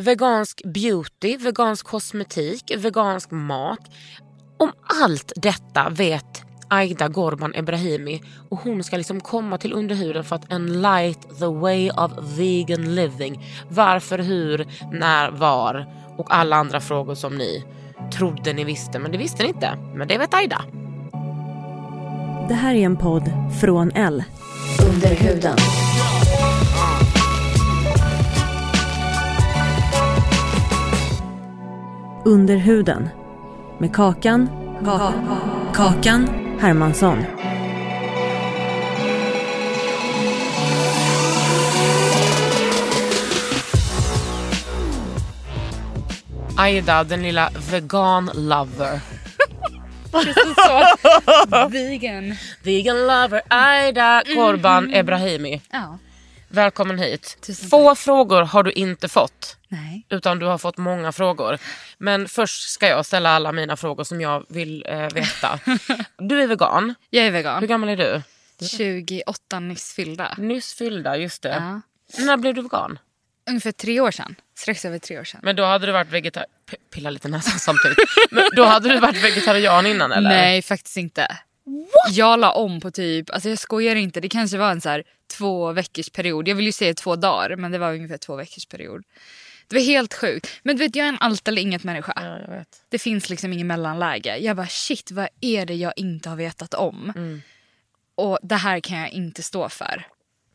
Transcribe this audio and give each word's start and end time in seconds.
Vegansk 0.00 0.62
beauty, 0.64 1.36
vegansk 1.36 1.86
kosmetik, 1.86 2.72
vegansk 2.78 3.30
mat. 3.30 3.80
Om 4.58 4.72
allt 5.02 5.32
detta 5.36 5.88
vet 5.90 6.42
Aida 6.68 7.08
Gorban 7.08 7.54
Ebrahimi 7.54 8.22
och 8.48 8.58
hon 8.58 8.84
ska 8.84 8.96
liksom 8.96 9.20
komma 9.20 9.58
till 9.58 9.72
underhuden 9.72 10.24
för 10.24 10.36
att 10.36 10.52
enlight 10.52 11.38
the 11.38 11.46
way 11.46 11.90
of 11.90 12.12
vegan 12.38 12.94
living. 12.94 13.44
Varför, 13.68 14.18
hur, 14.18 14.66
när, 14.92 15.30
var 15.30 15.86
och 16.18 16.34
alla 16.34 16.56
andra 16.56 16.80
frågor 16.80 17.14
som 17.14 17.34
ni 17.34 17.64
trodde 18.12 18.52
ni 18.52 18.64
visste 18.64 18.98
men 18.98 19.12
det 19.12 19.18
visste 19.18 19.42
ni 19.42 19.48
inte. 19.48 19.78
Men 19.94 20.08
det 20.08 20.18
vet 20.18 20.34
Aida. 20.34 20.64
Det 22.48 22.54
här 22.54 22.74
är 22.74 22.84
en 22.84 22.96
podd 22.96 23.30
från 23.60 23.90
L. 23.90 24.24
Under 24.88 25.14
huden. 25.14 25.56
Under 32.26 32.56
huden. 32.56 33.08
Med 33.78 33.94
Kakan. 33.94 34.48
Kakan 35.74 36.28
Hermansson. 36.60 37.18
Aida, 46.58 47.04
den 47.04 47.22
lilla 47.22 47.50
vegan 47.70 48.30
lover. 48.34 49.00
Vegan. 51.70 52.34
Vegan 52.62 53.06
lover 53.06 53.40
Aida 53.48 54.22
Gorban 54.34 54.94
Ebrahimi. 54.94 55.60
Ja. 55.70 55.98
Välkommen 56.48 56.98
hit. 56.98 57.38
Tusen 57.40 57.68
Få 57.68 57.94
frågor 57.94 58.42
har 58.42 58.62
du 58.62 58.72
inte 58.72 59.08
fått. 59.08 59.56
Nej. 59.68 60.06
Utan 60.10 60.38
du 60.38 60.46
har 60.46 60.58
fått 60.58 60.76
många 60.76 61.12
frågor. 61.12 61.58
Men 61.98 62.28
först 62.28 62.70
ska 62.70 62.88
jag 62.88 63.06
ställa 63.06 63.30
alla 63.30 63.52
mina 63.52 63.76
frågor 63.76 64.04
som 64.04 64.20
jag 64.20 64.44
vill 64.48 64.84
eh, 64.88 65.08
veta. 65.14 65.58
Du 66.18 66.42
är 66.42 66.46
vegan. 66.46 66.94
Jag 67.10 67.22
är 67.24 67.26
Hur 67.30 67.32
vegan. 67.32 67.66
gammal 67.66 67.88
är 67.88 67.96
du? 67.96 68.22
28 68.66 69.60
nyss 69.60 69.92
fyllda. 69.94 70.34
Nyss 70.38 70.74
fyllda, 70.74 71.16
just 71.16 71.42
det. 71.42 71.48
Ja. 71.48 71.80
När 72.24 72.36
blev 72.36 72.54
du 72.54 72.62
vegan? 72.62 72.98
Ungefär 73.48 73.72
tre 73.72 74.00
år 74.00 74.10
sedan. 74.10 74.34
Strax 74.58 74.84
över 74.84 74.98
tre 74.98 75.18
år 75.20 75.24
sedan. 75.24 75.40
Men 75.42 75.56
då 75.56 75.64
hade 75.64 75.86
du 75.86 75.92
varit 75.92 76.08
vegetarian. 76.10 76.50
Pilla 76.94 77.10
lite 77.10 77.28
näsan 77.28 77.58
samtidigt. 77.58 77.98
Men 78.30 78.44
då 78.56 78.64
hade 78.64 78.88
du 78.88 79.00
varit 79.00 79.24
vegetarian 79.24 79.86
innan 79.86 80.12
eller? 80.12 80.30
Nej, 80.30 80.62
faktiskt 80.62 80.96
inte. 80.96 81.36
Jag 82.10 82.40
la 82.40 82.52
om 82.52 82.80
på 82.80 82.90
typ, 82.90 83.30
alltså 83.30 83.48
jag 83.48 83.58
skojar 83.58 83.96
inte, 83.96 84.20
det 84.20 84.28
kanske 84.28 84.58
var 84.58 84.70
en 84.70 84.80
så 84.80 84.88
här 84.88 85.04
två 85.38 85.72
veckors 85.72 86.10
period. 86.10 86.48
Jag 86.48 86.54
vill 86.54 86.66
ju 86.66 86.72
säga 86.72 86.94
två 86.94 87.16
dagar, 87.16 87.56
men 87.56 87.72
det 87.72 87.78
var 87.78 87.94
ungefär 87.94 88.18
två 88.18 88.36
veckors 88.36 88.66
period. 88.66 89.04
Det 89.68 89.76
var 89.76 89.82
helt 89.82 90.14
sjukt. 90.14 90.60
Men 90.62 90.76
du 90.76 90.82
vet, 90.84 90.96
jag 90.96 91.04
är 91.04 91.08
en 91.08 91.18
allt 91.20 91.48
eller 91.48 91.62
inget 91.62 91.84
människa. 91.84 92.12
Ja, 92.16 92.38
jag 92.38 92.58
vet. 92.58 92.68
Det 92.88 92.98
finns 92.98 93.30
liksom 93.30 93.52
ingen 93.52 93.66
mellanläge. 93.66 94.36
Jag 94.38 94.56
bara 94.56 94.66
shit, 94.66 95.10
vad 95.10 95.28
är 95.40 95.66
det 95.66 95.74
jag 95.74 95.92
inte 95.96 96.28
har 96.28 96.36
vetat 96.36 96.74
om? 96.74 97.12
Mm. 97.16 97.42
Och 98.14 98.38
det 98.42 98.54
här 98.54 98.80
kan 98.80 98.98
jag 98.98 99.10
inte 99.10 99.42
stå 99.42 99.68
för. 99.68 100.06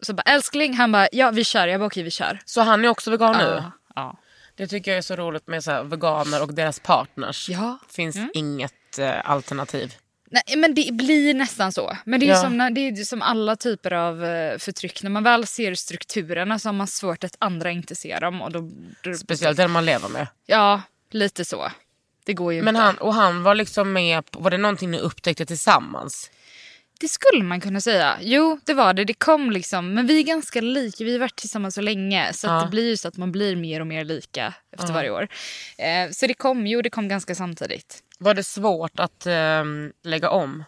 Så 0.02 0.14
bara 0.14 0.22
älskling, 0.22 0.74
han 0.74 0.92
bara 0.92 1.08
ja 1.12 1.32
vi 1.32 1.44
kör. 1.44 1.68
Jag 1.68 1.80
bara 1.80 1.86
okej 1.88 2.04
vi 2.04 2.12
kör. 2.12 2.40
Så 2.46 2.62
han 2.62 2.86
är 2.86 2.90
också 2.90 3.12
vegan 3.12 3.38
nu? 3.38 3.44
Ja, 3.44 3.72
ja. 3.96 4.18
Det 4.56 4.68
tycker 4.68 4.92
jag 4.92 4.98
är 4.98 5.02
så 5.02 5.16
roligt 5.16 5.48
med 5.48 5.64
så 5.64 5.84
veganer 5.84 6.42
och 6.44 6.54
deras 6.54 6.80
partners. 6.80 7.50
Ja. 7.50 7.78
finns 7.90 8.16
Mm. 8.16 8.30
inget 8.34 9.00
eh, 9.00 9.30
alternativ. 9.30 9.94
Nej, 10.34 10.58
men 10.58 10.74
det 10.74 10.94
blir 10.94 11.34
nästan 11.34 11.72
så. 11.72 11.98
Men 12.06 12.20
det 12.20 12.26
är, 12.26 12.30
Ja. 12.30 12.42
som, 12.42 12.58
när- 12.58 12.70
det 12.72 12.82
är 12.88 12.96
som 13.04 13.22
alla 13.22 13.56
typer 13.56 13.94
av 13.94 14.26
eh, 14.26 14.58
förtryck. 14.58 15.04
När 15.04 15.10
man 15.10 15.24
väl 15.24 15.48
ser 15.48 15.76
strukturerna 15.76 16.60
så 16.60 16.68
har 16.70 16.74
man 16.74 16.88
svårt 16.88 17.24
att 17.24 17.36
andra 17.40 17.72
inte 17.72 17.96
ser 17.96 18.20
dem. 18.22 18.42
Och 18.42 18.52
då, 18.52 18.70
då, 19.04 19.14
Speciellt 19.14 19.58
den 19.58 19.72
man 19.72 19.86
lever 19.86 20.10
med. 20.10 20.28
Ja, 20.46 20.82
lite 21.12 21.46
så. 21.46 21.72
Det 22.26 22.34
går 22.34 22.54
ju 22.54 22.62
Men 22.62 22.76
inte. 22.76 22.86
han, 22.86 22.98
och 22.98 23.14
han 23.14 23.44
var 23.44 23.56
liksom 23.56 23.94
med, 23.94 24.32
på, 24.32 24.40
var 24.40 24.52
det 24.52 24.58
någonting 24.58 24.92
ni 24.92 25.00
upptäckte 25.00 25.46
tillsammans? 25.46 26.32
Det 27.02 27.08
skulle 27.08 27.44
man 27.44 27.62
kunna 27.62 27.82
säga. 27.82 28.18
Jo, 28.22 28.60
det 28.66 28.74
var 28.74 28.94
det. 28.94 29.06
Det 29.06 29.14
kom 29.14 29.52
liksom. 29.52 29.94
Men 29.94 30.08
vi 30.08 30.20
är 30.20 30.24
ganska 30.24 30.62
lika. 30.62 31.04
Vi 31.04 31.12
har 31.12 31.20
varit 31.20 31.36
tillsammans 31.36 31.76
så 31.76 31.82
länge. 31.82 32.34
Så 32.34 32.48
Ja. 32.48 32.62
det 32.64 32.70
blir 32.70 32.90
ju 32.90 32.98
så 32.98 33.08
att 33.08 33.18
man 33.18 33.32
blir 33.32 33.56
mer 33.56 33.80
och 33.80 33.88
mer 33.88 34.06
lika 34.06 34.54
efter 34.72 34.94
varje 34.94 35.10
år. 35.12 35.28
Eh, 35.78 36.10
så 36.12 36.28
det 36.28 36.34
kom 36.34 36.68
ju. 36.68 36.82
Det 36.82 36.90
kom 36.90 37.08
ganska 37.08 37.36
samtidigt. 37.36 38.04
Var 38.20 38.34
det 38.34 38.44
svårt 38.44 39.00
att 39.00 39.26
ehm, 39.26 39.92
lägga 40.04 40.30
om? 40.30 40.64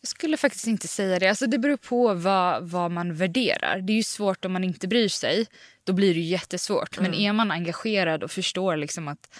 Jag 0.00 0.08
skulle 0.08 0.36
faktiskt 0.36 0.66
inte 0.66 0.88
säga 0.88 1.18
det. 1.18 1.28
Alltså 1.28 1.46
det 1.46 1.58
beror 1.58 1.76
på 1.76 2.14
vad, 2.14 2.62
vad 2.70 2.90
man 2.90 3.14
värderar. 3.14 3.80
Det 3.80 3.92
är 3.92 3.96
ju 3.96 4.02
svårt 4.02 4.44
om 4.44 4.52
man 4.52 4.64
inte 4.64 4.88
bryr 4.88 5.08
sig. 5.08 5.46
Då 5.84 5.92
blir 5.92 6.14
det 6.14 6.20
jättesvårt. 6.20 6.96
Men 6.98 7.06
Mm. 7.06 7.20
är 7.20 7.32
man 7.32 7.50
engagerad 7.50 8.22
och 8.22 8.30
förstår 8.30 8.76
liksom 8.76 9.08
att 9.08 9.34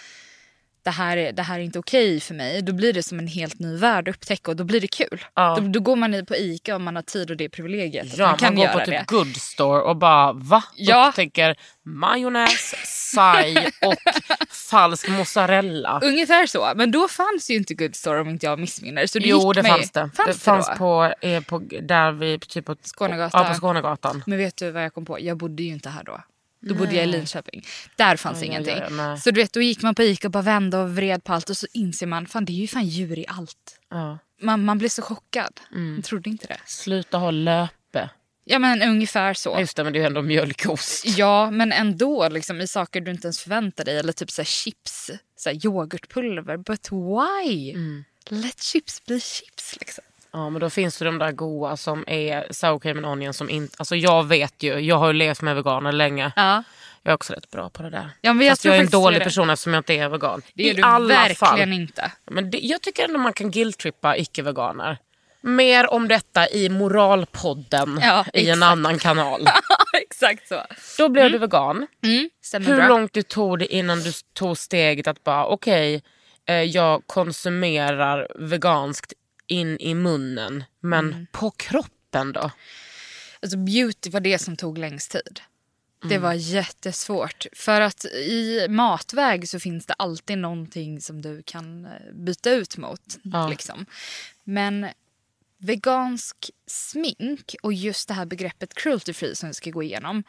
det 0.83 0.91
här, 0.91 1.17
är, 1.17 1.33
det 1.33 1.43
här 1.43 1.59
är 1.59 1.63
inte 1.63 1.79
okej 1.79 2.21
för 2.21 2.35
mig. 2.35 2.63
Då 2.63 2.73
blir 2.73 2.93
det 2.93 3.03
som 3.03 3.19
en 3.19 3.27
helt 3.27 3.59
ny 3.59 3.77
värld 3.77 4.09
att 4.09 4.15
upptäcka 4.17 4.51
och 4.51 4.57
då 4.57 4.65
blir 4.65 4.81
det 4.81 4.89
kul. 4.89 5.25
Ja. 5.35 5.57
Då, 5.61 5.69
då 5.69 5.81
går 5.81 5.97
man 5.97 6.15
i 6.15 6.25
på 6.25 6.37
Ica 6.37 6.77
om 6.77 6.85
man 6.85 6.97
har 6.97 7.03
tid 7.03 7.31
och 7.31 7.37
det 7.37 7.49
privilegiet. 7.49 8.07
att 8.13 8.19
Ja, 8.19 8.25
man 8.25 8.31
man, 8.31 8.39
kan 8.39 8.55
går 8.55 8.65
göra 8.65 8.73
på 8.73 8.79
typ 8.79 8.89
det. 8.89 9.05
good 9.09 9.37
store 9.37 9.81
och 9.83 9.97
bara 9.97 10.33
va? 10.33 10.65
Ja. 10.77 11.09
Upptäcker 11.09 11.57
majonnäs, 11.85 12.75
saj 13.15 13.57
och 13.83 13.95
falsk 14.71 15.09
mozzarella. 15.09 16.01
Ungefär 16.03 16.47
så. 16.47 16.73
Men 16.77 16.91
då 16.91 17.09
fanns 17.09 17.51
ju 17.51 17.55
inte 17.55 17.75
Good 17.75 17.97
Store 17.97 18.21
om 18.21 18.29
inte 18.29 18.47
jag 18.47 18.59
missminner. 18.59 19.07
Så 19.07 19.19
det 19.19 19.29
Jo 19.29 19.53
det 19.53 19.63
fanns 19.65 19.91
det. 19.91 20.11
Fanns 20.17 20.37
det 20.37 20.43
fanns 20.45 20.67
då? 20.67 20.75
på, 20.75 21.15
eh, 21.21 21.43
på, 21.43 21.59
där 21.83 22.13
vi, 22.13 22.39
typ 22.39 22.65
på 22.65 22.77
Skånegatan. 22.83 23.43
Ja, 23.47 23.49
på 23.49 23.55
Skånegatan. 23.61 24.23
Men 24.27 24.39
vet 24.39 24.57
du 24.57 24.71
vad 24.71 24.85
jag 24.85 24.95
kom 24.95 25.05
på? 25.05 25.21
Jag 25.21 25.37
bodde 25.37 25.63
ju 25.63 25.69
inte 25.73 25.89
här 25.89 26.05
då. 26.05 26.21
Då 26.61 26.75
bodde 26.75 26.95
jag 26.95 27.05
i 27.05 27.07
Linköping. 27.07 27.67
Där 27.97 28.17
fanns 28.17 28.41
oj, 28.41 28.47
ingenting. 28.47 28.77
oj, 28.77 28.93
nej. 28.93 29.19
så 29.19 29.31
du 29.31 29.41
vet, 29.41 29.53
då 29.53 29.63
gick 29.63 29.83
man 29.83 29.95
på 29.95 30.03
Ica 30.03 30.29
och 30.29 30.33
bara 30.33 30.43
vände 30.43 30.77
och 30.77 30.97
vred 30.97 31.25
på 31.25 31.33
allt 31.33 31.51
och 31.51 31.57
så 31.57 31.67
inser 31.73 32.07
man 32.07 32.27
fan 32.27 32.45
det 32.45 32.53
är 32.53 32.55
ju 32.55 32.67
fan 32.67 32.87
djur 32.87 33.19
i 33.19 33.25
allt. 33.29 33.81
Ja. 33.91 34.19
Man, 34.43 34.65
man 34.65 34.79
blir 34.79 34.89
så 34.89 35.03
chockad. 35.03 35.61
Mm. 35.73 35.93
Man 35.93 36.03
trodde 36.03 36.31
inte 36.31 36.47
det. 36.47 36.61
Sluta 36.67 37.19
ha 37.19 37.31
löpe. 37.31 38.11
Ja 38.45 38.59
men 38.59 38.83
ungefär 38.83 39.35
så. 39.35 39.61
Just 39.61 39.77
det 39.77 39.85
men 39.85 39.93
det 39.93 39.99
är 39.99 40.01
ju 40.01 40.07
ändå 40.07 40.23
mjölkost. 40.23 41.05
Ja 41.07 41.51
men 41.51 41.73
ändå 41.73 42.29
liksom, 42.29 42.61
i 42.61 42.67
saker 42.67 43.01
du 43.01 43.11
inte 43.11 43.27
ens 43.27 43.41
förväntar 43.41 43.85
dig. 43.85 43.99
Eller 43.99 44.13
typ 44.13 44.31
så 44.31 44.45
chips, 44.45 45.11
så 45.37 45.51
yoghurtpulver. 45.51 46.57
But 46.57 46.93
why? 46.93 47.71
Mm. 47.71 48.05
Let 48.29 48.63
chips 48.63 49.05
bli 49.05 49.21
chips 49.21 49.77
liksom. 49.81 50.05
Ja 50.33 50.51
men 50.51 50.61
då 50.61 50.71
finns 50.71 50.99
det 50.99 51.05
de 51.05 51.19
där 51.19 51.33
goa 51.33 51.77
som 51.77 52.05
är 52.07 52.47
sour 52.51 52.79
cream 52.79 52.97
and 52.97 53.07
onion 53.07 53.35
som 53.35 53.51
inte, 53.51 53.75
alltså 53.79 53.97
jag 53.97 54.27
vet 54.29 54.63
ju, 54.63 54.79
jag 54.79 54.97
har 54.97 55.07
ju 55.07 55.13
levt 55.13 55.43
med 55.43 55.57
veganer 55.57 55.93
länge. 55.93 56.33
Ja. 56.37 56.63
Jag 57.03 57.11
är 57.11 57.15
också 57.15 57.33
rätt 57.33 57.51
bra 57.51 57.71
på 57.71 57.83
det 57.83 57.91
där. 57.91 58.11
Ja, 58.21 58.33
men 58.33 58.47
jag 58.47 58.53
Fast 58.53 58.65
jag 58.65 58.77
är 58.77 58.81
en 58.81 58.87
dålig 58.91 59.21
är 59.21 59.25
person 59.25 59.51
eftersom 59.51 59.75
jag 59.75 59.81
inte 59.81 59.95
är 59.95 60.09
vegan. 60.09 60.43
Det 60.55 60.63
är 60.69 60.71
I 60.71 60.75
du 60.75 60.83
alla 60.83 61.07
verkligen 61.15 61.37
fall. 61.37 61.73
inte. 61.73 62.13
Men 62.31 62.51
det, 62.51 62.59
jag 62.59 62.83
tycker 62.83 63.05
ändå 63.05 63.19
man 63.19 63.33
kan 63.33 63.51
guilt-trippa 63.51 64.17
icke-veganer. 64.17 64.99
Mer 65.43 65.91
om 65.93 66.09
detta 66.09 66.49
i 66.49 66.69
Moralpodden 66.69 67.99
Ja, 68.03 68.25
i 68.35 68.51
en 68.51 68.63
annan 68.63 68.99
kanal. 68.99 69.41
Exakt 70.03 70.49
så. 70.49 70.63
Då 70.99 71.09
blev 71.09 71.33
du 71.33 71.39
vegan. 71.39 71.87
Mm, 72.05 72.31
Hur 72.53 72.77
bra. 72.77 72.89
långt 72.89 73.13
det 73.13 73.29
tog 73.29 73.59
det 73.59 73.75
innan 73.75 74.01
du 74.01 74.13
tog 74.35 74.59
steget 74.59 75.07
att 75.07 75.25
bara 75.25 75.47
okej, 75.47 76.03
eh, 76.49 76.63
jag 76.63 77.03
konsumerar 77.07 78.29
veganskt 78.39 79.13
in 79.51 79.77
i 79.81 79.95
munnen. 79.95 80.65
Men 80.81 81.13
Mm. 81.13 81.27
på 81.33 81.51
kroppen 81.51 82.33
då? 82.33 82.51
Alltså 83.43 83.59
beauty 83.59 84.11
var 84.11 84.21
det 84.21 84.39
som 84.39 84.57
tog 84.57 84.79
längst 84.79 85.11
tid. 85.11 85.41
Det 86.09 86.19
var 86.19 86.33
jättesvårt. 86.33 87.47
För 87.53 87.81
att 87.81 88.05
i 88.05 88.67
matväg 88.69 89.49
så 89.49 89.61
finns 89.61 89.87
det 89.87 89.95
alltid 89.95 90.39
någonting 90.39 91.01
som 91.01 91.23
du 91.23 91.43
kan 91.43 91.85
eh, 91.85 91.91
byta 92.13 92.51
ut 92.51 92.77
mot. 92.77 93.19
Liksom. 93.51 93.87
Men 94.45 94.87
vegansk 95.59 96.51
smink 96.67 97.55
och 97.63 97.73
just 97.73 98.09
det 98.09 98.15
här 98.15 98.27
begreppet 98.27 98.75
cruelty 98.75 99.13
free 99.13 99.35
som 99.37 99.49
vi 99.49 99.55
ska 99.55 99.71
gå 99.71 99.83
igenom. 99.83 100.23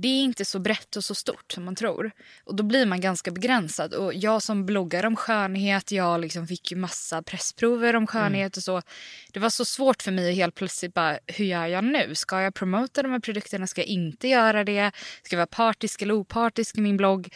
Det 0.00 0.08
är 0.08 0.22
inte 0.22 0.44
så 0.44 0.58
brett 0.58 0.96
och 0.96 1.04
så 1.04 1.14
stort 1.14 1.52
som 1.52 1.64
man 1.64 1.74
tror. 1.74 2.10
Och 2.44 2.54
Då 2.54 2.62
blir 2.62 2.86
man 2.86 3.00
ganska 3.00 3.30
begränsad. 3.30 3.94
Och 3.94 4.14
Jag 4.14 4.42
som 4.42 4.66
bloggar 4.66 5.06
om 5.06 5.16
skönhet, 5.16 5.92
jag 5.92 6.20
liksom 6.20 6.46
fick 6.46 6.70
ju 6.70 6.76
massa 6.76 7.22
pressprover 7.22 7.96
om 7.96 8.06
skönhet 8.06 8.56
och 8.56 8.62
så. 8.62 8.82
Det 9.32 9.40
var 9.40 9.50
så 9.50 9.64
svårt 9.64 10.02
för 10.02 10.12
mig 10.12 10.30
att 10.30 10.36
helt 10.36 10.54
plötsligt 10.54 10.94
bara, 10.94 11.18
hur 11.26 11.44
gör 11.44 11.66
jag 11.66 11.84
nu? 11.84 12.14
Ska 12.14 12.40
jag 12.40 12.54
promota 12.54 13.02
de 13.02 13.12
här 13.12 13.20
produkterna? 13.20 13.66
Ska 13.66 13.80
jag 13.80 13.88
inte 13.88 14.28
göra 14.28 14.64
det? 14.64 14.92
Ska 15.22 15.36
jag 15.36 15.38
vara 15.38 15.46
partisk 15.46 16.02
eller 16.02 16.14
opartisk 16.14 16.78
i 16.78 16.80
min 16.80 16.96
blogg? 16.96 17.34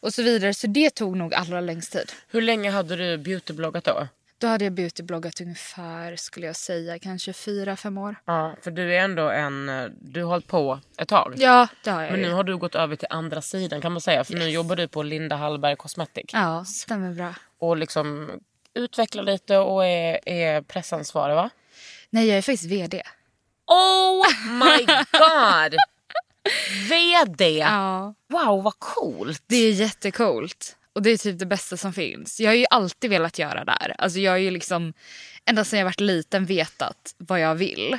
Och 0.00 0.14
så 0.14 0.22
vidare. 0.22 0.54
Så 0.54 0.66
det 0.66 0.90
tog 0.90 1.16
nog 1.16 1.34
allra 1.34 1.60
längst 1.60 1.92
tid. 1.92 2.12
Hur 2.28 2.42
länge 2.42 2.70
hade 2.70 2.96
du 2.96 3.18
beautybloggat 3.18 3.84
då? 3.84 4.08
Då 4.40 4.46
hade 4.46 4.64
jag 4.64 4.72
beautybloggat 4.72 5.40
ungefär, 5.40 6.16
skulle 6.16 6.46
jag 6.46 6.56
säga, 6.56 6.98
kanske 6.98 7.32
fyra, 7.32 7.76
fem 7.76 7.98
år. 7.98 8.16
Ja, 8.24 8.54
för 8.62 8.70
du 8.70 8.94
är 8.94 9.00
ändå 9.00 9.28
en... 9.30 9.68
eh, 9.68 9.84
Du 10.00 10.22
har 10.22 10.30
hållit 10.30 10.46
på 10.46 10.80
ett 10.98 11.08
tag. 11.08 11.34
Ja, 11.36 11.68
det 11.84 11.90
har 11.90 12.02
jag 12.02 12.10
Men 12.10 12.20
ju. 12.20 12.26
nu 12.26 12.32
har 12.32 12.44
du 12.44 12.56
gått 12.56 12.74
över 12.74 12.96
till 12.96 13.06
andra 13.10 13.42
sidan 13.42 13.80
kan 13.80 13.92
man 13.92 14.00
säga. 14.00 14.24
För 14.24 14.34
nu 14.34 14.48
jobbar 14.48 14.76
du 14.76 14.88
på 14.88 15.02
Linda 15.02 15.36
Hallberg 15.36 15.76
Cosmetic. 15.76 16.24
Ja, 16.32 16.64
stämmer 16.64 17.14
bra. 17.14 17.34
Och 17.58 17.76
liksom 17.76 18.30
utvecklar 18.74 19.22
lite 19.22 19.58
och 19.58 19.86
är, 19.86 20.28
är 20.28 20.62
pressansvarig 20.62 21.34
va? 21.34 21.50
Nej, 22.10 22.28
jag 22.28 22.38
är 22.38 22.42
faktiskt 22.42 22.64
vd. 22.72 23.02
Oh 23.66 24.26
my 24.52 24.84
god! 25.12 25.78
VD! 26.90 27.58
Ja. 27.58 28.14
Wow 28.28 28.62
vad 28.62 28.78
coolt! 28.78 29.42
Det 29.46 29.56
är 29.56 29.72
jättecoolt. 29.72 30.76
Och 30.92 31.02
det 31.02 31.10
är 31.10 31.16
typ 31.16 31.38
det 31.38 31.46
bästa 31.46 31.76
som 31.76 31.92
finns. 31.92 32.40
Jag 32.40 32.50
har 32.50 32.54
ju 32.54 32.66
alltid 32.70 33.10
velat 33.10 33.38
göra 33.38 33.64
det 33.64 33.76
här. 33.80 33.94
Alltså 33.98 34.18
jag 34.18 34.32
har 34.32 34.38
ju 34.38 34.50
liksom 34.50 34.92
ända 35.44 35.64
sedan 35.64 35.78
jag 35.78 35.86
varit 35.86 36.00
liten 36.00 36.46
vetat 36.46 37.14
vad 37.18 37.40
jag 37.40 37.54
vill. 37.54 37.98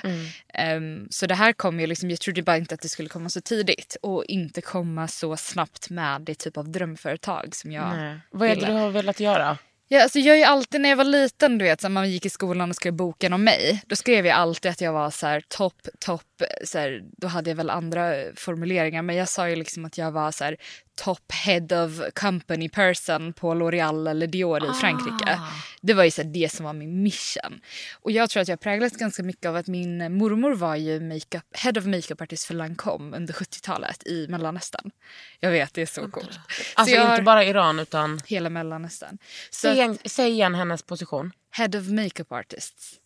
Ehm, 0.53 1.07
så 1.09 1.27
det 1.27 1.35
här 1.35 1.53
kom 1.53 1.79
ju 1.79 1.87
liksom, 1.87 2.09
jag 2.09 2.19
trodde 2.19 2.41
bara 2.41 2.57
inte 2.57 2.75
att 2.75 2.81
det 2.81 2.89
skulle 2.89 3.09
komma 3.09 3.29
så 3.29 3.41
tidigt. 3.41 3.97
Och 4.01 4.25
inte 4.25 4.61
komma 4.61 5.07
så 5.07 5.37
snabbt 5.37 5.89
med 5.89 6.21
det 6.21 6.35
typ 6.35 6.57
av 6.57 6.69
drömföretag 6.69 7.55
som 7.55 7.71
jag 7.71 7.97
Nej. 7.97 8.19
Vad 8.31 8.49
är 8.49 8.55
det 8.55 8.65
du 8.65 8.71
har 8.71 8.89
velat 8.89 9.19
göra? 9.19 9.57
Ja, 9.93 10.03
alltså 10.03 10.19
jag 10.19 10.35
är 10.35 10.39
ju 10.39 10.43
alltid 10.43 10.81
när 10.81 10.89
jag 10.89 10.97
var 10.97 11.03
liten, 11.03 11.57
du 11.57 11.65
vet, 11.65 11.81
så 11.81 11.89
man 11.89 12.11
gick 12.11 12.25
i 12.25 12.29
skolan 12.29 12.69
och 12.69 12.75
skrev 12.75 12.93
boken 12.93 13.33
om 13.33 13.43
mig. 13.43 13.83
Då 13.87 13.95
skrev 13.95 14.25
jag 14.25 14.37
alltid 14.37 14.71
att 14.71 14.81
jag 14.81 14.93
var 14.93 15.09
så 15.09 15.27
här 15.27 15.43
topp, 15.47 15.87
topp, 15.99 16.30
så 16.63 16.77
här, 16.77 17.01
då 17.17 17.27
hade 17.27 17.49
jag 17.49 17.57
väl 17.57 17.69
andra 17.69 18.15
formuleringar. 18.35 19.01
Men 19.01 19.15
jag 19.15 19.29
sa 19.29 19.49
ju 19.49 19.55
liksom 19.55 19.85
att 19.85 19.97
jag 19.97 20.11
var 20.11 20.31
så 20.31 20.43
här 20.43 20.57
top 20.95 21.31
head 21.31 21.83
of 21.85 22.13
company 22.13 22.69
person 22.69 23.33
på 23.33 23.53
L'Oreal 23.53 24.09
eller 24.09 24.27
Dior 24.27 24.71
i 24.71 24.73
Frankrike. 24.73 25.39
Det 25.81 25.93
var 25.93 26.03
ju 26.03 26.11
så 26.11 26.21
här, 26.21 26.29
det 26.29 26.51
som 26.51 26.65
var 26.65 26.73
min 26.73 27.03
mission. 27.03 27.61
Och 28.01 28.11
jag 28.11 28.29
tror 28.29 28.41
att 28.41 28.47
jag 28.47 28.59
präglats 28.59 28.97
ganska 28.97 29.23
mycket 29.23 29.45
av 29.45 29.55
att 29.55 29.67
min 29.67 30.17
mormor 30.17 30.55
var 30.55 30.75
ju 30.75 30.99
makeup, 30.99 31.45
head 31.51 31.73
of 31.77 31.85
makeup 31.85 32.21
artist 32.21 32.45
för 32.45 32.53
Lancome 32.53 33.17
under 33.17 33.33
70-talet 33.33 34.07
i 34.07 34.27
Mellanöstern. 34.27 34.91
Jag 35.39 35.51
vet, 35.51 35.73
det 35.73 35.81
är 35.81 35.85
så 35.85 36.07
coolt. 36.07 36.39
Alltså 36.75 36.95
jag 36.95 37.13
inte 37.13 37.23
bara 37.23 37.43
Iran 37.43 37.79
utan... 37.79 38.19
Hela 38.25 38.49
Mellanöstern. 38.49 39.17
Så 39.49 39.59
Säg 39.59 39.73
igen, 39.73 39.97
säg 40.05 40.31
igen 40.31 40.55
hennes 40.55 40.83
position. 40.83 41.31
Head 41.51 41.79
of 41.79 41.87
makeup 41.87 42.31
artists. 42.31 43.00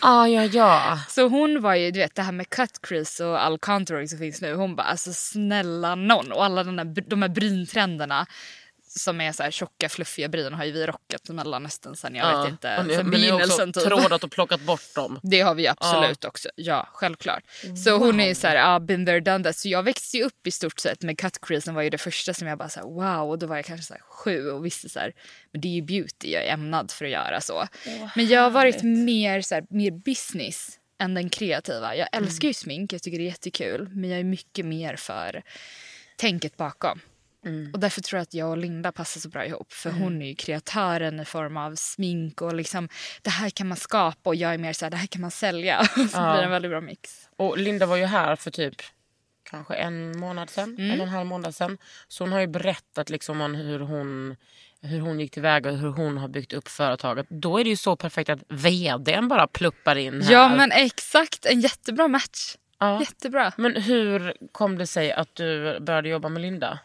Ah, 0.00 0.26
ja, 0.26 0.44
ja. 0.44 0.98
Så 1.08 1.28
hon 1.28 1.60
var 1.60 1.74
ju, 1.74 1.90
du 1.90 1.98
vet 1.98 2.14
det 2.14 2.22
här 2.22 2.32
med 2.32 2.50
cut 2.50 2.82
crease 2.82 3.24
och 3.24 3.44
all 3.44 3.58
contouring 3.58 4.08
som 4.08 4.18
finns 4.18 4.40
nu. 4.40 4.54
Hon 4.54 4.76
bara 4.76 4.86
alltså 4.86 5.12
snälla 5.12 5.94
någon. 5.94 6.32
Och 6.32 6.44
alla 6.44 6.64
den 6.64 6.78
här, 6.78 6.94
de 7.06 7.22
här 7.22 7.28
bryntrenderna 7.28 8.26
som 8.96 9.20
är 9.20 9.32
så 9.32 9.42
här 9.42 9.50
tjocka 9.50 9.88
fluffiga 9.88 10.28
bryn 10.28 10.54
har 10.54 10.64
ju 10.64 10.72
vi 10.72 10.86
rockat 10.86 11.28
Mellanöstern 11.28 11.96
sen 11.96 12.14
jag 12.14 12.42
vet 12.42 12.50
inte. 12.50 12.78
Och 12.78 12.86
ni, 12.86 12.94
sen 12.94 13.10
men 13.10 13.20
ni 13.20 13.28
har 13.28 13.44
också 13.44 13.66
typ. 13.66 13.74
trådat 13.74 14.24
och 14.24 14.30
plockat 14.30 14.60
bort 14.60 14.94
dem. 14.94 15.20
Det 15.22 15.40
har 15.40 15.54
vi 15.54 15.68
absolut 15.68 16.24
också. 16.24 16.48
Ja, 16.56 16.88
självklart. 16.92 17.44
Så 17.84 17.96
hon 17.96 18.20
är 18.20 18.28
ju 18.28 18.34
så 18.34 18.46
här, 18.46 18.74
ah, 18.74 18.80
been 18.80 19.06
there, 19.06 19.20
done 19.20 19.44
that. 19.44 19.56
Så 19.56 19.68
jag 19.68 19.82
växte 19.82 20.16
ju 20.16 20.22
upp 20.22 20.46
i 20.46 20.50
stort 20.50 20.78
sett 20.78 21.02
med 21.02 21.18
cut 21.18 21.38
creasen 21.40 21.74
var 21.74 21.82
ju 21.82 21.90
det 21.90 21.98
första 21.98 22.34
som 22.34 22.48
jag 22.48 22.58
bara 22.58 22.68
så 22.68 22.80
här, 22.80 22.86
wow. 22.86 23.30
Och 23.30 23.38
då 23.38 23.46
var 23.46 23.56
jag 23.56 23.64
kanske 23.64 23.86
så 23.86 23.94
här 23.94 24.02
sju 24.02 24.50
och 24.50 24.66
visste 24.66 24.88
så 24.88 24.98
här, 24.98 25.12
men 25.52 25.60
det 25.60 25.68
är 25.68 25.72
ju 25.72 25.82
beauty, 25.82 26.30
jag 26.30 26.44
är 26.44 26.52
ämnad 26.52 26.90
för 26.90 27.04
att 27.04 27.10
göra 27.10 27.40
så. 27.40 27.68
men 28.16 28.26
jag 28.26 28.40
har 28.40 28.50
varit 28.50 28.82
mer 28.82 29.40
så 29.40 29.54
här, 29.54 29.64
mer 29.70 29.90
business 29.90 30.78
än 30.98 31.14
den 31.14 31.28
kreativa. 31.28 31.96
Jag 31.96 32.08
älskar 32.12 32.48
ju 32.48 32.54
smink, 32.54 32.92
jag 32.92 33.02
tycker 33.02 33.18
det 33.18 33.24
är 33.24 33.28
jättekul. 33.28 33.88
Men 33.92 34.10
jag 34.10 34.20
är 34.20 34.24
mycket 34.24 34.66
mer 34.66 34.96
för 34.96 35.42
tänket 36.16 36.56
bakom. 36.56 37.00
Och 37.72 37.80
därför 37.80 38.00
tror 38.00 38.18
jag 38.18 38.22
att 38.22 38.34
jag 38.34 38.50
och 38.50 38.56
Linda 38.56 38.92
passar 38.92 39.20
så 39.20 39.28
bra 39.28 39.46
ihop. 39.46 39.72
För 39.72 39.90
hon 39.90 40.22
är 40.22 40.26
ju 40.26 40.34
kreatören 40.34 41.20
i 41.20 41.24
form 41.24 41.56
av 41.56 41.74
smink 41.74 42.42
och 42.42 42.54
liksom 42.54 42.88
det 43.22 43.30
här 43.30 43.50
kan 43.50 43.68
man 43.68 43.76
skapa 43.76 44.30
och 44.30 44.34
jag 44.34 44.54
är 44.54 44.58
mer 44.58 44.72
så 44.72 44.84
här 44.84 44.90
det 44.90 44.96
här 44.96 45.06
kan 45.06 45.20
man 45.20 45.30
sälja. 45.30 45.84
så 45.94 46.00
blir 46.02 46.36
det 46.36 46.44
en 46.44 46.50
väldigt 46.50 46.70
bra 46.70 46.80
mix. 46.80 47.28
Och 47.36 47.58
Linda 47.58 47.86
var 47.86 47.96
ju 47.96 48.04
här 48.04 48.36
för 48.36 48.50
typ 48.50 48.74
kanske 49.50 49.74
en 49.74 50.18
månad 50.18 50.50
sen, 50.50 50.76
Mm. 50.78 50.90
en 50.90 51.00
och 51.00 51.06
en 51.06 51.12
halv 51.12 51.26
månad 51.26 51.54
sen. 51.54 51.78
Så 52.08 52.24
hon 52.24 52.32
har 52.32 52.40
ju 52.40 52.46
berättat 52.46 53.10
liksom 53.10 53.40
om 53.40 53.54
hur 53.54 53.78
hon, 53.80 54.36
hur 54.82 55.00
hon 55.00 55.20
gick 55.20 55.30
tillväga 55.30 55.70
och 55.70 55.78
hur 55.78 55.88
hon 55.88 56.18
har 56.18 56.28
byggt 56.28 56.52
upp 56.52 56.68
företaget. 56.68 57.26
Då 57.28 57.58
är 57.58 57.64
det 57.64 57.70
ju 57.70 57.76
så 57.76 57.96
perfekt 57.96 58.30
att 58.30 58.38
vdn 58.48 59.28
bara 59.28 59.46
pluppar 59.46 59.96
in 59.96 60.22
här. 60.22 60.32
Ja 60.32 60.48
men 60.56 60.72
exakt, 60.72 61.46
en 61.46 61.60
jättebra 61.60 62.08
match. 62.08 62.56
Ja. 62.78 63.00
Jättebra. 63.00 63.52
Men 63.56 63.76
hur 63.82 64.34
kom 64.52 64.78
det 64.78 64.86
sig 64.86 65.12
att 65.12 65.34
du 65.34 65.80
började 65.80 66.08
jobba 66.08 66.28
med 66.28 66.42
Linda? 66.42 66.78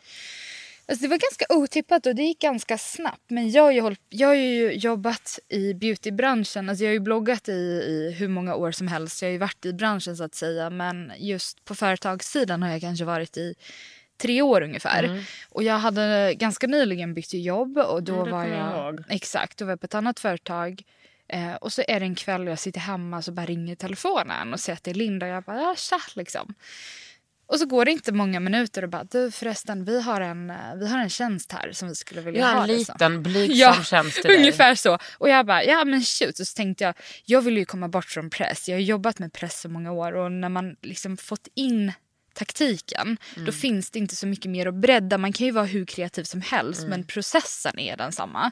Alltså 0.91 1.03
det 1.03 1.07
var 1.07 1.17
ganska 1.17 1.45
otippat 1.49 2.05
och 2.05 2.15
det 2.15 2.23
gick 2.23 2.39
ganska 2.41 2.77
snabbt. 2.77 3.29
Men 3.29 3.51
jag 3.51 3.63
har 3.63 3.71
ju, 3.71 3.81
hållit, 3.81 4.01
jag 4.09 4.27
har 4.27 4.35
ju 4.35 4.71
jobbat 4.71 5.39
i 5.49 5.73
beautybranschen. 5.73 6.69
Alltså 6.69 6.83
jag 6.83 6.89
har 6.89 6.93
ju 6.93 6.99
bloggat 6.99 7.49
i, 7.49 7.51
i 7.87 8.15
hur 8.19 8.27
många 8.27 8.55
år 8.55 8.71
som 8.71 8.87
helst. 8.87 9.21
Jag 9.21 9.29
har 9.29 9.31
ju 9.31 9.37
varit 9.37 9.65
i 9.65 9.73
branschen 9.73 10.17
så 10.17 10.23
att 10.23 10.35
säga. 10.35 10.69
Men 10.69 11.11
just 11.17 11.65
på 11.65 11.75
företagssidan 11.75 12.63
har 12.63 12.69
jag 12.69 12.81
kanske 12.81 13.05
varit 13.05 13.37
i 13.37 13.55
tre 14.17 14.41
år 14.41 14.61
ungefär. 14.61 15.25
Och 15.49 15.63
jag 15.63 15.77
hade 15.77 16.33
ganska 16.35 16.67
nyligen 16.67 17.13
bytt 17.13 17.33
jobb 17.33 17.77
och 17.77 18.03
då 18.03 18.19
Mm, 18.19 18.31
var 18.31 18.45
jag 18.45 18.75
jag, 18.75 19.03
exakt, 19.09 19.57
då 19.57 19.65
var 19.65 19.71
jag 19.71 19.79
på 19.79 19.85
ett 19.85 19.95
annat 19.95 20.19
företag. 20.19 20.83
Eh, 21.27 21.53
och 21.53 21.73
så 21.73 21.83
är 21.87 21.99
det 21.99 22.05
en 22.05 22.15
kväll 22.15 22.41
och 22.41 22.51
jag 22.51 22.59
sitter 22.59 22.79
hemma 22.79 23.21
så 23.21 23.31
bara 23.31 23.45
ringer 23.45 23.75
telefonen 23.75 24.53
och 24.53 24.59
säger 24.59 24.77
att 24.77 24.83
det 24.83 24.91
är 24.91 24.95
Linda 24.95 25.25
och 25.25 25.31
jag 25.31 25.43
bara 25.43 25.61
ja 25.61 25.75
tja 25.77 25.99
liksom. 26.15 26.53
Och 27.51 27.59
så 27.59 27.65
går 27.65 27.85
det 27.85 27.91
inte 27.91 28.11
många 28.11 28.39
minuter 28.39 28.83
och 28.83 28.89
bara 28.89 29.03
du 29.03 29.31
förresten 29.31 29.85
vi 29.85 30.01
har 30.01 30.21
en, 30.21 30.49
eh, 30.49 30.55
vi 30.75 30.87
har 30.87 30.99
en 30.99 31.09
tjänst 31.09 31.51
här 31.51 31.71
som 31.71 31.87
vi 31.89 31.95
skulle 31.95 32.21
vilja 32.21 32.51
ha. 32.53 32.61
en 32.63 32.67
liksom." 32.67 32.93
liten 32.93 33.23
blygsam 33.23 33.57
Ja, 33.57 33.83
tjänst 33.83 34.15
till 34.15 34.23
dig. 34.23 34.37
ungefär 34.37 34.75
så. 34.75 34.97
Och 35.17 35.29
jag 35.29 35.45
bara, 35.45 35.63
ja 35.63 35.85
men 35.85 36.01
shoot. 36.01 36.39
Och 36.39 36.47
så 36.47 36.55
tänkte 36.55 36.83
jag, 36.83 36.93
jag 37.25 37.41
vill 37.41 37.57
ju 37.57 37.65
komma 37.65 37.87
bort 37.87 38.05
från 38.05 38.29
press. 38.29 38.69
Jag 38.69 38.75
har 38.75 38.81
jobbat 38.81 39.19
med 39.19 39.33
press 39.33 39.61
så 39.61 39.69
många 39.69 39.91
år 39.91 40.13
och 40.15 40.31
när 40.31 40.49
man 40.49 40.75
liksom 40.81 41.17
fått 41.17 41.47
in 41.55 41.91
taktiken 42.33 43.17
Mm. 43.35 43.45
då 43.45 43.51
finns 43.51 43.91
det 43.91 43.99
inte 43.99 44.15
så 44.15 44.27
mycket 44.27 44.51
mer 44.51 44.65
att 44.67 44.73
bredda. 44.75 45.17
Man 45.17 45.33
kan 45.33 45.45
ju 45.45 45.51
vara 45.51 45.65
hur 45.65 45.85
kreativ 45.85 46.23
som 46.23 46.41
helst 46.41 46.79
Mm. 46.79 46.89
men 46.89 47.03
processen 47.07 47.79
är 47.79 47.97
densamma. 47.97 48.51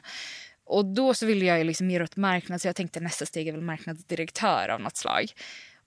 Och 0.64 0.84
då 0.94 1.14
så 1.14 1.26
ville 1.26 1.44
jag 1.44 1.58
ju 1.58 1.64
liksom 1.64 1.86
mer 1.86 2.02
åt 2.02 2.16
marknad 2.16 2.60
så 2.60 2.68
jag 2.68 2.76
tänkte 2.76 3.00
nästa 3.00 3.26
steg 3.26 3.48
är 3.48 3.52
väl 3.52 3.60
marknadsdirektör 3.62 4.68
av 4.68 4.80
något 4.80 4.96
slag. 4.96 5.32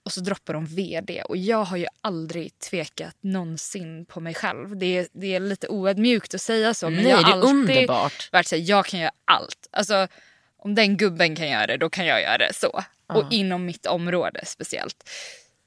Och 0.05 0.11
så 0.11 0.21
droppar 0.21 0.53
de 0.53 0.65
vd 0.65 1.21
och 1.21 1.37
jag 1.37 1.63
har 1.63 1.77
ju 1.77 1.85
aldrig 2.01 2.59
tvekat 2.59 3.15
någonsin 3.21 4.05
på 4.05 4.19
mig 4.19 4.33
själv. 4.33 4.77
Det 4.77 4.97
är, 4.97 5.07
det 5.13 5.35
är 5.35 5.39
lite 5.39 5.67
oödmjukt 5.67 6.33
att 6.33 6.41
säga 6.41 6.73
så 6.73 6.89
men 6.89 7.03
Nej, 7.03 7.11
jag 7.11 7.17
har 7.17 7.23
det 7.23 7.29
är 7.29 7.33
alltid 7.33 7.49
underbart. 7.49 8.29
varit 8.31 8.47
så 8.47 8.55
här, 8.55 8.63
jag 8.69 8.85
kan 8.85 8.99
göra 8.99 9.11
allt. 9.25 9.67
Alltså 9.71 10.07
om 10.57 10.75
den 10.75 10.97
gubben 10.97 11.35
kan 11.35 11.49
göra 11.49 11.67
det 11.67 11.77
då 11.77 11.89
kan 11.89 12.05
jag 12.05 12.21
göra 12.21 12.37
det 12.37 12.53
så. 12.53 12.83
Och 13.07 13.31
inom 13.31 13.65
mitt 13.65 13.85
område 13.85 14.41
speciellt. 14.45 15.09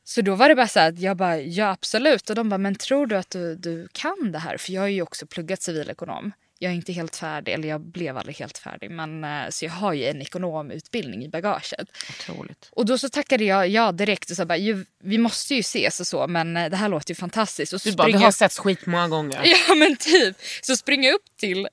Så 0.04 0.20
då 0.22 0.34
var 0.34 0.48
det 0.48 0.54
bara 0.54 0.68
så 0.68 0.80
att 0.80 0.98
jag 0.98 1.16
bara, 1.16 1.38
ja 1.40 1.70
absolut. 1.70 2.30
Och 2.30 2.36
de 2.36 2.48
bara, 2.48 2.58
men 2.58 2.74
tror 2.74 3.06
du 3.06 3.16
att 3.16 3.30
du, 3.30 3.54
du 3.54 3.88
kan 3.92 4.32
det 4.32 4.38
här? 4.38 4.56
För 4.56 4.72
jag 4.72 4.80
har 4.80 4.88
ju 4.88 5.02
också 5.02 5.26
pluggat 5.26 5.62
civilekonom. 5.62 6.32
Jag 6.58 6.72
är 6.72 6.76
inte 6.76 6.92
helt 6.92 7.16
färdig, 7.16 7.52
eller 7.52 7.68
jag 7.68 7.80
blev 7.80 8.16
aldrig 8.18 8.36
helt 8.36 8.58
färdig. 8.58 8.90
Men, 8.90 9.24
eh, 9.24 9.48
så 9.50 9.64
jag 9.64 9.72
har 9.72 9.92
ju 9.92 10.04
en 10.06 10.22
ekonomutbildning 10.22 11.24
i 11.24 11.28
bagaget. 11.28 11.88
Otroligt. 12.10 12.68
Och 12.72 12.86
då 12.86 12.98
så 12.98 13.08
tackade 13.08 13.44
jag 13.44 13.68
ja 13.68 13.92
direkt 13.92 14.30
och 14.30 14.36
sa 14.36 14.44
bara, 14.44 14.56
ju, 14.56 14.84
vi 15.02 15.18
måste 15.18 15.54
ju 15.54 15.60
ses 15.60 16.00
och 16.00 16.06
så 16.06 16.26
men 16.26 16.56
eh, 16.56 16.70
det 16.70 16.76
här 16.76 16.88
låter 16.88 17.10
ju 17.10 17.14
fantastiskt. 17.14 17.72
Och 17.72 17.80
så 17.80 17.88
Du 17.88 17.96
bara, 17.96 18.06
vi 18.06 18.12
har 18.12 18.22
jag- 18.22 18.34
sett 18.34 18.52
skit 18.58 18.86
många 18.86 19.08
gånger. 19.08 19.40
Ja 19.68 19.74
men 19.74 19.96
typ. 19.96 20.36
Så 20.62 20.76
springer 20.76 21.08
jag 21.08 21.14
upp 21.14 21.36
till 21.40 21.68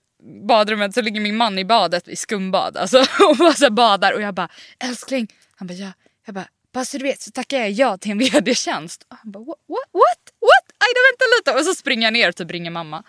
badrummet 0.47 0.93
så 0.93 1.01
ligger 1.01 1.21
min 1.21 1.37
man 1.37 1.59
i 1.59 1.65
badet 1.65 2.07
i 2.07 2.15
skumbad 2.15 2.77
alltså, 2.77 2.97
och 3.29 3.37
bara 3.37 3.53
så 3.53 3.71
badar 3.71 4.13
och 4.13 4.21
jag 4.21 4.33
bara 4.33 4.49
älskling. 4.79 5.27
Han 5.55 5.67
bara 5.67 5.73
ja. 5.73 5.91
Jag 6.25 6.35
bara 6.35 6.47
bara 6.73 6.85
så 6.85 6.97
du 6.97 7.03
vet 7.03 7.21
så 7.21 7.31
tackar 7.31 7.57
jag 7.59 7.71
ja 7.71 7.97
till 7.97 8.11
en 8.11 8.17
vd-tjänst. 8.31 9.05
Och 9.09 9.17
han 9.21 9.31
bara 9.31 9.39
what, 9.43 9.57
what, 9.67 10.23
what, 10.41 10.65
då 10.95 10.99
vänta 11.11 11.25
lite. 11.39 11.59
Och 11.59 11.65
så 11.65 11.75
springer 11.75 12.03
jag 12.07 12.13
ner 12.13 12.29
och 12.29 12.35
typ 12.35 12.51
ringer 12.51 12.71
mamma. 12.71 13.03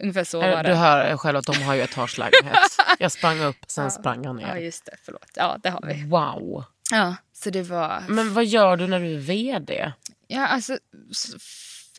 Ungefär 0.00 0.24
så 0.24 0.40
var 0.40 0.62
Du 0.62 0.68
det. 0.70 0.74
hör 0.76 1.16
själv 1.16 1.36
att 1.38 1.46
de 1.46 1.62
har 1.62 1.74
ju 1.74 1.80
etagelägenhet. 1.82 2.56
Jag 2.98 3.12
sprang 3.12 3.40
upp, 3.40 3.56
sen 3.66 3.90
sprang 3.90 4.24
jag 4.24 4.40
Ja 4.40 4.46
ner. 4.54 4.56
just 4.56 4.84
det, 4.86 4.92
förlåt. 5.04 5.30
Ja 5.34 5.58
det 5.62 5.70
har 5.70 5.82
vi. 5.86 6.04
Wow. 6.04 6.64
Ja 6.90 7.16
så 7.32 7.50
det 7.50 7.62
var 7.62 8.02
Men 8.08 8.34
vad 8.34 8.44
gör 8.44 8.76
du 8.76 8.86
när 8.86 9.00
du 9.00 9.14
är 9.14 9.18
VD? 9.18 9.92
Ja, 10.26 10.46
alltså, 10.46 10.78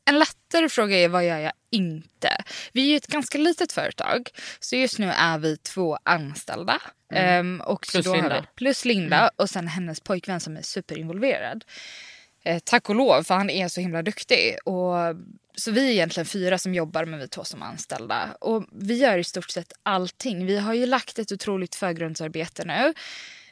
en 0.05 0.19
lättare 0.19 0.69
fråga 0.69 0.97
är 0.97 1.09
vad 1.09 1.25
gör 1.25 1.37
jag 1.37 1.51
inte? 1.71 2.29
Vi 2.71 2.81
är 2.81 2.85
ju 2.91 2.95
ett 2.97 3.07
ganska 3.07 3.37
litet 3.37 3.71
företag. 3.71 4.29
Så 4.59 4.75
just 4.75 4.99
nu 4.99 5.09
är 5.11 5.37
vi 5.37 5.57
två 5.57 5.97
anställda. 6.03 6.81
Ehm, 7.13 7.61
och 7.61 7.85
så 7.85 7.91
Plus 8.01 8.05
Linda. 8.15 8.45
Plus 8.55 8.85
Linda 8.85 9.31
och 9.35 9.49
sen 9.49 9.67
hennes 9.67 9.99
pojkvän 9.99 10.39
som 10.39 10.57
är 10.57 10.61
superinvolverad. 10.61 11.65
Eh, 12.43 12.59
tack 12.59 12.89
och 12.89 12.95
lov 12.95 13.23
för 13.23 13.35
han 13.35 13.49
är 13.49 13.67
så 13.67 13.81
himla 13.81 14.01
duktig. 14.01 14.57
Och, 14.65 14.93
så 15.55 15.71
vi 15.71 15.87
är 15.87 15.91
egentligen 15.91 16.25
fyra 16.25 16.57
som 16.57 16.73
jobbar 16.73 17.05
men 17.05 17.19
vi 17.19 17.27
två 17.27 17.43
som 17.43 17.61
är 17.61 17.65
anställda. 17.65 18.37
Och 18.41 18.65
vi 18.71 18.95
gör 18.97 19.17
i 19.17 19.23
stort 19.23 19.51
sett 19.51 19.73
allting. 19.83 20.45
Vi 20.45 20.57
har 20.57 20.73
ju 20.73 20.85
lagt 20.85 21.19
ett 21.19 21.31
otroligt 21.31 21.75
förgrundsarbete 21.75 22.65
nu. 22.65 22.93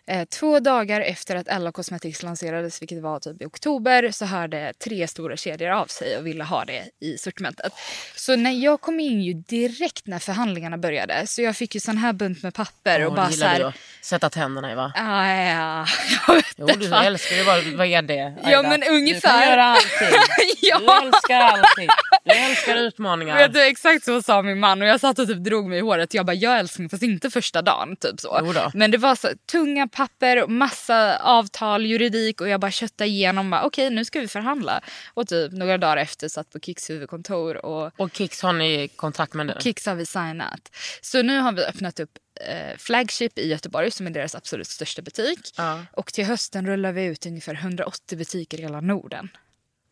Eh, 0.08 0.26
två 0.26 0.60
dagar 0.60 1.02
efter 1.02 1.36
att 1.36 1.48
Ella 1.48 1.72
Cosmetics 1.72 2.24
lanserades, 2.24 2.82
vilket 2.82 3.02
var 3.02 3.20
typ 3.20 3.42
i 3.42 3.46
oktober, 3.46 4.12
så 4.12 4.26
hörde 4.26 4.74
tre 4.84 5.08
stora 5.08 5.38
kedjor 5.38 5.70
av 5.70 5.86
sig 5.86 6.18
och 6.18 6.28
ville 6.28 6.44
ha 6.44 6.66
det 6.66 6.84
i 7.02 7.18
sortimentet. 7.18 7.74
Så 8.16 8.36
när 8.36 8.52
jag 8.52 8.82
kom 8.82 9.00
in 9.00 9.22
ju 9.22 9.34
direkt 9.34 10.08
när 10.08 10.20
förhandlingarna 10.20 10.78
började, 10.78 11.28
så 11.28 11.42
jag 11.42 11.56
fick 11.56 11.76
ju 11.76 11.80
sån 11.82 11.98
här 11.98 12.14
bunt 12.14 12.44
med 12.44 12.54
papper 12.54 13.06
och 13.06 13.10
Åh, 13.12 13.16
bara 13.16 13.32
så 13.32 13.46
här... 13.46 13.62
att 13.64 13.76
sätta 14.02 14.30
tänderna 14.30 14.72
i 14.72 14.76
va? 14.76 14.92
Ah, 14.96 15.28
ja, 15.28 15.86
jag 16.28 16.36
vet 16.36 16.46
Jo, 16.58 16.66
du 16.66 16.90
fan. 16.90 17.06
älskar 17.06 17.36
ju 17.36 17.44
vara 17.44 17.62
VD. 17.86 18.34
Ja, 18.44 18.62
men 18.62 18.80
Du 18.80 18.86
kan 18.86 18.96
ungefär. 18.96 19.50
göra 19.50 19.64
allting. 19.66 20.20
Ja. 20.62 20.80
Du 20.80 21.08
älskar 21.08 21.40
allting. 21.40 21.90
Du 22.26 22.32
älskar 22.32 22.76
utmaningar. 22.76 23.38
Vet 23.38 23.54
du, 23.54 23.62
exakt 23.62 24.06
så 24.06 24.22
sa 24.22 24.42
min 24.42 24.60
man 24.60 24.82
och 24.82 24.88
jag 24.88 25.00
satt 25.00 25.20
och 25.20 25.28
typ 25.28 25.38
drog 25.38 25.70
mig 25.70 25.78
i 25.78 25.82
håret. 25.82 26.14
Jag 26.14 26.26
bara, 26.26 26.34
jag 26.34 26.60
älskling 26.60 26.90
fast 26.90 27.04
inte 27.04 27.30
första 27.30 27.62
dagen. 27.62 27.96
Typ 27.96 28.20
så. 28.20 28.42
Men 28.74 28.92
det 28.92 28.98
var 28.98 29.16
så 29.16 29.28
tunga 29.52 29.88
papper, 29.88 30.48
massa 30.48 31.18
avtal, 31.20 31.86
juridik 31.86 32.42
och 32.42 32.50
jag 32.50 32.60
bara 32.60 32.72
köttade 32.72 33.10
igenom. 33.10 33.50
bara, 33.50 33.64
Okej, 33.64 33.90
nu 33.90 34.06
ska 34.06 34.20
vi 34.20 34.28
förhandla. 34.28 34.82
Och 35.14 35.28
typ 35.28 35.52
några 35.52 35.78
dagar 35.78 35.98
efter 35.98 36.28
satt 36.28 36.50
på 36.50 36.60
Kicks 36.60 36.90
huvudkontor 36.90 37.66
och 37.66 37.92
Och 37.98 38.14
Kicks 38.14 38.42
har 38.42 38.54
ni 38.54 38.88
kontakt 38.88 39.34
med 39.34 39.46
nu? 39.46 39.54
Kicks 39.60 39.86
har 39.86 39.96
vi 39.96 40.06
signat. 40.06 40.76
Så 41.02 41.22
nu 41.22 41.40
har 41.40 41.52
vi 41.52 41.64
öppnat 41.64 42.00
upp 42.00 42.12
eh, 42.48 42.78
Flagship 42.78 43.40
i 43.40 43.48
Göteborg 43.48 43.92
som 43.92 44.08
är 44.08 44.12
deras 44.12 44.36
absolut 44.36 44.68
största 44.68 45.02
butik. 45.02 45.40
Ja. 45.58 45.86
Och 45.92 46.14
till 46.14 46.26
hösten 46.26 46.68
rullar 46.68 46.92
vi 46.92 47.06
ut 47.06 47.26
ungefär 47.26 47.54
180 47.54 48.18
butiker 48.18 48.60
i 48.60 48.62
hela 48.62 48.82
Norden. 48.82 49.30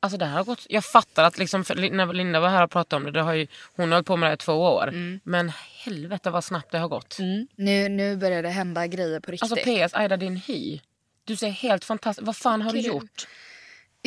Alltså 0.03 0.17
det 0.17 0.25
här 0.25 0.37
har 0.37 0.43
gått, 0.43 0.65
jag 0.69 0.85
fattar 0.85 1.23
att 1.23 1.37
liksom, 1.37 1.63
när 1.69 2.13
Linda 2.13 2.39
var 2.39 2.49
här 2.49 2.63
och 2.63 2.71
pratade 2.71 2.97
om 2.97 3.03
det, 3.03 3.11
det 3.11 3.21
har 3.21 3.33
ju, 3.33 3.47
hon 3.75 3.89
har 3.91 3.95
hållit 3.97 4.07
på 4.07 4.17
med 4.17 4.27
det 4.27 4.29
här 4.29 4.35
i 4.35 4.37
två 4.37 4.53
år. 4.53 4.87
Mm. 4.87 5.19
Men 5.23 5.51
helvete 5.83 6.29
vad 6.29 6.43
snabbt 6.43 6.71
det 6.71 6.77
har 6.77 6.87
gått. 6.87 7.17
Nu, 7.55 7.89
nu 7.89 8.17
börjar 8.17 8.43
det 8.43 8.49
hända 8.49 8.87
grejer 8.87 9.19
på 9.19 9.31
riktigt. 9.31 9.51
Alltså 9.51 9.87
PS, 9.87 9.93
Aida 9.93 10.17
din 10.17 10.35
hy. 10.37 10.79
Du 11.23 11.35
ser 11.35 11.49
helt 11.49 11.85
fantastisk 11.85 12.25
Vad 12.25 12.37
fan 12.37 12.61
har 12.61 12.71
du 12.71 12.77
Tycker 12.77 12.89
du? 12.91 12.95
gjort? 12.95 13.27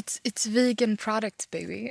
It's, 0.00 0.20
it's 0.24 0.48
vegan 0.48 0.96
products 0.96 1.50
baby. 1.50 1.90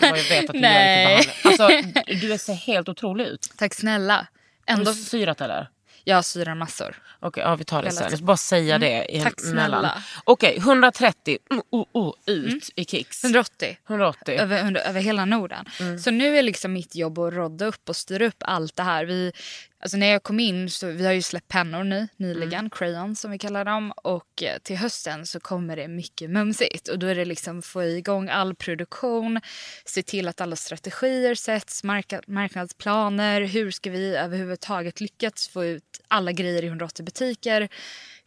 Jag 0.00 0.12
vet 0.12 0.48
att 0.50 0.54
du 0.54 0.60
Nej. 0.60 1.12
gör 1.12 1.18
lite 1.18 1.28
behandling. 1.42 1.88
Alltså 2.08 2.26
du 2.28 2.38
ser 2.38 2.54
helt 2.54 2.88
otrolig 2.88 3.24
ut. 3.26 3.52
Tack 3.56 3.74
snälla. 3.74 4.26
Har 4.66 4.74
Ändå, 4.78 4.90
du 4.90 4.96
syrat 4.96 5.40
eller? 5.40 5.68
Jag 6.10 6.24
syrar 6.24 6.54
massor. 6.54 6.96
Okej, 7.20 7.42
ja, 7.42 7.56
vi 7.56 7.64
tar 7.64 7.82
det 7.82 7.90
sen. 7.90 8.24
Bara 8.24 8.36
säga 8.36 8.78
det 8.78 9.00
Mm. 9.00 9.22
Tack 9.22 9.40
emellan. 9.40 9.80
snälla. 9.80 10.02
Okej, 10.24 10.56
130 10.58 11.38
mm, 11.50 11.62
oh, 11.70 11.86
oh, 11.92 12.14
ut 12.26 12.70
i 12.74 12.84
Kicks. 12.84 13.24
180. 13.24 13.78
180. 13.88 14.34
Över, 14.40 14.66
under, 14.66 14.80
över 14.80 15.00
hela 15.00 15.24
Norden. 15.24 15.64
Så 16.04 16.10
nu 16.10 16.38
är 16.38 16.42
liksom 16.42 16.72
mitt 16.72 16.94
jobb 16.96 17.18
att 17.18 17.34
rodda 17.34 17.66
upp 17.66 17.88
och 17.88 17.96
styra 17.96 18.26
upp 18.26 18.42
allt 18.46 18.76
det 18.76 18.82
här. 18.82 19.04
Vi, 19.04 19.32
alltså 19.80 19.96
när 19.96 20.06
jag 20.06 20.22
kom 20.22 20.40
in 20.40 20.70
så 20.70 20.86
vi 20.86 21.06
har 21.06 21.12
ju 21.12 21.22
släppt 21.22 21.48
pennor 21.48 21.84
nu 21.84 22.08
nyligen, 22.16 22.70
crayons 22.70 23.20
som 23.20 23.30
vi 23.30 23.38
kallar 23.38 23.64
dem. 23.64 23.92
Och 23.96 24.42
eh, 24.42 24.58
till 24.58 24.76
hösten 24.76 25.26
så 25.26 25.40
kommer 25.40 25.76
det 25.76 25.88
mycket 25.88 26.30
mumsigt. 26.30 26.88
Och 26.88 26.98
då 26.98 27.06
är 27.06 27.14
det 27.14 27.24
liksom 27.24 27.62
få 27.62 27.84
igång 27.84 28.28
all 28.28 28.54
produktion, 28.54 29.40
se 29.84 30.02
till 30.02 30.28
att 30.28 30.40
alla 30.40 30.56
strategier 30.56 31.34
sätts, 31.34 31.84
marka, 31.84 32.22
marknadsplaner. 32.26 33.40
Hur 33.40 33.70
ska 33.70 33.90
vi 33.90 34.16
överhuvudtaget 34.16 35.00
lyckas 35.00 35.48
få 35.48 35.64
ut 35.64 36.00
alla 36.08 36.32
grejer 36.32 36.62
i 36.64 36.66
180 36.66 37.04
butiker? 37.04 37.68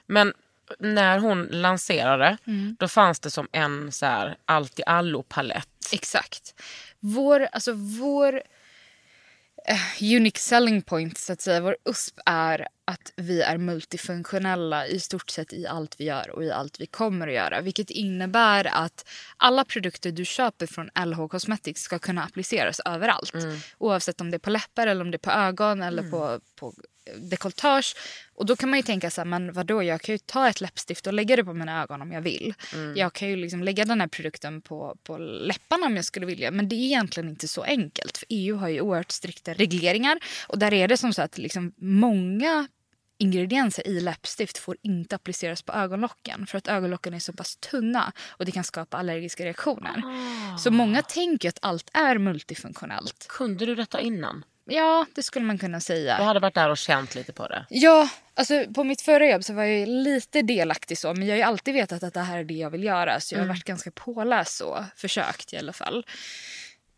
Men 0.06 0.34
när 0.80 1.20
hon 1.20 1.46
lanserade, 1.52 2.38
Mm. 2.48 2.76
då 2.80 2.88
fanns 2.88 3.20
det 3.20 3.32
som 3.32 3.48
en 3.52 3.92
så 3.92 4.06
här 4.06 4.38
allt 4.46 4.80
i 4.80 4.84
allo-palett. 4.86 5.68
Exakt. 5.92 6.54
Vår, 7.00 7.48
alltså 7.52 7.74
vår 7.74 8.42
eh, 9.68 10.16
unique 10.18 10.40
selling 10.40 10.82
point, 10.82 11.18
så 11.18 11.34
att 11.34 11.42
säga, 11.42 11.62
vår 11.62 11.78
USP 11.90 12.20
är 12.26 12.68
att 12.86 13.14
vi 13.16 13.42
är 13.42 13.58
multifunktionella 13.58 14.88
i 14.88 15.00
stort 15.00 15.30
sett 15.30 15.54
i 15.54 15.68
allt 15.68 15.96
vi 16.00 16.04
gör 16.06 16.30
och 16.30 16.44
i 16.44 16.52
allt 16.52 16.80
vi 16.80 16.86
kommer 16.86 17.28
att 17.28 17.34
göra. 17.34 17.62
Vilket 17.62 17.90
innebär 17.90 18.68
att 18.68 19.10
alla 19.38 19.66
produkter 19.66 20.12
du 20.12 20.26
köper 20.26 20.68
från 20.68 20.90
LH 21.06 21.28
Cosmetics 21.28 21.82
ska 21.82 22.00
kunna 22.00 22.24
appliceras 22.24 22.80
överallt. 22.86 23.32
Oavsett 23.78 24.22
om 24.22 24.32
det 24.32 24.38
är 24.38 24.40
på 24.40 24.50
läppar 24.50 24.88
eller 24.88 25.02
om 25.02 25.12
det 25.12 25.16
är 25.16 25.20
på 25.20 25.32
ögon 25.32 25.82
eller 25.84 26.04
på, 26.12 26.40
på 26.56 26.74
dekolletage. 27.18 27.96
Och 28.36 28.46
då 28.46 28.56
kan 28.56 28.70
man 28.70 28.80
ju 28.80 28.84
tänka 28.84 29.10
så 29.12 29.22
här, 29.22 29.26
men 29.26 29.54
vadå, 29.54 29.84
jag 29.84 30.02
kan 30.02 30.16
ju 30.16 30.20
ta 30.20 30.50
ett 30.50 30.62
läppstift 30.62 31.08
och 31.08 31.14
lägga 31.14 31.36
det 31.36 31.44
på 31.44 31.54
mina 31.54 31.82
ögon 31.84 32.02
om 32.02 32.12
jag 32.12 32.22
vill. 32.22 32.54
Jag 32.96 33.14
kan 33.14 33.30
ju 33.30 33.36
liksom 33.36 33.64
lägga 33.64 33.86
den 33.86 34.02
här 34.02 34.08
produkten 34.08 34.62
på, 34.62 34.98
på 35.04 35.18
läpparna 35.18 35.86
om 35.86 35.96
jag 35.96 36.06
skulle 36.06 36.26
vilja. 36.26 36.52
Men 36.52 36.70
det 36.70 36.76
är 36.76 36.84
egentligen 36.86 37.30
inte 37.30 37.48
så 37.48 37.64
enkelt. 37.64 38.18
För 38.18 38.28
EU 38.30 38.56
har 38.56 38.68
ju 38.68 38.82
oerhört 38.82 39.12
strikta 39.12 39.54
regleringar. 39.54 40.20
Och 40.48 40.60
där 40.60 40.74
är 40.74 40.88
det 40.88 40.98
som 40.98 41.14
så 41.14 41.22
att 41.22 41.38
liksom 41.38 41.74
många 41.78 42.68
ingredienser 43.18 43.88
i 43.88 44.00
läppstift 44.00 44.58
får 44.58 44.78
inte 44.82 45.16
appliceras 45.16 45.62
på 45.62 45.74
ögonlocken 45.74 46.48
för 46.48 46.58
att 46.58 46.68
ögonlocken 46.68 47.14
är 47.14 47.20
så 47.20 47.34
pass 47.34 47.56
tunna 47.56 48.12
och 48.30 48.46
det 48.46 48.52
kan 48.52 48.64
skapa 48.64 48.98
allergiska 48.98 49.46
reaktioner. 49.46 50.04
Så 50.58 50.72
många 50.72 51.02
tänker 51.02 51.50
att 51.50 51.60
allt 51.62 51.90
är 51.94 52.18
multifunktionellt. 52.18 53.26
Kunde 53.30 53.66
du 53.66 53.76
detta 53.76 54.02
innan? 54.02 54.44
Ja, 54.66 55.06
det 55.16 55.24
skulle 55.24 55.46
man 55.46 55.58
kunna 55.58 55.80
säga. 55.80 56.18
Jag 56.18 56.26
hade 56.26 56.40
varit 56.40 56.56
där 56.56 56.70
och 56.70 56.78
känt 56.78 57.16
lite 57.16 57.34
på 57.34 57.48
det. 57.48 57.66
Ja, 57.70 58.10
alltså 58.34 58.66
på 58.74 58.84
mitt 58.84 59.02
förra 59.02 59.30
jobb 59.30 59.44
så 59.44 59.54
var 59.54 59.64
jag 59.64 59.88
lite 59.88 60.42
delaktig 60.42 60.98
så 60.98 61.14
men 61.14 61.28
jag 61.28 61.34
har 61.34 61.38
ju 61.38 61.44
alltid 61.44 61.74
vetat 61.74 62.04
att 62.04 62.14
det 62.14 62.20
här 62.20 62.40
är 62.40 62.44
det 62.44 62.54
jag 62.54 62.70
vill 62.70 62.84
göra 62.84 63.20
så 63.20 63.36
jag 63.36 63.40
har 63.40 63.48
varit 63.48 63.64
ganska 63.64 63.92
påläst 63.92 64.58
så, 64.58 64.86
försökt 64.96 65.54
i 65.54 65.58
alla 65.58 65.74
fall. 65.74 66.06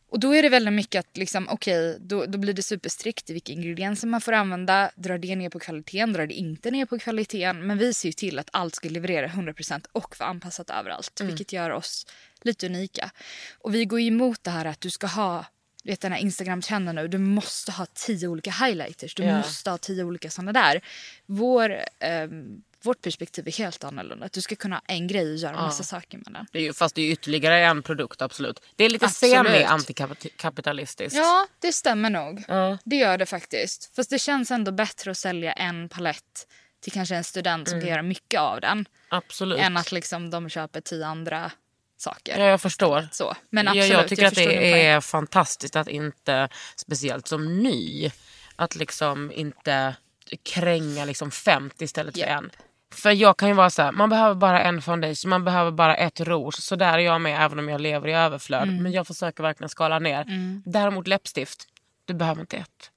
Och 0.09 0.19
då 0.19 0.35
är 0.35 0.41
det 0.41 0.49
väldigt 0.49 0.73
mycket 0.73 0.99
att 0.99 1.17
liksom, 1.17 1.47
okej, 1.49 1.97
då, 1.99 2.25
då 2.25 2.37
blir 2.37 2.53
det 2.53 2.61
superstrikt 2.61 3.29
i 3.29 3.33
vilka 3.33 3.51
ingredienser 3.51 4.07
man 4.07 4.21
får 4.21 4.31
använda. 4.31 4.91
Drar 4.95 5.17
det 5.17 5.35
ner 5.35 5.49
på 5.49 5.59
kvaliteten, 5.59 6.13
drar 6.13 6.27
det 6.27 6.33
inte 6.33 6.71
ner 6.71 6.85
på 6.85 6.99
kvaliteten. 6.99 7.67
Men 7.67 7.77
vi 7.77 7.93
ser 7.93 8.09
ju 8.09 8.13
till 8.13 8.39
att 8.39 8.49
allt 8.51 8.75
ska 8.75 8.89
leverera 8.89 9.27
100% 9.27 9.85
och 9.91 10.15
vara 10.19 10.29
anpassat 10.29 10.69
överallt. 10.69 11.21
Vilket 11.21 11.53
gör 11.53 11.69
oss 11.69 12.07
lite 12.41 12.65
unika. 12.65 13.11
Och 13.59 13.75
vi 13.75 13.85
går 13.85 13.99
emot 13.99 14.43
det 14.43 14.51
här 14.51 14.65
att 14.65 14.81
du 14.81 14.89
ska 14.89 15.07
ha 15.07 15.45
du 15.85 15.91
vet 15.91 16.01
den 16.01 16.11
här 16.11 16.19
Instagram-trenden 16.19 16.95
nu, 16.95 17.07
du 17.07 17.17
måste 17.17 17.71
ha 17.71 17.85
tio 17.93 18.27
olika 18.27 18.51
highlighters. 18.51 19.15
Du 19.15 19.23
Ja. 19.23 19.37
måste 19.37 19.69
ha 19.69 19.77
tio 19.77 20.03
olika 20.03 20.29
sådana 20.29 20.53
där. 20.53 20.81
Vår, 21.25 21.79
ehm, 21.99 22.61
vårt 22.83 23.01
perspektiv 23.01 23.47
är 23.47 23.51
helt 23.51 23.83
annorlunda. 23.83 24.25
Att 24.25 24.33
du 24.33 24.41
ska 24.41 24.55
kunna 24.55 24.75
ha 24.75 24.81
en 24.87 25.07
grej 25.07 25.31
och 25.31 25.37
göra 25.37 25.55
massa 25.55 25.83
saker 25.83 26.17
med 26.17 26.27
den. 26.33 26.45
det 26.51 26.59
är 26.59 26.63
ju, 26.63 26.73
fast 26.73 26.95
det 26.95 27.01
är 27.01 27.11
ytterligare 27.11 27.65
en 27.65 27.83
produkt, 27.83 28.21
absolut. 28.21 28.61
Det 28.75 28.83
är 28.83 28.89
lite 28.89 29.09
semi-antikapitalistiskt. 29.09 31.17
Ja, 31.17 31.47
det 31.59 31.73
stämmer 31.73 32.09
nog. 32.09 32.43
Ja. 32.47 32.77
Det 32.83 32.95
gör 32.95 33.17
det 33.17 33.25
faktiskt. 33.25 33.95
Fast 33.95 34.09
det 34.09 34.19
känns 34.19 34.51
ändå 34.51 34.71
bättre 34.71 35.11
att 35.11 35.17
sälja 35.17 35.53
en 35.53 35.89
palett 35.89 36.47
till 36.81 36.91
kanske 36.91 37.15
en 37.15 37.23
student 37.23 37.69
som 37.69 37.79
kan 37.81 37.89
göra 37.89 38.01
mycket 38.01 38.39
av 38.39 38.61
den. 38.61 38.85
Absolut. 39.09 39.59
Än 39.59 39.77
att 39.77 39.91
liksom 39.91 40.29
de 40.29 40.49
köper 40.49 40.81
tio 40.81 41.05
andra 41.05 41.51
saker. 41.97 42.39
Ja, 42.39 42.45
jag 42.45 42.61
förstår. 42.61 43.07
Så. 43.11 43.35
Men 43.49 43.67
absolut, 43.67 43.89
jag 43.89 44.07
tycker 44.07 44.25
att 44.25 44.33
förstår 44.33 44.51
din 44.51 44.59
det 44.59 44.85
är 44.87 45.01
fantastiskt 45.01 45.75
att 45.75 45.87
inte, 45.87 46.49
speciellt 46.75 47.27
som 47.27 47.63
ny, 47.63 48.11
att 48.55 48.75
liksom 48.75 49.31
inte 49.31 49.95
kränga 50.43 51.05
liksom 51.05 51.31
50 51.31 51.83
istället 51.83 52.13
för 52.13 52.19
Japp. 52.19 52.43
en. 52.43 52.51
För 52.93 53.11
jag 53.11 53.37
kan 53.37 53.47
ju 53.47 53.53
vara 53.53 53.69
så 53.69 53.81
här, 53.81 53.91
man 53.91 54.09
behöver 54.09 54.35
bara 54.35 54.61
en 54.61 54.81
foundation, 54.81 55.29
man 55.29 55.43
behöver 55.43 55.71
bara 55.71 55.95
ett 55.95 56.19
rouge. 56.19 56.55
Så 56.55 56.75
där 56.75 56.93
är 56.93 56.97
jag 56.97 57.21
med 57.21 57.45
även 57.45 57.59
om 57.59 57.69
jag 57.69 57.81
lever 57.81 58.07
i 58.07 58.13
överflöd. 58.13 58.63
Mm. 58.63 58.83
Men 58.83 58.91
jag 58.91 59.07
försöker 59.07 59.43
verkligen 59.43 59.69
skala 59.69 59.99
ner. 59.99 60.25
Däremot 60.65 61.07
läppstift, 61.07 61.67
du 62.05 62.13
behöver 62.13 62.41
inte 62.41 62.57
ett. 62.57 62.91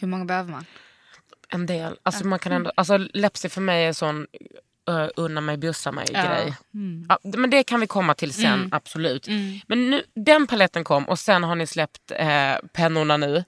Hur 0.00 0.08
många 0.08 0.24
behöver 0.24 0.50
man? 0.50 0.64
En 1.48 1.66
del. 1.66 1.98
Alltså, 2.02 2.26
man 2.26 2.38
kan 2.38 2.52
ändå, 2.52 2.72
alltså 2.74 2.96
läppstift 2.96 3.54
för 3.54 3.60
mig 3.60 3.84
är 3.84 3.92
sån 3.92 4.26
uh, 4.90 5.08
unna 5.16 5.40
mig, 5.40 5.56
bjussa 5.56 5.92
mig 5.92 6.06
Ja. 6.12 6.22
grej. 6.26 6.54
Ja, 7.08 7.18
men 7.22 7.50
det 7.50 7.62
kan 7.64 7.80
vi 7.80 7.86
komma 7.86 8.14
till 8.14 8.32
sen, 8.34 8.68
absolut. 8.72 9.26
Men 9.66 9.90
nu, 9.90 10.02
den 10.14 10.46
paletten 10.46 10.84
kom 10.84 11.04
och 11.08 11.18
sen 11.18 11.44
har 11.44 11.54
ni 11.54 11.66
släppt 11.66 12.10
eh, 12.10 12.54
pennorna 12.72 13.16
nu. 13.16 13.44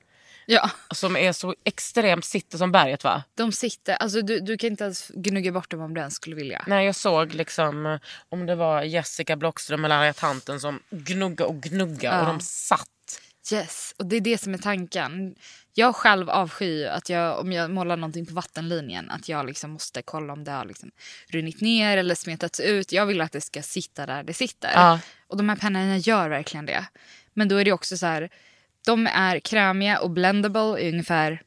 Ja, 0.46 0.70
Som 0.94 1.16
är 1.16 1.32
så 1.32 1.54
extremt, 1.64 2.24
sitter 2.24 2.58
som 2.58 2.72
berget 2.72 3.04
va? 3.04 3.22
de 3.34 3.52
sitter. 3.52 3.94
Alltså, 3.94 4.22
du, 4.22 4.40
du 4.40 4.56
kan 4.58 4.70
inte 4.70 4.84
ens 4.84 5.08
gnugga 5.08 5.52
bort 5.52 5.70
dem 5.70 5.80
om 5.80 5.94
du 5.94 6.00
ens 6.00 6.14
skulle 6.14 6.36
vilja. 6.36 6.64
Nej 6.66 6.86
jag 6.86 6.94
såg 6.96 7.34
liksom 7.34 7.86
eh, 7.86 7.98
om 8.28 8.46
det 8.46 8.54
var 8.54 8.82
Jessica 8.82 9.36
Blockström 9.36 9.84
eller 9.84 9.96
Arja 9.96 10.12
Tanten 10.12 10.60
som 10.60 10.80
gnugga 10.90 11.46
och 11.46 11.54
gnugga 11.62 12.18
och 12.20 12.22
Ja. 12.24 12.32
de 12.32 12.40
satt. 12.40 12.88
Yes, 13.52 13.94
och 13.98 14.06
det 14.06 14.16
är 14.16 14.20
det 14.20 14.38
som 14.38 14.54
är 14.54 14.58
tanken. 14.58 15.34
Jag 15.74 15.96
själv 15.96 16.30
avskyr 16.30 16.86
att 16.86 17.08
jag, 17.08 17.40
om 17.40 17.52
jag 17.52 17.70
målar 17.70 17.96
någonting 17.96 18.26
på 18.26 18.34
vattenlinjen 18.34 19.10
att 19.10 19.28
jag 19.28 19.46
liksom 19.46 19.70
måste 19.70 20.02
kolla 20.02 20.32
om 20.32 20.44
det 20.44 20.50
har 20.50 20.64
liksom 20.64 20.90
runnit 21.28 21.60
ner 21.60 21.98
eller 21.98 22.14
smetats 22.14 22.60
ut. 22.60 22.92
Jag 22.92 23.06
vill 23.06 23.20
att 23.20 23.32
det 23.32 23.40
ska 23.40 23.62
sitta 23.62 24.06
där 24.06 24.22
det 24.22 24.34
sitter. 24.34 24.70
Ja. 24.74 25.00
Och 25.26 25.36
de 25.36 25.48
här 25.48 25.56
pennorna 25.56 25.96
gör 25.96 26.28
verkligen 26.28 26.66
det. 26.66 26.84
Men 27.34 27.48
då 27.48 27.56
är 27.56 27.64
det 27.64 27.72
också 27.72 27.96
så 27.96 28.06
här, 28.06 28.30
de 28.86 29.06
är 29.06 29.40
krämiga 29.40 30.00
och 30.00 30.10
blendable 30.10 30.78
i 30.80 30.90
ungefär 30.90 31.42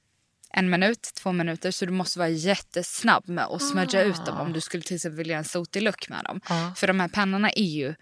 en 0.54 0.70
minut, 0.70 1.12
två 1.14 1.32
minuter. 1.32 1.72
Så 1.72 1.86
du 1.86 1.92
måste 1.92 2.20
vara 2.20 2.30
jättesnabb 2.30 3.28
med 3.28 3.46
att 3.46 3.62
smudga 3.62 4.04
ut 4.04 4.26
dem 4.26 4.38
om 4.38 4.54
du 4.54 4.62
skulle 4.62 4.84
till 4.84 4.96
exempel 4.96 5.18
vilja 5.18 5.38
en 5.38 5.44
sotig 5.44 5.82
look 5.82 6.10
med 6.10 6.24
dem. 6.24 6.42
För 6.76 6.88
de 6.88 7.00
här 7.00 7.08
pennorna 7.08 7.50
är 7.50 7.64
ju 7.64 7.96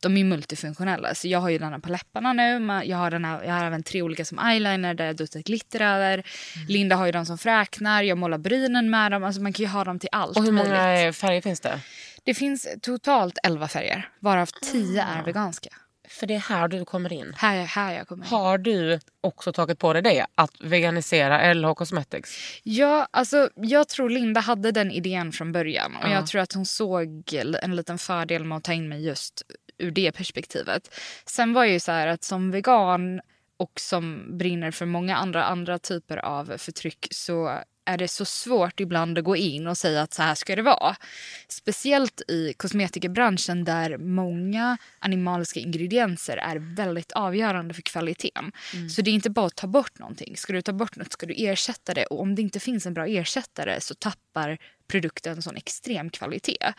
de 0.00 0.16
är 0.16 0.24
multifunktionella. 0.24 1.14
Så 1.14 1.28
jag 1.28 1.38
har 1.38 1.48
ju 1.48 1.58
den 1.58 1.72
här 1.72 1.78
på 1.78 1.88
läpparna 1.88 2.32
nu. 2.32 2.80
Jag 2.84 2.96
har, 2.96 3.10
den 3.10 3.24
här, 3.24 3.42
jag 3.44 3.54
har 3.54 3.64
även 3.64 3.82
tre 3.82 4.02
olika 4.02 4.24
som 4.24 4.38
eyeliner 4.38 4.94
där 4.94 5.06
jag 5.06 5.16
duttar 5.16 5.40
glitter 5.40 5.80
över. 5.80 6.22
Linda 6.68 6.96
har 6.96 7.06
ju 7.06 7.12
de 7.12 7.26
som 7.26 7.38
fräknar. 7.38 8.02
Jag 8.02 8.18
målar 8.18 8.38
brynen 8.38 8.90
med 8.90 9.12
dem. 9.12 9.24
Alltså 9.24 9.40
man 9.42 9.52
kan 9.52 9.62
ju 9.64 9.68
ha 9.70 9.84
dem 9.84 9.98
till 9.98 10.08
allt 10.12 10.36
Och 10.36 10.44
hur 10.44 10.52
många 10.52 10.68
möjligt. 10.86 11.16
färger 11.16 11.40
finns 11.40 11.60
det? 11.60 11.80
Det 12.24 12.34
finns 12.34 12.68
totalt 12.82 13.38
11 13.42 13.68
färger, 13.68 14.08
varav 14.20 14.46
10 14.72 15.02
är 15.02 15.22
veganska. 15.24 15.70
För 16.08 16.26
det 16.26 16.34
är 16.34 16.38
här 16.38 16.68
du 16.68 16.84
kommer 16.84 17.12
in. 17.12 17.34
Här, 17.36 17.56
är- 17.56 17.64
här 17.64 17.94
jag 17.94 18.08
kommer 18.08 18.24
in. 18.24 18.30
Har 18.30 18.58
du 18.58 19.00
också 19.20 19.52
tagit 19.52 19.78
på 19.78 19.92
dig 19.92 20.02
det? 20.02 20.26
Att 20.34 20.50
veganisera 20.60 21.54
LH 21.54 21.74
Cosmetics? 21.74 22.30
Ja, 22.62 23.08
alltså, 23.10 23.50
jag 23.54 23.88
tror 23.88 24.10
Linda 24.10 24.40
hade 24.40 24.72
den 24.72 24.90
idén 24.90 25.32
från 25.32 25.52
början. 25.52 25.96
Och 26.02 26.10
Jag 26.10 26.26
tror 26.26 26.40
att 26.40 26.52
hon 26.52 26.66
såg 26.66 27.34
en 27.62 27.76
liten 27.76 27.98
fördel 27.98 28.44
med 28.44 28.58
att 28.58 28.64
ta 28.64 28.72
in 28.72 28.88
mig 28.88 29.04
just 29.06 29.42
ur 29.78 29.90
det 29.90 30.12
perspektivet. 30.12 30.94
Sen 31.26 31.52
var 31.52 31.64
jag 31.64 31.72
ju 31.72 31.80
så 31.80 31.92
här 31.92 32.06
att 32.06 32.24
som 32.24 32.50
vegan 32.50 33.20
och 33.56 33.80
som 33.80 34.38
brinner 34.38 34.70
för 34.70 34.86
många 34.86 35.16
andra, 35.16 35.44
andra 35.44 35.78
typer 35.78 36.16
av 36.16 36.58
förtryck 36.58 37.08
så 37.10 37.60
är 37.88 37.98
det 37.98 38.08
så 38.08 38.24
svårt 38.24 38.80
ibland 38.80 39.18
att 39.18 39.24
gå 39.24 39.36
in 39.36 39.66
och 39.66 39.78
säga 39.78 40.02
att 40.02 40.14
så 40.14 40.22
här 40.22 40.34
ska 40.34 40.56
det 40.56 40.62
vara. 40.62 40.96
Speciellt 41.48 42.22
i 42.28 42.52
kosmetikerbranschen 42.52 43.64
där 43.64 43.98
många 43.98 44.78
animaliska 44.98 45.60
ingredienser 45.60 46.36
är 46.36 46.56
väldigt 46.56 47.12
avgörande 47.12 47.74
för 47.74 47.82
kvaliteten. 47.82 48.52
Så 48.90 49.02
det 49.02 49.10
är 49.10 49.14
inte 49.14 49.30
bara 49.30 49.46
att 49.46 49.56
ta 49.56 49.66
bort 49.66 49.98
någonting. 49.98 50.36
Ska 50.36 50.52
du 50.52 50.62
ta 50.62 50.72
bort 50.72 50.96
något 50.96 51.12
ska 51.12 51.26
du 51.26 51.34
ersätta 51.36 51.94
det 51.94 52.06
och 52.06 52.20
om 52.20 52.34
det 52.34 52.42
inte 52.42 52.60
finns 52.60 52.86
en 52.86 52.94
bra 52.94 53.06
ersättare 53.06 53.80
så 53.80 53.94
tappar 53.94 54.58
produkten 54.88 55.42
sån 55.42 55.56
extrem 55.56 56.10
kvalitet. 56.10 56.72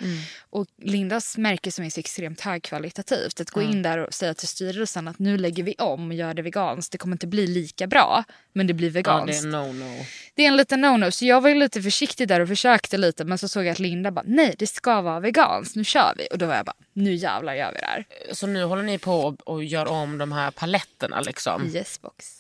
Och 0.49 0.67
Lindas 0.81 1.37
märke 1.37 1.71
som 1.71 1.85
är 1.85 1.89
så 1.89 1.99
extremt 1.99 2.41
högkvalitativt, 2.41 3.41
att 3.41 3.49
gå 3.51 3.61
in 3.61 3.81
där 3.81 3.97
och 3.97 4.13
säga 4.13 4.33
till 4.33 4.47
styrelsen 4.47 5.07
att 5.07 5.19
nu 5.19 5.37
lägger 5.37 5.63
vi 5.63 5.75
om 5.77 6.07
och 6.07 6.13
gör 6.13 6.33
det 6.33 6.41
veganskt, 6.41 6.91
det 6.91 6.97
kommer 6.97 7.15
inte 7.15 7.27
bli 7.27 7.47
lika 7.47 7.87
bra 7.87 8.23
men 8.53 8.67
det 8.67 8.73
blir 8.73 8.87
Ja, 8.87 8.93
veganskt. 8.93 9.41
det 9.43 9.47
är 9.49 9.51
no-no. 9.51 10.05
Det 10.35 10.43
är 10.43 10.47
en 10.47 10.57
liten 10.57 10.85
no-no. 10.85 11.11
Så 11.11 11.25
jag 11.25 11.41
var 11.41 11.49
ju 11.49 11.55
lite 11.55 11.81
försiktig 11.81 12.27
där 12.27 12.39
och 12.39 12.47
försökte 12.47 12.97
lite. 12.97 13.25
Men 13.25 13.37
så 13.37 13.47
såg 13.47 13.65
jag 13.65 13.71
att 13.71 13.79
Linda 13.79 14.11
bara, 14.11 14.25
nej 14.27 14.55
det 14.59 14.67
ska 14.67 15.01
vara 15.01 15.19
veganskt, 15.19 15.75
nu 15.75 15.83
kör 15.83 16.13
vi. 16.17 16.27
Och 16.31 16.37
då 16.37 16.45
var 16.45 16.55
jag 16.55 16.65
bara, 16.65 16.75
nu 16.93 17.13
jävlar 17.13 17.53
gör 17.55 17.71
vi 17.73 17.79
det 17.79 17.85
här. 17.85 18.05
Så 18.31 18.47
nu 18.47 18.63
håller 18.63 18.83
ni 18.83 18.97
på 18.97 19.35
och, 19.45 19.63
gör 19.63 19.85
om 19.87 20.17
de 20.17 20.31
här 20.31 20.51
paletterna 20.51 21.21
liksom? 21.21 21.67
Yes 21.67 22.01
box. 22.01 22.35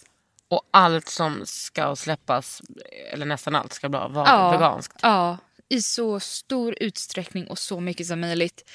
Och 0.47 0.61
allt 0.71 1.07
som 1.09 1.41
ska 1.45 1.95
släppas, 1.95 2.61
eller 3.13 3.25
nästan 3.25 3.55
allt, 3.55 3.73
ska 3.73 3.89
vara 3.89 4.07
vara 4.07 4.51
veganskt? 4.51 4.99
Ja, 5.01 5.37
i 5.69 5.81
så 5.81 6.19
stor 6.19 6.75
utsträckning 6.79 7.47
och 7.47 7.59
så 7.59 7.79
mycket 7.79 8.07
som 8.07 8.19
möjligt. 8.19 8.69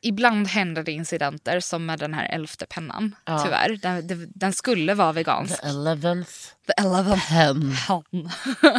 Ibland 0.00 0.46
händer 0.48 0.82
det 0.82 0.92
incidenter 0.92 1.60
som 1.60 1.86
med 1.86 1.98
den 1.98 2.14
här 2.14 2.28
elfte 2.34 2.66
pennan. 2.66 3.16
Tyvärr. 3.44 3.78
Den, 3.82 4.06
den, 4.06 4.32
den 4.34 4.52
skulle 4.52 4.94
vara 4.94 5.12
vegansk. 5.12 5.60
The 5.60 5.66
eleventh 5.68 6.30
The 6.66 6.72
eleventh 6.76 7.28
pen. 7.28 7.74
pen. 7.86 8.30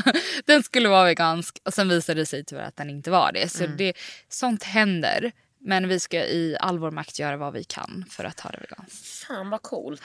den 0.45 0.63
skulle 0.63 0.89
vara 0.89 1.03
vegansk 1.05 1.57
och 1.65 1.73
sen 1.73 1.89
visade 1.89 2.21
det 2.21 2.25
sig 2.25 2.45
tyvärr 2.45 2.63
att 2.67 2.75
den 2.75 2.89
inte 2.89 3.11
var 3.11 3.31
det. 3.31 3.51
Så 3.51 3.63
Mm. 3.63 3.77
det, 3.77 3.93
sånt 4.29 4.63
händer. 4.63 5.31
Men 5.67 5.87
vi 5.87 5.99
ska 5.99 6.17
i 6.17 6.57
all 6.59 6.79
vår 6.79 6.91
makt 6.91 7.19
göra 7.19 7.37
vad 7.37 7.53
vi 7.53 7.63
kan 7.63 8.05
för 8.09 8.23
att 8.23 8.39
ha 8.39 8.49
det 8.49 8.57
veganskt. 8.57 9.07
Fan 9.07 9.49
vad 9.49 9.61
coolt. 9.61 10.01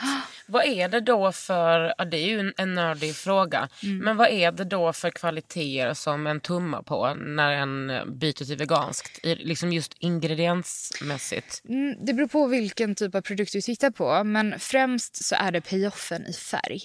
vad 0.46 0.64
är 0.64 0.88
det 0.88 1.00
då 1.00 1.32
för, 1.32 1.94
ja, 1.98 2.04
det 2.04 2.16
är 2.16 2.26
ju 2.26 2.52
en, 2.56 2.74
nördig 2.74 3.14
fråga, 3.14 3.68
men 4.02 4.16
vad 4.16 4.28
är 4.28 4.52
det 4.52 4.64
då 4.64 4.92
för 4.92 5.10
kvaliteter 5.10 5.94
som 5.94 6.26
en 6.26 6.40
tummar 6.40 6.82
på 6.82 7.14
när 7.14 7.50
en 7.52 7.86
byter 8.18 8.44
till 8.44 8.56
veganskt? 8.56 9.24
I, 9.24 9.34
liksom 9.34 9.72
just 9.72 9.94
ingrediensmässigt. 9.98 11.62
Mm, 11.68 11.96
det 12.04 12.12
beror 12.12 12.28
på 12.28 12.46
vilken 12.46 12.94
typ 12.94 13.14
av 13.14 13.20
produkt 13.20 13.52
du 13.52 13.60
tittar 13.60 13.90
på. 13.90 14.24
Men 14.24 14.58
främst 14.58 15.24
så 15.24 15.34
är 15.34 15.52
det 15.52 15.60
payoffen 15.60 16.26
i 16.26 16.32
färg. 16.32 16.80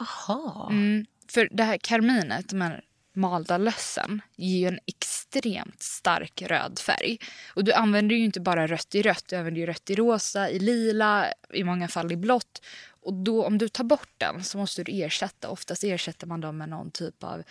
Aha. 0.00 0.68
Mm, 0.70 1.06
för 1.28 1.48
det 1.52 1.62
här 1.62 1.78
karminet, 1.78 2.48
de 2.48 2.60
här 2.60 2.84
malda 3.16 3.58
lössen, 3.58 4.20
ger 4.36 4.58
ju 4.58 4.66
en 4.66 4.78
extremt 4.86 5.82
stark 5.82 6.42
röd 6.42 6.78
färg. 6.78 7.18
Och 7.54 7.64
du 7.64 7.72
använder 7.72 8.16
ju 8.16 8.24
inte 8.24 8.40
bara 8.40 8.66
rött 8.66 8.94
i 8.94 9.02
rött, 9.02 9.24
du 9.28 9.36
använder 9.36 9.60
ju 9.60 9.66
rött 9.66 9.90
i 9.90 9.94
rosa, 9.94 10.50
i 10.50 10.58
lila, 10.58 11.32
i 11.52 11.64
många 11.64 11.88
fall 11.88 12.12
i 12.12 12.16
blått. 12.16 12.62
Och 13.02 13.14
då, 13.14 13.44
om 13.44 13.58
du 13.58 13.68
tar 13.68 13.84
bort 13.84 14.12
den 14.18 14.44
så 14.44 14.58
måste 14.58 14.84
du 14.84 14.92
ersätta. 15.02 15.48
Oftast 15.48 15.84
ersätter 15.84 16.26
man 16.26 16.40
dem 16.40 16.58
med 16.58 16.68
någon 16.68 16.90
typ 16.90 17.24
av 17.24 17.42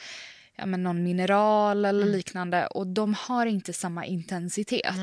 ja, 0.56 0.65
men 0.65 0.84
någon 0.84 1.04
mineral 1.04 1.86
eller 1.86 2.06
liknande. 2.06 2.67
Och 2.67 2.88
de 2.88 3.13
har 3.13 3.45
inte 3.45 3.73
samma 3.73 4.06
intensitet. 4.06 4.95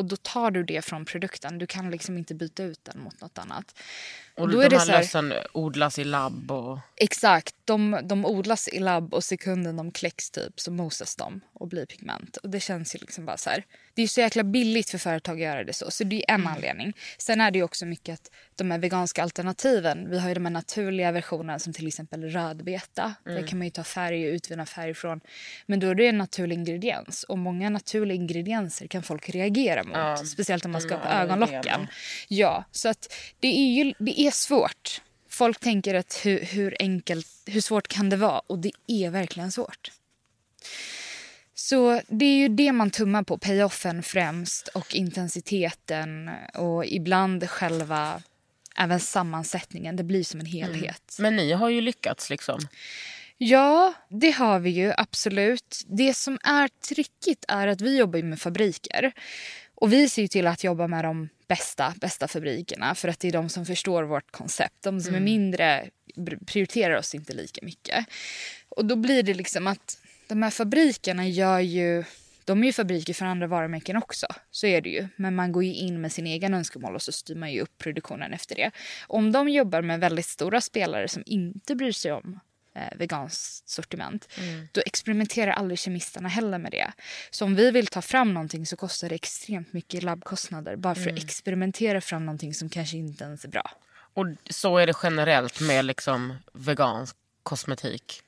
Och 0.00 0.06
då 0.06 0.16
tar 0.16 0.50
du 0.50 0.62
det 0.62 0.82
från 0.82 1.04
produkten. 1.04 1.58
Du 1.58 1.66
kan 1.66 1.90
liksom 1.90 2.18
inte 2.18 2.34
byta 2.34 2.62
ut 2.62 2.84
den 2.84 3.00
mot 3.00 3.20
något 3.20 3.38
annat. 3.38 3.78
Och 4.36 4.48
då 4.48 4.58
de 4.58 4.64
är 4.64 4.70
det 4.70 4.78
här 4.78 4.86
här- 4.86 4.98
lössen 4.98 5.32
odlas 5.52 5.98
i 5.98 6.04
labb 6.04 6.50
och... 6.50 6.78
Exakt. 6.96 7.54
De, 7.64 8.00
de 8.04 8.26
odlas 8.26 8.68
i 8.68 8.78
labb 8.78 9.14
och 9.14 9.24
sekunden 9.24 9.76
de 9.76 9.90
kläcks 9.90 10.30
typ 10.30 10.60
så 10.60 10.70
mosas 10.70 11.16
de 11.16 11.40
och 11.52 11.68
blir 11.68 11.86
pigment. 11.86 12.36
Och 12.36 12.50
det 12.50 12.60
känns 12.60 12.94
ju 12.94 12.98
liksom 12.98 13.26
bara 13.26 13.36
så 13.36 13.50
här. 13.50 13.64
Det 14.00 14.04
är 14.04 14.08
så 14.08 14.20
jäkla 14.20 14.44
billigt 14.44 14.90
för 14.90 14.98
företag 14.98 15.34
att 15.34 15.40
göra 15.40 15.64
det 15.64 15.72
så. 15.72 15.90
Så 15.90 16.04
det 16.04 16.30
är 16.30 16.34
en 16.34 16.46
anledning. 16.46 16.92
Sen 17.18 17.40
är 17.40 17.50
det 17.50 17.58
ju 17.58 17.64
också 17.64 17.86
mycket 17.86 18.14
att 18.14 18.30
de 18.56 18.70
här 18.70 18.78
veganska 18.78 19.22
alternativen. 19.22 20.10
Vi 20.10 20.18
har 20.18 20.28
ju 20.28 20.34
de 20.34 20.44
här 20.44 20.52
naturliga 20.52 21.12
versionerna 21.12 21.58
som 21.58 21.72
till 21.72 21.86
exempel 21.86 22.24
rödbeta. 22.24 23.14
Där 23.24 23.46
kan 23.46 23.58
man 23.58 23.66
ju 23.66 23.70
ta 23.70 23.84
färg 23.84 24.28
och 24.28 24.34
utvinna 24.34 24.66
färg 24.66 24.94
från. 24.94 25.20
Men 25.66 25.80
då 25.80 25.86
är 25.86 25.94
det 25.94 26.06
en 26.06 26.18
naturlig 26.18 26.56
ingrediens. 26.56 27.22
Och 27.22 27.38
många 27.38 27.70
naturliga 27.70 28.14
ingredienser 28.14 28.86
kan 28.86 29.02
folk 29.02 29.28
reagera 29.28 29.84
mot. 29.84 30.28
Speciellt 30.28 30.64
om 30.64 30.72
man 30.72 30.80
ska 30.80 30.94
ha 30.94 31.02
på 31.02 31.08
ögonlocken. 31.08 31.86
Ja, 32.28 32.64
så 32.72 32.88
att 32.88 33.14
det 33.40 33.48
är 33.48 33.84
ju 33.84 33.94
det 33.98 34.20
är 34.20 34.30
svårt. 34.30 35.02
Folk 35.28 35.60
tänker 35.60 35.94
att 35.94 36.20
hur, 36.24 36.44
hur 36.44 36.76
enkelt, 36.80 37.28
hur 37.46 37.60
svårt 37.60 37.88
kan 37.88 38.10
det 38.10 38.16
vara? 38.16 38.38
Och 38.38 38.58
det 38.58 38.72
är 38.86 39.10
verkligen 39.10 39.52
svårt. 39.52 39.90
Så 41.70 42.00
det 42.08 42.24
är 42.24 42.36
ju 42.36 42.48
det 42.48 42.72
man 42.72 42.90
tummar 42.90 43.22
på, 43.22 43.38
payoffen 43.38 44.02
främst 44.02 44.68
och 44.68 44.94
intensiteten 44.94 46.30
och 46.54 46.86
ibland 46.86 47.50
själva 47.50 48.22
även 48.76 49.00
sammansättningen. 49.00 49.96
Det 49.96 50.04
blir 50.04 50.24
som 50.24 50.40
en 50.40 50.46
helhet. 50.46 51.16
Men 51.18 51.36
ni 51.36 51.52
har 51.52 51.68
ju 51.68 51.80
lyckats 51.80 52.30
liksom. 52.30 52.60
Ja, 53.38 53.94
det 54.08 54.30
har 54.30 54.58
vi 54.58 54.70
ju 54.70 54.92
absolut. 54.96 55.84
Det 55.86 56.14
som 56.14 56.38
är 56.42 56.68
trickigt 56.88 57.44
är 57.48 57.66
att 57.66 57.80
vi 57.80 57.98
jobbar 57.98 58.22
med 58.22 58.40
fabriker. 58.40 59.12
Och 59.74 59.92
vi 59.92 60.08
ser 60.08 60.22
ju 60.22 60.28
till 60.28 60.46
att 60.46 60.64
jobba 60.64 60.86
med 60.86 61.04
de 61.04 61.28
bästa, 61.48 61.94
bästa 62.00 62.28
fabrikerna 62.28 62.94
för 62.94 63.08
att 63.08 63.20
det 63.20 63.28
är 63.28 63.32
de 63.32 63.48
som 63.48 63.66
förstår 63.66 64.02
vårt 64.02 64.30
koncept. 64.30 64.82
De 64.82 65.00
som 65.00 65.14
är 65.14 65.20
mindre 65.20 65.90
prioriterar 66.46 66.96
oss 66.96 67.14
inte 67.14 67.32
lika 67.32 67.60
mycket. 67.64 68.06
Och 68.68 68.84
då 68.84 68.96
blir 68.96 69.22
det 69.22 69.34
liksom 69.34 69.66
att 69.66 69.98
de 70.30 70.42
här 70.42 70.50
fabrikerna 70.50 71.26
gör 71.28 71.58
ju 71.58 72.04
de 72.44 72.62
är 72.62 72.66
ju 72.66 72.72
fabriker 72.72 73.14
för 73.14 73.26
andra 73.26 73.46
varumärken 73.46 73.96
också. 73.96 74.26
Så 74.50 74.66
är 74.66 74.80
det 74.80 74.88
ju. 74.88 75.08
Men 75.16 75.34
man 75.34 75.52
går 75.52 75.64
ju 75.64 75.74
in 75.74 76.00
med 76.00 76.12
sin 76.12 76.26
egen 76.26 76.54
önskemål 76.54 76.94
och 76.94 77.02
så 77.02 77.12
styr 77.12 77.34
man 77.34 77.52
ju 77.52 77.60
upp 77.60 77.78
produktionen 77.78 78.32
efter 78.32 78.54
det. 78.54 78.70
Om 79.06 79.32
de 79.32 79.48
jobbar 79.48 79.82
med 79.82 80.00
väldigt 80.00 80.26
stora 80.26 80.60
spelare 80.60 81.08
som 81.08 81.22
inte 81.26 81.74
bryr 81.74 81.92
sig 81.92 82.12
om 82.12 82.40
eh, 82.74 82.98
veganskt 82.98 83.68
sortiment. 83.68 84.28
Då 84.72 84.82
experimenterar 84.86 85.52
aldrig 85.52 85.78
kemisterna 85.78 86.28
heller 86.28 86.58
med 86.58 86.72
det. 86.72 86.92
Så 87.30 87.44
om 87.44 87.54
vi 87.54 87.70
vill 87.70 87.86
ta 87.86 88.02
fram 88.02 88.34
någonting 88.34 88.66
så 88.66 88.76
kostar 88.76 89.08
det 89.08 89.14
extremt 89.14 89.72
mycket 89.72 90.02
labbkostnader 90.02 90.76
bara 90.76 90.94
för 90.94 91.10
att 91.10 91.18
experimentera 91.18 92.00
fram 92.00 92.26
någonting 92.26 92.54
som 92.54 92.68
kanske 92.68 92.96
inte 92.96 93.24
ens 93.24 93.44
är 93.44 93.48
bra. 93.48 93.70
Och 94.14 94.26
så 94.50 94.78
är 94.78 94.86
det 94.86 94.94
generellt 95.02 95.60
med 95.60 95.84
liksom 95.84 96.34
vegansk 96.52 97.16
kosmetik. 97.42 98.22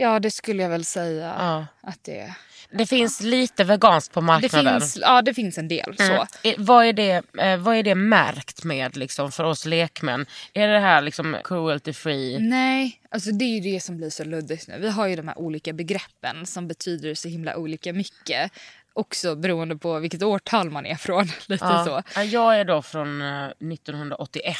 Ja, 0.00 0.18
det 0.20 0.30
skulle 0.30 0.62
jag 0.62 0.70
väl 0.70 0.84
säga 0.84 1.34
Ja. 1.38 1.66
att 1.80 2.04
det 2.04 2.18
är. 2.20 2.34
Det 2.70 2.86
finns 2.86 3.20
lite 3.20 3.64
veganskt 3.64 4.14
på 4.14 4.20
Det 4.20 4.26
marknaden. 4.26 4.80
finns, 4.80 4.98
ja, 5.00 5.22
det 5.22 5.34
finns 5.34 5.58
en 5.58 5.68
del. 5.68 5.94
Mm. 6.00 6.16
så. 6.16 6.26
Vad, 6.58 6.86
är 6.86 6.92
det, 6.92 7.22
eh, 7.38 7.56
vad 7.56 7.76
är 7.76 7.82
det 7.82 7.94
märkt 7.94 8.64
med 8.64 8.96
liksom, 8.96 9.32
för 9.32 9.44
oss 9.44 9.64
lekmän? 9.66 10.26
Är 10.52 10.68
det 10.68 10.78
här 10.78 11.02
liksom 11.02 11.36
cruelty 11.44 11.92
free? 11.92 12.38
Nej, 12.38 13.00
alltså 13.10 13.30
det 13.30 13.44
är 13.44 13.60
ju 13.60 13.72
det 13.72 13.80
som 13.80 13.96
blir 13.96 14.10
så 14.10 14.24
luddigt 14.24 14.68
nu. 14.68 14.78
Vi 14.78 14.88
har 14.90 15.06
ju 15.06 15.16
de 15.16 15.28
här 15.28 15.38
olika 15.38 15.72
begreppen 15.72 16.46
som 16.46 16.68
betyder 16.68 17.14
så 17.14 17.28
himla 17.28 17.56
olika 17.56 17.92
mycket. 17.92 18.52
Också 18.92 19.34
beroende 19.36 19.76
på 19.76 19.98
vilket 19.98 20.22
årtal 20.22 20.70
man 20.70 20.86
är 20.86 20.96
från. 20.96 21.24
Lite 21.46 21.64
så. 21.66 21.90
Ja. 21.90 22.02
Ja, 22.14 22.22
Jag 22.24 22.60
är 22.60 22.64
då 22.64 22.82
från 22.82 23.22
eh, 23.22 23.46
1981. 23.46 24.56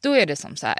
Då 0.00 0.12
är 0.12 0.26
det 0.26 0.36
som 0.36 0.56
så 0.56 0.66
här. 0.66 0.78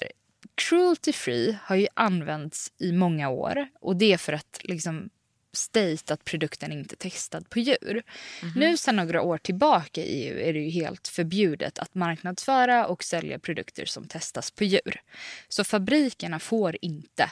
Cruelty 0.69 1.13
free 1.13 1.59
har 1.63 1.77
ju 1.77 1.87
använts 1.95 2.73
i 2.79 2.93
många 2.93 3.29
år 3.29 3.69
och 3.81 3.97
det 3.97 4.13
är 4.13 4.17
för 4.17 4.33
att 4.33 4.61
liksom 4.63 5.11
state 5.53 6.15
att 6.15 6.25
produkten 6.25 6.73
inte 6.73 6.95
är 6.95 6.97
testad 6.97 7.51
på 7.51 7.59
djur. 7.59 8.03
Nu 8.57 8.77
sedan 8.77 8.97
några 8.97 9.23
år 9.23 9.39
tillbaka 9.39 10.01
i 10.01 10.25
EU 10.25 10.39
är 10.39 10.53
det 10.53 10.59
ju 10.59 10.71
helt 10.71 11.09
förbjudet 11.09 11.79
att 11.79 11.95
marknadsföra 11.95 12.87
och 12.87 13.05
sälja 13.05 13.39
produkter 13.39 13.85
som 13.85 14.09
testas 14.09 14.51
på 14.51 14.65
djur. 14.65 15.01
Så 15.49 15.65
fabrikerna 15.65 16.39
får 16.39 16.77
inte 16.81 17.31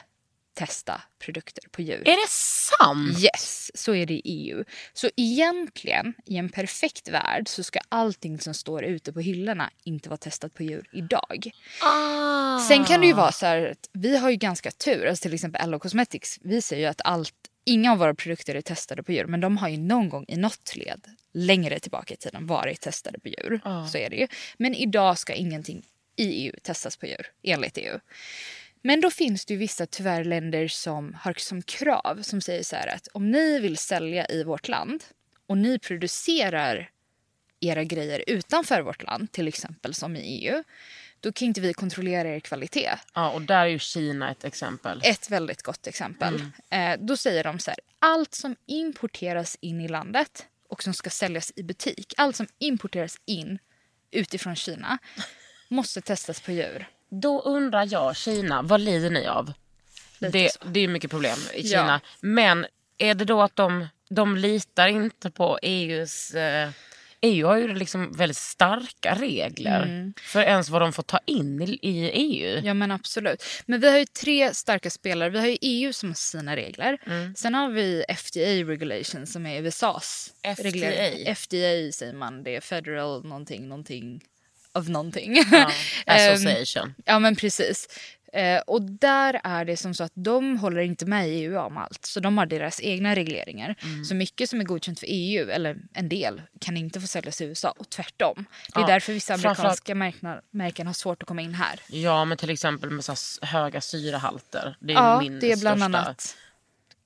testa 0.59 1.01
produkter 1.19 1.63
på 1.71 1.81
djur. 1.81 2.07
Är 2.07 2.21
det 2.21 2.29
sant? 2.29 3.23
Yes, 3.23 3.71
så 3.73 3.95
är 3.95 4.05
det 4.05 4.13
i 4.13 4.21
EU. 4.23 4.63
Så 4.93 5.09
egentligen, 5.15 6.13
i 6.25 6.37
en 6.37 6.49
perfekt 6.49 7.09
värld, 7.09 7.47
så 7.47 7.63
ska 7.63 7.79
allting 7.89 8.39
som 8.39 8.53
står 8.53 8.83
ute 8.83 9.13
på 9.13 9.19
hyllorna 9.19 9.71
inte 9.83 10.09
vara 10.09 10.17
testat 10.17 10.53
på 10.53 10.63
djur 10.63 10.89
idag. 10.91 11.51
Ah. 11.81 12.59
Sen 12.59 12.85
kan 12.85 13.01
det 13.01 13.07
ju 13.07 13.13
vara 13.13 13.31
så 13.31 13.45
här 13.45 13.71
att 13.71 13.89
vi 13.93 14.17
har 14.17 14.29
ju 14.29 14.35
ganska 14.35 14.71
tur. 14.71 15.05
Alltså 15.05 15.21
till 15.21 15.33
exempel 15.33 15.69
LO 15.69 15.79
Cosmetics 15.79 16.39
visar 16.41 16.77
ju 16.77 16.85
att 16.85 17.01
allt, 17.03 17.35
inga 17.65 17.91
av 17.91 17.97
våra 17.97 18.13
produkter 18.13 18.55
är 18.55 18.61
testade 18.61 19.03
på 19.03 19.11
djur. 19.11 19.25
Men 19.25 19.39
de 19.39 19.57
har 19.57 19.69
ju 19.69 19.77
någon 19.77 20.09
gång 20.09 20.25
i 20.27 20.37
något 20.37 20.75
led 20.75 21.01
längre 21.33 21.79
tillbaka 21.79 22.13
i 22.13 22.17
tiden 22.17 22.47
varit 22.47 22.81
testade 22.81 23.19
på 23.19 23.27
djur. 23.27 23.61
Så 23.91 23.97
är 23.97 24.09
det 24.09 24.15
ju. 24.15 24.27
Men 24.57 24.75
idag 24.75 25.17
ska 25.17 25.33
ingenting 25.33 25.85
i 26.15 26.45
EU 26.45 26.53
testas 26.63 26.97
på 26.97 27.05
djur, 27.05 27.27
enligt 27.43 27.77
EU. 27.77 27.99
Men 28.81 29.01
då 29.01 29.09
finns 29.09 29.45
det 29.45 29.53
ju 29.53 29.57
vissa 29.57 29.85
tyvärr 29.85 30.23
länder 30.23 30.67
som 30.67 31.13
har 31.21 31.33
som 31.37 31.61
krav 31.61 32.21
som 32.21 32.41
säger 32.41 32.63
så 32.63 32.75
här 32.75 32.87
att 32.87 33.07
om 33.07 33.31
ni 33.31 33.59
vill 33.59 33.77
sälja 33.77 34.25
i 34.25 34.43
vårt 34.43 34.67
land 34.67 35.03
och 35.47 35.57
ni 35.57 35.79
producerar 35.79 36.89
era 37.59 37.83
grejer 37.83 38.23
utanför 38.27 38.81
vårt 38.81 39.03
land, 39.03 39.31
till 39.31 39.47
exempel 39.47 39.93
som 39.93 40.15
i 40.15 40.19
EU, 40.19 40.63
då 41.19 41.31
kan 41.31 41.47
inte 41.47 41.61
vi 41.61 41.73
kontrollera 41.73 42.35
er 42.35 42.39
kvalitet. 42.39 42.91
Ja, 43.13 43.31
och 43.31 43.41
där 43.41 43.59
är 43.59 43.65
ju 43.65 43.79
Kina 43.79 44.31
ett 44.31 44.43
exempel. 44.43 45.01
Ett 45.03 45.29
väldigt 45.29 45.61
gott 45.61 45.87
exempel. 45.87 46.41
Eh, 46.69 46.99
då 46.99 47.17
säger 47.17 47.43
de 47.43 47.59
så 47.59 47.71
här, 47.71 47.79
allt 47.99 48.33
som 48.33 48.55
importeras 48.65 49.57
in 49.61 49.81
i 49.81 49.87
landet 49.87 50.45
och 50.67 50.83
som 50.83 50.93
ska 50.93 51.09
säljas 51.09 51.53
i 51.55 51.63
butik, 51.63 52.13
allt 52.17 52.35
som 52.35 52.47
importeras 52.57 53.17
in 53.25 53.59
utifrån 54.11 54.55
Kina 54.55 54.97
måste 55.67 56.01
testas 56.01 56.41
på 56.41 56.51
djur. 56.51 56.87
Då 57.09 57.41
undrar 57.41 57.87
jag, 57.91 58.15
Kina, 58.15 58.61
vad 58.61 58.81
lider 58.81 59.09
ni 59.09 59.27
av? 59.27 59.53
Det, 60.19 60.51
det 60.65 60.79
är 60.79 60.81
ju 60.81 60.87
mycket 60.87 61.11
problem 61.11 61.37
i 61.53 61.61
Ja. 61.61 61.79
Kina. 61.81 62.01
Men 62.19 62.65
är 62.97 63.13
det 63.13 63.25
då 63.25 63.41
att 63.41 63.55
de, 63.55 63.87
de 64.09 64.37
litar 64.37 64.87
inte 64.87 65.31
på 65.31 65.59
EUs... 65.61 66.33
Eh, 66.33 66.69
EU 67.21 67.47
har 67.47 67.57
ju 67.57 67.73
liksom 67.75 68.11
väldigt 68.11 68.37
starka 68.37 69.15
regler 69.15 70.13
för 70.21 70.41
ens 70.41 70.69
vad 70.69 70.81
de 70.81 70.93
får 70.93 71.03
ta 71.03 71.19
in 71.25 71.61
i, 71.61 71.79
i 71.81 72.09
EU. 72.09 72.61
Ja 72.63 72.73
men 72.73 72.91
absolut. 72.91 73.43
Men 73.65 73.79
vi 73.79 73.89
har 73.89 73.97
ju 73.97 74.05
tre 74.05 74.53
starka 74.53 74.89
spelare. 74.89 75.29
Vi 75.29 75.39
har 75.39 75.47
ju 75.47 75.57
EU 75.61 75.93
som 75.93 76.09
har 76.09 76.15
sina 76.15 76.55
regler. 76.55 76.97
Sen 77.35 77.55
har 77.55 77.69
vi 77.69 78.03
FDA 78.17 78.69
regulation 78.71 79.27
som 79.27 79.45
är 79.45 79.61
USAs 79.61 80.33
FDA? 80.55 80.63
regler. 80.63 81.35
FDA 81.35 81.91
säger 81.91 82.13
man. 82.13 82.43
Det 82.43 82.55
är 82.55 82.61
federal 82.61 83.25
någonting, 83.25 83.67
någonting 83.67 84.21
of 84.73 84.87
någonting. 84.87 85.35
Ja, 85.51 85.71
Ehm, 86.05 86.33
association. 86.33 86.93
Ja 87.05 87.19
men 87.19 87.35
precis. 87.35 87.87
Eh, 88.33 88.59
och 88.67 88.81
där 88.81 89.41
är 89.43 89.65
det 89.65 89.77
som 89.77 89.93
så 89.93 90.03
att 90.03 90.11
de 90.15 90.57
håller 90.57 90.81
inte 90.81 91.05
med 91.05 91.29
i 91.29 91.31
EU 91.31 91.57
om 91.59 91.77
allt. 91.77 92.05
Så 92.05 92.19
de 92.19 92.37
har 92.37 92.45
deras 92.45 92.81
egna 92.81 93.15
regleringar. 93.15 93.75
Mm. 93.83 94.05
Så 94.05 94.15
mycket 94.15 94.49
som 94.49 94.59
är 94.59 94.63
godkänt 94.63 94.99
för 94.99 95.07
EU, 95.09 95.49
eller 95.49 95.77
en 95.93 96.09
del, 96.09 96.41
kan 96.61 96.77
inte 96.77 97.01
få 97.01 97.07
säljas 97.07 97.41
i 97.41 97.45
USA 97.45 97.73
och 97.77 97.89
tvärtom. 97.89 98.45
Det 98.73 98.79
är 98.79 98.81
Ja, 98.81 98.87
därför 98.87 99.13
vissa 99.13 99.33
amerikanska 99.33 99.95
märken 100.51 100.87
har 100.87 100.93
svårt 100.93 101.23
att 101.23 101.27
komma 101.27 101.41
in 101.41 101.53
här. 101.53 101.79
Ja, 101.87 102.25
men 102.25 102.37
till 102.37 102.49
exempel 102.49 102.89
med 102.89 103.05
så 103.05 103.15
höga 103.45 103.81
syrehalter. 103.81 104.75
Det 104.79 104.93
är 104.93 104.97
Ja, 104.97 105.19
min 105.21 105.39
det 105.39 105.51
är 105.51 105.57
bland 105.57 105.79
största, 105.81 105.97
annat. 105.97 106.35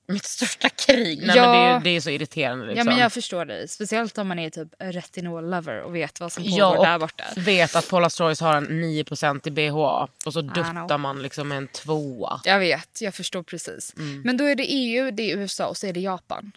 Mitt 0.06 0.24
största 0.24 0.68
krig. 0.68 1.22
Nej, 1.26 1.36
Ja. 1.36 1.42
men 1.52 1.52
det, 1.52 1.58
är, 1.90 1.92
det 1.92 1.96
är 1.96 2.00
så 2.00 2.10
irriterande. 2.10 2.66
Liksom. 2.66 2.78
Ja 2.78 2.84
men 2.84 2.98
jag 2.98 3.12
förstår 3.12 3.44
dig. 3.44 3.68
Speciellt 3.68 4.18
om 4.18 4.28
man 4.28 4.38
är 4.38 4.50
typ 4.50 4.68
retinol-lover 4.78 5.80
och 5.82 5.94
vet 5.96 6.20
vad 6.20 6.32
som 6.32 6.42
pågår 6.44 6.58
Ja, 6.58 6.78
och 6.78 6.84
där 6.84 6.98
borta. 6.98 7.24
vet 7.36 7.76
att 7.76 7.88
Paula 7.88 8.10
Stories 8.10 8.40
har 8.40 8.54
en 8.56 8.66
9% 8.84 9.48
i 9.48 9.50
BHA 9.50 10.08
och 10.26 10.32
så 10.32 10.40
duttar 10.40 10.98
man 10.98 11.22
liksom 11.22 11.52
en 11.52 11.68
tvåa. 11.68 12.40
Jag 12.44 12.58
vet, 12.58 13.00
jag 13.00 13.14
förstår 13.14 13.42
precis. 13.42 13.94
Mm. 13.96 14.22
Men 14.24 14.36
då 14.36 14.44
är 14.44 14.54
det 14.54 14.64
EU, 14.64 15.10
det 15.10 15.32
är 15.32 15.36
USA 15.36 15.66
och 15.66 15.76
så 15.76 15.86
är 15.86 15.92
det 15.92 16.00
Japan. 16.00 16.52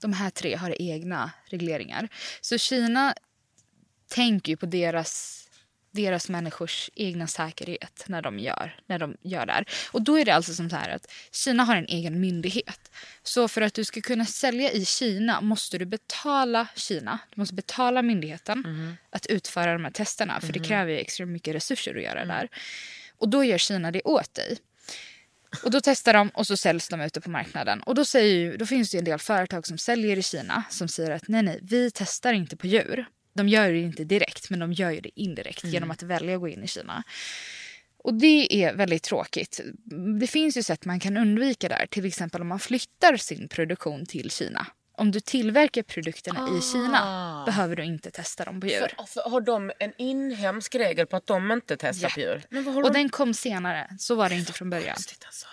De 0.00 0.12
här 0.12 0.30
tre 0.30 0.56
har 0.56 0.82
egna 0.82 1.30
regleringar. 1.44 2.08
Så 2.40 2.58
Kina 2.58 3.14
tänker 4.10 4.52
ju 4.52 4.56
på 4.56 4.66
deras, 4.66 5.44
deras 5.90 6.28
människors 6.28 6.90
egna 6.94 7.26
säkerhet 7.26 8.04
när 8.06 8.22
de 8.22 8.38
gör, 8.38 8.80
när 8.86 8.98
de 8.98 9.16
gör 9.22 9.46
det 9.46 9.52
här. 9.52 9.64
Och 9.92 10.02
då 10.02 10.18
är 10.18 10.24
det 10.24 10.30
alltså 10.34 10.54
som 10.54 10.70
så 10.70 10.76
här 10.76 10.88
att 10.88 11.10
Kina 11.32 11.64
har 11.64 11.76
en 11.76 11.86
egen 11.86 12.20
myndighet. 12.20 12.90
Så 13.22 13.48
för 13.48 13.60
att 13.60 13.74
du 13.74 13.84
ska 13.84 14.00
kunna 14.00 14.24
sälja 14.24 14.72
i 14.72 14.84
Kina 14.84 15.40
måste 15.40 15.78
du 15.78 15.86
betala 15.86 16.66
Kina, 16.76 17.18
du 17.34 17.40
måste 17.40 17.54
betala 17.54 18.02
myndigheten 18.02 18.64
att 19.10 19.26
utföra 19.26 19.72
de 19.72 19.84
här 19.84 19.90
testerna. 19.90 20.40
För 20.40 20.52
det 20.52 20.58
kräver 20.68 20.92
ju 20.92 20.98
extra 20.98 21.26
mycket 21.26 21.54
resurser 21.54 21.96
att 21.96 22.02
göra 22.02 22.20
det 22.20 22.28
där. 22.28 22.48
Och 23.18 23.28
då 23.28 23.44
gör 23.44 23.58
Kina 23.58 23.90
det 23.90 24.02
åt 24.02 24.34
dig. 24.34 24.58
Och 25.64 25.70
då 25.70 25.80
testar 25.80 26.12
de 26.12 26.28
och 26.28 26.46
så 26.46 26.56
säljs 26.56 26.88
de 26.88 27.00
ute 27.00 27.20
på 27.20 27.30
marknaden. 27.30 27.82
Och 27.82 27.94
då, 27.94 28.04
säger 28.04 28.34
ju, 28.34 28.56
då 28.56 28.66
finns 28.66 28.90
det 28.90 28.98
en 28.98 29.04
del 29.04 29.18
företag 29.18 29.66
som 29.66 29.78
säljer 29.78 30.16
i 30.16 30.22
Kina 30.22 30.64
som 30.70 30.88
säger 30.88 31.10
att 31.10 31.28
nej, 31.28 31.42
nej, 31.42 31.58
vi 31.62 31.90
testar 31.90 32.32
inte 32.32 32.56
på 32.56 32.66
djur. 32.66 33.06
De 33.38 33.48
gör 33.48 33.72
det 33.72 33.78
inte 33.78 34.04
direkt, 34.04 34.50
men 34.50 34.58
de 34.58 34.72
gör 34.72 35.00
det 35.00 35.20
indirekt 35.20 35.64
genom 35.64 35.90
att 35.90 36.02
välja 36.02 36.34
att 36.34 36.40
gå 36.40 36.48
in 36.48 36.64
i 36.64 36.68
Kina. 36.68 37.02
Och 38.04 38.14
det 38.14 38.62
är 38.64 38.74
väldigt 38.74 39.02
tråkigt. 39.02 39.60
Det 40.20 40.26
finns 40.26 40.56
ju 40.56 40.62
sätt 40.62 40.84
man 40.84 41.00
kan 41.00 41.16
undvika 41.16 41.68
där. 41.68 41.86
Till 41.90 42.04
exempel 42.04 42.40
om 42.40 42.46
man 42.48 42.58
flyttar 42.58 43.16
sin 43.16 43.48
produktion 43.48 44.06
till 44.06 44.30
Kina. 44.30 44.66
Om 44.92 45.10
du 45.10 45.20
tillverkar 45.20 45.82
produkterna 45.82 46.48
i 46.58 46.72
Kina 46.72 47.42
behöver 47.46 47.76
du 47.76 47.84
inte 47.84 48.10
testa 48.10 48.44
dem 48.44 48.60
på 48.60 48.66
djur. 48.66 48.94
För, 48.98 49.04
för 49.22 49.30
har 49.30 49.40
de 49.40 49.72
en 49.78 49.92
inhemsk 49.98 50.74
regel 50.74 51.06
på 51.06 51.16
att 51.16 51.26
de 51.26 51.52
inte 51.52 51.76
testar 51.76 52.08
Ja. 52.08 52.14
på 52.14 52.20
djur? 52.20 52.76
Och 52.76 52.82
de- 52.82 52.92
den 52.92 53.08
kom 53.08 53.34
senare. 53.34 53.90
Så 53.98 54.14
var 54.14 54.28
det 54.28 54.34
inte 54.34 54.52
från 54.52 54.70
början. 54.70 54.96
Alltså. 55.26 55.46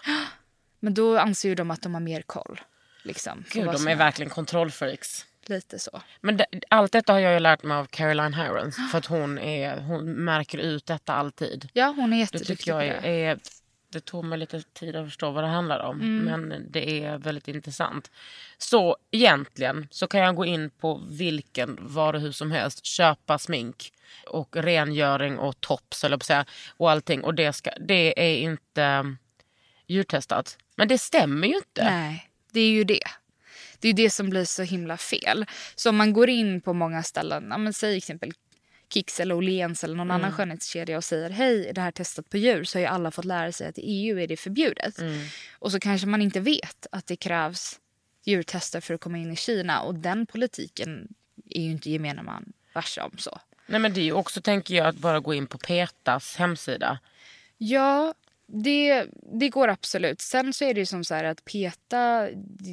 Men 0.79 0.93
då 0.93 1.17
anser 1.19 1.49
ju 1.49 1.55
de 1.55 1.71
att 1.71 1.81
de 1.81 1.93
har 1.93 2.01
mer 2.01 2.21
koll. 2.21 2.61
Liksom, 3.03 3.43
Gud, 3.51 3.65
de 3.65 3.87
är 3.87 3.95
verkligen 3.95 4.29
kontrollfreaks. 4.29 5.25
Lite 5.49 5.79
så. 5.79 6.01
Men 6.21 6.37
det, 6.37 6.45
allt 6.69 6.91
detta 6.91 7.13
har 7.13 7.19
jag 7.19 7.33
ju 7.33 7.39
lärt 7.39 7.63
mig 7.63 7.77
av 7.77 7.85
Caroline 7.85 8.33
Hirons. 8.33 8.91
För 8.91 8.97
att 8.97 9.05
hon, 9.05 9.37
är, 9.39 9.77
hon 9.81 10.05
märker 10.05 10.57
ut 10.57 10.85
detta 10.85 11.13
alltid. 11.13 11.69
Ja, 11.73 11.93
hon 11.97 12.13
är 12.13 12.17
Det 12.17 12.19
jätteduktig 12.19 12.57
tycker 12.57 12.71
jag 12.71 12.79
på 12.79 12.85
är, 12.97 13.01
det. 13.01 13.25
är... 13.25 13.39
Det 13.89 14.05
tog 14.05 14.25
mig 14.25 14.37
lite 14.39 14.61
tid 14.61 14.95
att 14.95 15.07
förstå 15.07 15.31
vad 15.31 15.43
det 15.43 15.47
handlar 15.47 15.79
om. 15.79 15.97
Men 16.25 16.65
det 16.69 17.03
är 17.03 17.17
väldigt 17.17 17.47
intressant. 17.47 18.11
Så 18.57 18.97
egentligen 19.11 19.87
så 19.91 20.07
kan 20.07 20.19
jag 20.19 20.35
gå 20.35 20.45
in 20.45 20.69
på 20.69 21.01
vilken 21.09 21.77
varuhus 21.81 22.37
som 22.37 22.51
helst. 22.51 22.85
Köpa 22.85 23.37
smink 23.37 23.91
och 24.27 24.55
rengöring 24.55 25.37
och 25.39 25.61
tops 25.61 26.03
eller 26.03 26.19
säga. 26.19 26.45
Och 26.77 26.91
allting. 26.91 27.23
Och 27.23 27.35
det, 27.35 27.53
ska, 27.53 27.71
det 27.79 28.19
är 28.33 28.37
inte 28.37 28.83
um, 28.83 29.17
djurtestat. 29.87 30.57
Men 30.75 30.87
det 30.87 30.97
stämmer 30.97 31.47
ju 31.47 31.55
inte. 31.55 31.83
Nej, 31.83 32.29
det 32.51 32.59
är 32.59 32.71
ju 32.71 32.83
det. 32.83 33.03
Det 33.79 33.89
är 33.89 33.93
det 33.93 34.09
som 34.09 34.29
blir 34.29 34.45
så 34.45 34.63
himla 34.63 34.97
fel. 34.97 35.45
Så 35.75 35.89
om 35.89 35.95
man 35.95 36.13
går 36.13 36.29
in 36.29 36.61
på 36.61 36.73
många 36.73 37.03
ställen, 37.03 37.47
ja, 37.49 37.57
men 37.57 37.73
säg 37.73 37.97
exempel 37.97 38.33
Kicks 38.89 39.19
eller 39.19 39.35
Åhléns 39.35 39.83
eller 39.83 39.95
någon 39.95 40.11
annan 40.11 40.31
skönhetskedja 40.31 40.97
och 40.97 41.03
säger 41.03 41.29
hej, 41.29 41.71
det 41.75 41.81
här 41.81 41.91
testat 41.91 42.29
på 42.29 42.37
djur? 42.37 42.63
Så 42.63 42.77
har 42.77 42.81
ju 42.81 42.87
alla 42.87 43.11
fått 43.11 43.25
lära 43.25 43.51
sig 43.51 43.67
att 43.67 43.77
i 43.77 43.81
EU 43.81 44.19
är 44.19 44.27
det 44.27 44.37
förbjudet. 44.37 44.99
Och 45.59 45.71
så 45.71 45.79
kanske 45.79 46.07
man 46.07 46.21
inte 46.21 46.39
vet 46.39 46.87
att 46.91 47.07
det 47.07 47.15
krävs 47.15 47.79
djurtester 48.25 48.81
för 48.81 48.93
att 48.93 49.01
komma 49.01 49.17
in 49.17 49.31
i 49.31 49.35
Kina. 49.35 49.81
Och 49.81 49.95
den 49.95 50.25
politiken 50.25 51.07
är 51.49 51.61
ju 51.61 51.71
inte 51.71 51.89
gemene 51.89 52.23
man 52.23 52.53
varse 52.73 53.01
om 53.01 53.17
så. 53.17 53.39
Nej 53.67 53.79
men 53.79 53.93
det 53.93 53.99
är 53.99 54.05
ju 54.05 54.13
också 54.13 54.41
tänker 54.41 54.75
jag 54.75 54.87
att 54.87 54.95
bara 54.95 55.19
gå 55.19 55.33
in 55.33 55.47
på 55.47 55.57
Petas 55.57 56.35
hemsida. 56.35 56.99
Ja, 57.57 58.13
det, 58.47 59.05
det 59.39 59.49
går 59.49 59.67
absolut. 59.67 60.21
Sen 60.21 60.53
så 60.53 60.65
är 60.65 60.73
det 60.73 60.85
som 60.85 61.03
så 61.03 61.15
här 61.15 61.23
att 61.23 61.45
PETA, 61.45 62.29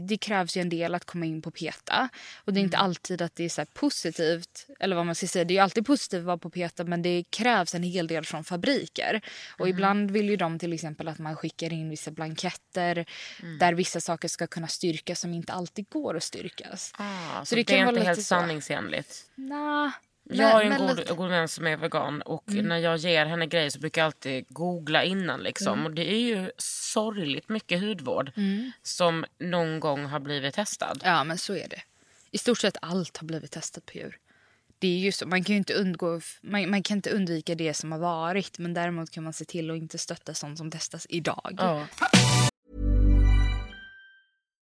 det, 0.08 0.16
krävs 0.16 0.56
ju 0.56 0.60
en 0.60 0.68
del 0.68 0.94
att 0.94 1.04
komma 1.04 1.26
in 1.26 1.42
på 1.42 1.50
PETA. 1.50 2.08
Och 2.44 2.52
det 2.52 2.60
är 2.60 2.62
inte 2.62 2.76
alltid 2.76 3.22
att 3.22 3.36
det 3.36 3.44
är 3.44 3.48
så 3.48 3.64
positivt, 3.72 4.66
eller 4.80 4.96
vad 4.96 5.06
man 5.06 5.14
ska 5.14 5.26
säga, 5.26 5.44
det 5.44 5.52
är 5.52 5.56
ju 5.56 5.62
alltid 5.62 5.86
positivt 5.86 6.18
att 6.18 6.24
vara 6.24 6.38
på 6.38 6.50
PETA 6.50 6.84
men 6.84 7.02
det 7.02 7.24
krävs 7.30 7.74
en 7.74 7.82
hel 7.82 8.06
del 8.06 8.24
från 8.24 8.44
fabriker. 8.44 9.20
Och 9.58 9.68
ibland 9.68 10.10
vill 10.10 10.28
ju 10.28 10.36
de 10.36 10.58
till 10.58 10.72
exempel 10.72 11.08
att 11.08 11.18
man 11.18 11.36
skickar 11.36 11.72
in 11.72 11.90
vissa 11.90 12.10
blanketter 12.10 13.04
där 13.60 13.72
vissa 13.74 14.00
saker 14.00 14.28
ska 14.28 14.46
kunna 14.46 14.68
styrkas 14.68 15.20
som 15.20 15.34
inte 15.34 15.52
alltid 15.52 15.88
går 15.88 16.16
att 16.16 16.22
styrkas. 16.22 16.92
Ah, 16.98 17.38
så, 17.40 17.46
Så 17.46 17.54
det, 17.54 17.60
det 17.60 17.64
kan 17.64 17.78
är 17.78 17.84
vara 17.84 17.88
inte 17.90 18.00
lite 18.00 18.08
helt 18.08 18.18
så. 18.18 18.24
sanningsenligt. 18.24 19.24
Nah, 19.34 19.90
Jag 20.34 20.48
har 20.48 20.62
en 20.62 20.78
god, 20.78 20.96
lite- 20.98 21.14
god 21.14 21.30
vän 21.30 21.48
som 21.48 21.66
är 21.66 21.76
vegan 21.76 22.22
och 22.22 22.48
Mm. 22.50 22.66
när 22.68 22.78
jag 22.78 22.96
ger 22.96 23.26
henne 23.26 23.46
grejer 23.46 23.70
så 23.70 23.78
brukar 23.78 24.00
jag 24.00 24.06
alltid 24.06 24.44
googla 24.48 25.04
innan. 25.04 25.40
Liksom. 25.40 25.72
Mm. 25.72 25.86
Och 25.86 25.92
det 25.92 26.12
är 26.12 26.18
ju 26.20 26.50
sorgligt 26.58 27.48
mycket 27.48 27.80
hudvård 27.80 28.32
som 28.82 29.24
någon 29.38 29.80
gång 29.80 30.04
har 30.04 30.20
blivit 30.20 30.54
testad. 30.54 31.00
Ja, 31.04 31.24
men 31.24 31.38
så 31.38 31.54
är 31.54 31.68
det. 31.68 31.82
I 32.30 32.38
stort 32.38 32.58
sett 32.58 32.76
allt 32.82 33.16
har 33.16 33.26
blivit 33.26 33.50
testat 33.50 33.86
på 33.86 33.92
djur. 33.98 34.18
Det 34.78 34.88
är 34.88 34.98
ju 34.98 35.12
så. 35.12 35.26
Man 35.26 35.44
kan 35.44 35.54
inte 35.56 35.74
undgå, 35.74 36.20
man, 36.40 36.70
man 36.70 36.82
kan 36.82 36.96
inte 36.98 37.10
undvika 37.10 37.54
det 37.54 37.74
som 37.74 37.92
har 37.92 37.98
varit 37.98 38.58
men 38.58 38.74
däremot 38.74 39.10
kan 39.10 39.24
man 39.24 39.32
se 39.32 39.44
till 39.44 39.70
att 39.70 39.76
inte 39.76 39.98
stötta 39.98 40.34
sånt 40.34 40.58
som 40.58 40.70
testas 40.70 41.06
idag. 41.10 41.54
Ja. 41.58 41.86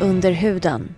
Under 0.00 0.30
huden. 0.30 0.94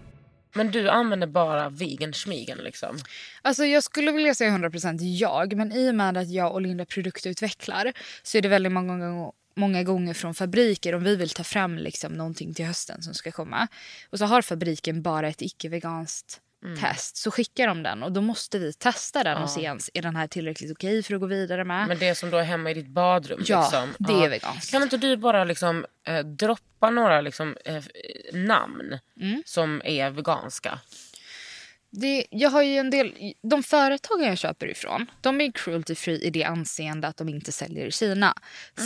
Men 0.54 0.70
du 0.70 0.88
använder 0.88 1.26
bara 1.26 1.68
vegan 1.68 2.12
schmigen 2.12 2.58
liksom? 2.58 2.98
Alltså 3.42 3.64
jag 3.64 3.82
skulle 3.82 4.12
vilja 4.12 4.34
säga 4.34 4.50
100% 4.50 4.98
jag, 5.02 5.56
men 5.56 5.72
i 5.72 5.90
och 5.90 5.94
med 5.94 6.16
att 6.16 6.30
jag 6.30 6.52
och 6.52 6.62
Linda 6.62 6.84
produktutvecklar 6.84 7.92
så 8.22 8.38
är 8.38 8.42
det 8.42 8.48
väldigt 8.48 8.72
många 8.72 8.98
gånger 8.98 9.32
många 9.56 9.82
gånger 9.82 10.14
från 10.14 10.34
fabriker 10.34 10.94
om 10.94 11.04
vi 11.04 11.16
vill 11.16 11.30
ta 11.30 11.44
fram 11.44 11.78
liksom 11.78 12.12
någonting 12.12 12.54
till 12.54 12.64
hösten 12.64 13.02
som 13.02 13.14
ska 13.14 13.32
komma. 13.32 13.68
Och 14.10 14.18
så 14.18 14.24
har 14.24 14.42
fabriken 14.42 15.02
bara 15.02 15.28
ett 15.28 15.42
icke-veganskt 15.42 16.40
test. 16.80 17.16
Så 17.16 17.30
skickar 17.30 17.66
de 17.66 17.82
den 17.82 18.02
och 18.02 18.12
då 18.12 18.20
måste 18.20 18.58
vi 18.58 18.72
testa 18.72 19.24
den 19.24 19.42
och 19.42 19.50
se 19.50 19.60
ens 19.62 19.90
är 19.94 20.02
den 20.02 20.16
här 20.16 20.26
tillräckligt 20.26 20.72
okej 20.72 21.02
för 21.02 21.14
att 21.14 21.20
gå 21.20 21.26
vidare 21.26 21.64
med. 21.64 21.88
Men 21.88 21.98
det 21.98 22.14
som 22.14 22.30
då 22.30 22.36
är 22.36 22.42
hemma 22.42 22.70
i 22.70 22.74
ditt 22.74 22.88
badrum? 22.88 23.40
Ja, 23.46 23.60
liksom. 23.62 23.94
det 23.98 24.24
är 24.24 24.28
veganskt. 24.28 24.70
Kan 24.70 24.82
inte 24.82 24.96
du 24.96 25.16
bara 25.16 25.44
liksom, 25.44 25.86
eh, 26.06 26.18
droppa 26.18 26.90
några 26.90 27.20
liksom, 27.20 27.56
eh, 27.64 27.82
namn 28.32 28.98
Mm. 29.20 29.42
som 29.46 29.82
är 29.84 30.10
veganska? 30.10 30.78
Det, 31.96 32.26
jag 32.30 32.50
har 32.50 32.62
ju 32.62 32.76
en 32.76 32.90
del, 32.90 33.34
de 33.42 33.62
företagen 33.62 34.24
jag 34.24 34.38
köper 34.38 34.66
ifrån 34.66 35.06
de 35.20 35.40
är 35.40 35.52
cruelty 35.52 35.94
free 35.94 36.18
i 36.18 36.30
det 36.30 36.44
anseende 36.44 37.08
att 37.08 37.16
de 37.16 37.28
inte 37.28 37.52
säljer 37.52 37.86
i 37.86 37.90
Kina. 37.90 38.34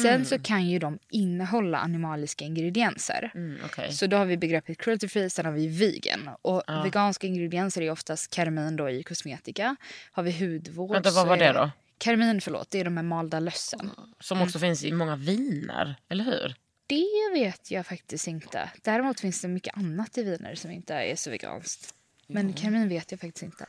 Sen 0.02 0.24
så 0.24 0.38
kan 0.38 0.66
ju 0.68 0.78
de 0.78 0.98
innehålla 1.10 1.78
animaliska 1.78 2.44
ingredienser. 2.44 3.30
Mm, 3.34 3.58
okej. 3.64 3.92
Så 3.92 4.06
då 4.06 4.16
har 4.16 4.24
vi 4.24 4.36
begreppet 4.36 4.78
cruelty 4.78 5.08
free, 5.08 5.30
sen 5.30 5.44
har 5.44 5.52
vi 5.52 5.66
vegan. 5.66 6.30
Och 6.42 6.62
veganska 6.84 7.26
ingredienser 7.26 7.82
är 7.82 7.90
oftast 7.90 8.34
karmin 8.34 8.76
då 8.76 8.90
i 8.90 9.02
kosmetika. 9.02 9.76
Har 10.12 10.22
vi 10.22 10.32
hudvård 10.32 10.92
Vänta, 10.92 11.10
vad 11.10 11.26
var 11.26 11.36
det 11.36 11.52
då? 11.52 11.70
Karmin, 11.98 12.40
förlåt, 12.40 12.70
det 12.70 12.80
är 12.80 12.84
de 12.84 12.96
här 12.96 13.04
malda 13.04 13.40
lössen. 13.40 13.90
Som 14.20 14.42
också 14.42 14.58
finns 14.58 14.84
i 14.84 14.92
många 14.92 15.16
viner, 15.16 15.96
eller 16.08 16.24
hur? 16.24 16.54
Det 16.86 17.40
vet 17.40 17.70
jag 17.70 17.86
faktiskt 17.86 18.26
inte. 18.26 18.70
Däremot 18.82 19.20
finns 19.20 19.40
det 19.40 19.48
mycket 19.48 19.76
annat 19.76 20.18
i 20.18 20.22
viner 20.22 20.54
som 20.54 20.70
inte 20.70 20.94
är 20.94 21.16
så 21.16 21.30
veganskt. 21.30 21.94
Men 22.30 22.52
karmin 22.52 22.88
vet 22.88 23.10
jag 23.10 23.20
faktiskt 23.20 23.42
inte. 23.42 23.66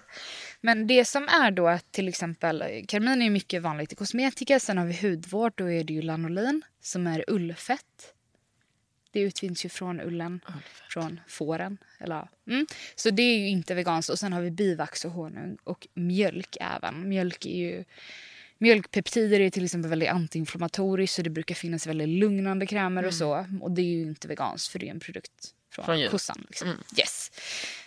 Men 0.62 0.88
det 0.88 1.06
som 1.06 1.28
är 1.28 1.52
då 1.52 1.68
att 1.68 1.92
till 1.92 2.08
exempel 2.08 2.86
karmin 2.88 3.22
är 3.22 3.26
ju 3.26 3.32
mycket 3.32 3.62
vanligt 3.62 3.94
i 3.94 3.96
kosmetika. 3.96 4.60
Sen 4.60 4.78
har 4.78 4.86
vi 4.86 5.08
hudvård, 5.10 5.54
då 5.56 5.72
är 5.72 5.84
det 5.84 5.94
ju 5.94 6.02
lanolin 6.02 6.62
som 6.82 7.08
är 7.08 7.26
ullfett. 7.28 8.14
Det 9.12 9.20
utvinns 9.20 9.66
ju 9.66 9.70
från 9.70 10.02
ullen, 10.02 10.42
från 10.90 11.20
fåren. 11.28 11.78
Eller, 12.00 12.30
mm. 12.48 12.66
Så 12.96 13.10
det 13.10 13.24
är 13.24 13.38
ju 13.38 13.48
inte 13.48 13.76
veganskt. 13.76 14.10
Och 14.10 14.20
sen 14.20 14.34
har 14.34 14.42
vi 14.42 14.52
bivax 14.52 15.06
och 15.06 15.12
honung 15.12 15.58
och 15.64 15.88
mjölk 15.94 16.58
även. 16.62 17.10
Mjölk 17.10 17.46
är 17.46 17.56
ju... 17.56 17.84
Mjölkpeptider 18.62 19.40
är 19.40 19.50
till 19.50 19.66
exempel 19.66 19.90
väldigt 19.90 20.10
antiinflammatoriskt 20.10 21.16
så 21.16 21.22
det 21.22 21.30
brukar 21.30 21.56
finnas 21.56 21.88
väldigt 21.88 22.10
lugnande 22.10 22.66
krämer 22.68 23.06
och 23.06 23.14
så. 23.14 23.46
Och 23.62 23.72
det 23.72 23.82
är 23.82 23.86
ju 23.86 24.02
inte 24.02 24.28
veganskt 24.28 24.72
för 24.72 24.80
det 24.80 24.88
är 24.88 24.92
en 24.92 25.00
produkt 25.00 25.54
från, 25.72 25.86
Från 25.86 26.00
djur. 26.00 26.10
kossan. 26.10 26.46
Liksom. 26.48 26.68
Yes. 26.68 27.09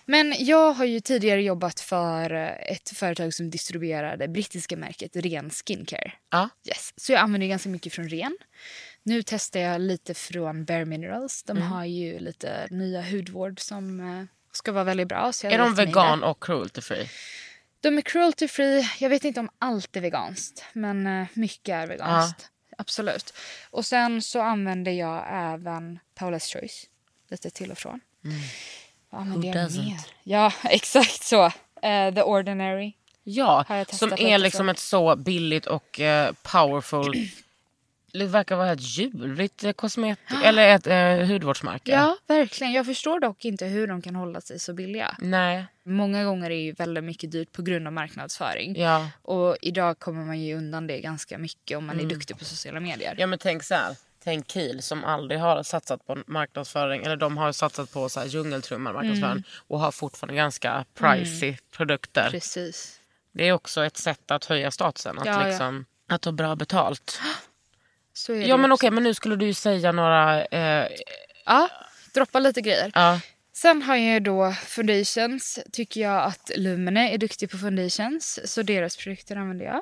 Men 0.07 0.35
jag 0.39 0.73
har 0.73 0.85
ju 0.85 1.01
tidigare 1.01 1.43
jobbat 1.43 1.81
för 1.81 2.35
eh, 2.35 2.73
ett 2.73 2.91
företag 2.95 3.35
som 3.35 3.51
distribuerar 3.51 4.17
det 4.17 4.29
brittiska 4.29 4.77
märket 4.77 5.17
Ren 5.17 5.51
Skincare. 5.51 6.13
Ja. 6.31 6.49
Yes. 6.69 6.93
Så 6.97 7.13
jag 7.13 7.21
använder 7.21 7.47
ganska 7.47 7.69
mycket 7.69 7.93
från 7.93 8.09
Ren. 8.09 8.39
Nu 9.03 9.23
testar 9.23 9.61
jag 9.61 9.81
lite 9.81 10.15
från 10.15 10.65
Bare 10.65 10.85
Minerals. 10.85 11.43
De 11.43 11.63
har 11.63 11.85
ju 11.85 12.19
lite 12.19 12.67
nya 12.71 13.03
hudvård 13.03 13.61
som 13.61 14.01
eh, 14.01 14.25
ska 14.53 14.73
vara 14.73 14.85
väldigt 14.85 15.09
bra. 15.09 15.33
Är 15.45 15.59
de 15.59 15.75
vegan 15.75 16.21
det. 16.21 16.27
och 16.27 16.43
cruelty 16.43 16.81
free? 16.81 17.09
De 17.81 17.99
är 17.99 18.03
cruelty 18.03 18.49
free. 18.49 18.91
Jag 18.99 19.11
vet 19.11 19.25
inte 19.25 19.41
om 19.41 19.51
allt 19.59 19.97
är 19.97 20.01
veganskt, 20.01 20.65
men 20.73 21.07
eh, 21.07 21.27
mycket 21.35 21.73
är 21.73 21.87
veganskt. 21.87 22.49
Absolut. 22.79 23.35
Och 23.71 23.87
sen 23.87 24.23
så 24.23 24.41
använder 24.41 24.93
jag 24.93 25.25
även 25.31 25.99
Paula's 26.19 26.53
Choice. 26.53 26.87
Lite 27.29 27.51
till 27.51 27.71
och 27.71 27.79
från. 27.79 28.01
Använder 29.13 29.53
Who 29.53 29.59
jag 29.59 29.67
doesn't? 29.69 29.85
mer? 29.85 30.01
Ja, 30.25 30.53
exakt 30.65 31.23
så. 31.25 31.45
Eh, 31.83 32.15
The 32.15 32.23
Ordinary. 32.23 32.93
Ja, 33.25 33.65
som 33.89 34.13
är 34.13 34.39
liksom 34.39 34.67
så. 34.67 34.71
ett 34.71 34.79
så 34.79 35.17
billigt 35.17 35.67
och 35.67 36.01
eh, 36.01 36.33
powerful... 36.43 37.15
Det 38.15 38.27
verkar 38.27 38.57
vara 38.57 38.73
ett 38.73 38.99
djurligt 38.99 39.65
eh, 39.65 39.73
kosmetik... 39.73 40.37
eller 40.45 40.69
ett 40.69 40.87
eh, 40.87 41.27
hudvårdsmärke. 41.29 41.91
Ja, 41.91 42.17
verkligen. 42.27 42.73
Jag 42.73 42.87
förstår 42.87 43.21
dock 43.21 43.45
inte 43.45 43.67
hur 43.67 43.87
de 43.87 44.03
kan 44.03 44.15
hålla 44.15 44.41
sig 44.41 44.59
så 44.59 44.73
billiga. 44.73 45.17
Nej. 45.19 45.67
Många 45.83 46.25
gånger 46.25 46.51
är 46.51 46.61
ju 46.61 46.73
väldigt 46.73 47.05
mycket 47.05 47.31
dyrt 47.33 47.53
på 47.53 47.63
grund 47.63 47.87
av 47.87 47.93
marknadsföring. 47.93 48.81
Ja. 48.81 49.09
Och 49.23 49.57
idag 49.63 49.99
kommer 49.99 50.25
man 50.25 50.41
ju 50.41 50.55
undan 50.57 50.87
det 50.87 51.01
ganska 51.01 51.39
mycket 51.39 51.79
om 51.79 51.87
man 51.87 52.01
är 52.01 52.05
duktig 52.05 52.39
på 52.39 52.45
sociala 52.45 52.81
medier. 52.81 53.15
ja, 53.19 53.27
men 53.27 53.39
tänk 53.39 53.63
så 53.63 53.75
här. 53.75 53.97
Tänk 54.25 54.51
Kiel 54.51 54.83
som 54.83 55.05
aldrig 55.05 55.41
har 55.41 55.63
satsat 55.63 56.07
på 56.07 56.19
marknadsföring. 56.27 57.03
Eller 57.05 57.17
de 57.17 57.37
har 57.37 57.53
satsat 57.53 57.93
på 57.93 58.09
så 58.09 58.21
här 58.21 58.27
djungeltrummar 58.27 58.93
marknadsföring. 58.93 59.33
Mm. 59.33 59.43
Och 59.69 59.81
har 59.81 59.93
fortfarande 59.93 60.35
ganska 60.35 60.85
pricey 60.95 61.57
produkter. 61.71 62.31
Precis. 62.31 62.99
Det 63.33 63.49
är 63.49 63.53
också 63.53 63.85
ett 63.85 63.97
sätt 63.97 64.31
att 64.31 64.45
höja 64.45 64.71
statusen. 64.71 65.19
Att, 65.19 65.27
Ja, 65.27 65.43
ja. 65.43 65.49
liksom, 65.49 65.85
att 66.09 66.23
ta 66.23 66.33
bra 66.33 66.57
betalt. 66.57 67.21
Så 68.15 68.35
Ja 68.35 68.57
men 68.57 68.73
också. 68.73 68.81
okej, 68.87 68.91
men 68.91 69.03
nu 69.03 69.15
skulle 69.15 69.37
du 69.37 69.47
ju 69.47 69.55
säga 69.55 69.93
några... 69.93 70.45
Eh, 70.45 70.89
Ja, 71.45 71.69
droppa 72.15 72.39
lite 72.39 72.61
grejer. 72.61 72.91
ja. 72.95 73.21
Sen 73.55 73.83
har 73.83 73.97
jag 73.97 74.23
då 74.25 74.53
foundations. 74.67 75.59
Tycker 75.73 76.01
jag 76.01 76.23
att 76.23 76.51
Lumene 76.57 77.11
är 77.15 77.19
duktig 77.19 77.51
på 77.51 77.59
foundations. 77.59 78.41
Så 78.45 78.63
deras 78.63 78.97
produkter 78.97 79.37
använder 79.37 79.65
jag. 79.65 79.81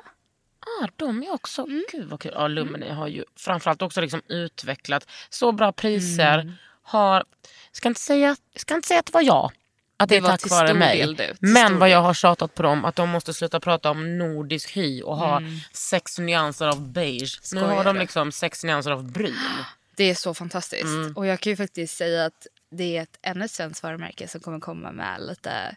De 0.95 1.23
är 1.23 1.33
också... 1.33 1.61
Mm. 1.61 1.83
Gud 1.91 2.09
vad 2.09 2.19
kul. 2.19 2.31
Ja, 2.35 2.47
Lumene 2.47 2.93
har 2.93 3.07
ju 3.07 3.23
framförallt 3.35 3.81
också 3.81 4.01
liksom 4.01 4.21
utvecklat 4.27 5.07
så 5.29 5.51
bra 5.51 5.71
priser. 5.71 6.37
Mm. 6.39 6.53
Har... 6.83 7.23
Ska 7.71 7.87
inte 7.87 8.01
säga, 8.01 8.35
ska 8.55 8.75
inte 8.75 8.87
säga 8.87 8.99
att 8.99 9.05
det 9.05 9.13
var 9.13 9.21
jag. 9.21 9.51
Att 9.97 10.09
det, 10.09 10.15
Det 10.15 10.21
var 10.21 10.29
tack 10.29 10.41
till 10.41 10.49
vare 10.49 10.73
mig. 10.73 11.07
du, 11.07 11.15
till 11.15 11.35
Men 11.39 11.79
vad 11.79 11.89
jag 11.89 12.01
har 12.01 12.13
tjatat 12.13 12.55
på 12.55 12.63
dem 12.63 12.85
att 12.85 12.95
de 12.95 13.09
måste 13.09 13.33
sluta 13.33 13.59
prata 13.59 13.89
om 13.89 14.17
nordisk 14.17 14.77
hy 14.77 15.01
och 15.01 15.17
ha 15.17 15.41
sex 15.73 16.19
nyanser 16.19 16.67
av 16.67 16.87
beige. 16.87 17.39
nu 17.53 17.59
Mm. 17.59 17.69
Skojar 17.69 17.75
har 17.75 17.83
de 17.83 17.97
liksom 17.97 18.31
sex 18.31 18.63
nyanser 18.63 18.91
av 18.91 19.11
brun. 19.11 19.35
Det 19.95 20.03
är 20.03 20.15
så 20.15 20.33
fantastiskt. 20.33 20.83
Mm. 20.83 21.13
Och 21.17 21.25
jag 21.25 21.39
kan 21.39 21.49
ju 21.49 21.57
faktiskt 21.57 21.97
säga 21.97 22.25
att 22.25 22.47
det 22.71 22.97
är 22.97 23.01
ett 23.01 23.19
ännu 23.21 23.45
ett 23.45 23.51
svenskt 23.51 23.83
varumärke 23.83 24.27
som 24.27 24.41
kommer 24.41 24.59
komma 24.59 24.91
med 24.91 25.21
lite, 25.21 25.75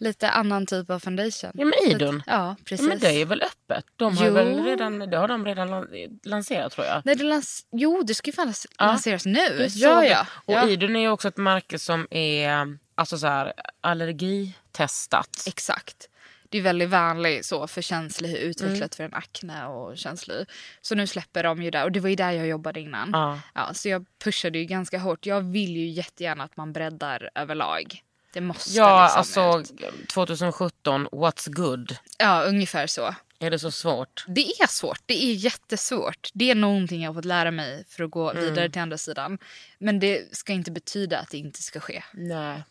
lite 0.00 0.30
annan 0.30 0.66
typ 0.66 0.90
av 0.90 0.98
foundation. 0.98 1.50
Ja 1.54 1.64
men 1.64 1.74
Idun. 1.90 2.14
Lite, 2.14 2.30
ja, 2.30 2.56
precis. 2.64 2.86
Ja, 2.86 2.88
men 2.88 2.98
det 2.98 3.08
är 3.22 3.24
väl 3.26 3.42
öppet? 3.42 3.84
De 3.96 4.16
har 4.16 4.26
Jo. 4.26 4.32
väl 4.32 4.64
redan, 4.64 4.98
det 4.98 5.16
har 5.16 5.28
de 5.28 5.44
redan 5.44 5.70
lan- 5.70 6.20
lanserat 6.24 6.72
tror 6.72 6.86
jag. 6.86 7.02
Nej, 7.04 7.14
det 7.16 7.24
lans- 7.24 7.66
jo, 7.72 8.02
det 8.02 8.14
ska 8.14 8.28
ju 8.28 8.32
fan 8.32 8.54
lanseras 8.78 9.26
nu. 9.26 9.48
Det 9.58 9.70
såg 9.70 9.82
Ja, 9.82 10.04
ja. 10.04 10.26
Och 10.44 10.54
ja. 10.54 10.68
Idun 10.68 10.96
är 10.96 11.00
ju 11.00 11.08
också 11.08 11.28
ett 11.28 11.36
märke 11.36 11.78
som 11.78 12.06
är 12.10 12.76
alltså 12.94 13.18
så 13.18 13.26
här, 13.26 13.52
allergitestat. 13.80 15.44
Exakt. 15.46 16.06
Det 16.48 16.58
är 16.58 16.62
väldigt 16.62 16.88
vänligt 16.88 17.46
så 17.46 17.66
för 17.66 17.82
känslig, 17.82 18.36
utvecklat 18.36 18.94
för 18.94 19.04
en 19.04 19.14
akne 19.14 19.66
och 19.66 19.98
känslig. 19.98 20.46
Så 20.80 20.94
nu 20.94 21.06
släpper 21.06 21.42
de 21.42 21.62
ju 21.62 21.70
där 21.70 21.84
och 21.84 21.92
det 21.92 22.00
var 22.00 22.08
ju 22.08 22.16
där 22.16 22.30
jag 22.30 22.46
jobbade 22.46 22.80
innan. 22.80 23.10
Ja. 23.12 23.40
Ja, 23.54 23.74
så 23.74 23.88
jag 23.88 24.06
pushade 24.24 24.58
ju 24.58 24.64
ganska 24.64 24.98
hårt. 24.98 25.26
Jag 25.26 25.40
vill 25.40 25.76
ju 25.76 25.86
jättegärna 25.88 26.44
att 26.44 26.56
man 26.56 26.72
breddar 26.72 27.30
överlag. 27.34 28.02
Det 28.32 28.40
måste 28.40 28.70
Ja, 28.70 29.04
liksom 29.20 29.42
alltså 29.52 29.74
ut. 29.84 30.08
2017, 30.08 31.08
what's 31.08 31.50
good? 31.50 31.96
Ja, 32.18 32.42
ungefär 32.42 32.86
så. 32.86 33.14
Är 33.38 33.50
det 33.50 33.58
så 33.58 33.70
svårt? 33.70 34.24
Det 34.28 34.40
är 34.40 34.66
svårt. 34.66 35.00
Det 35.06 35.24
är 35.24 35.34
jättesvårt. 35.34 36.28
Det 36.34 36.50
är 36.50 36.54
någonting 36.54 37.02
jag 37.02 37.08
har 37.10 37.14
fått 37.14 37.24
lära 37.24 37.50
mig 37.50 37.84
för 37.88 38.04
att 38.04 38.10
gå 38.10 38.32
vidare 38.32 38.70
till 38.70 38.82
andra 38.82 38.98
sidan. 38.98 39.38
Men 39.78 40.00
det 40.00 40.36
ska 40.36 40.52
inte 40.52 40.70
betyda 40.70 41.18
att 41.18 41.30
det 41.30 41.38
inte 41.38 41.62
ska 41.62 41.80
ske. 41.80 42.04
Nej. 42.12 42.62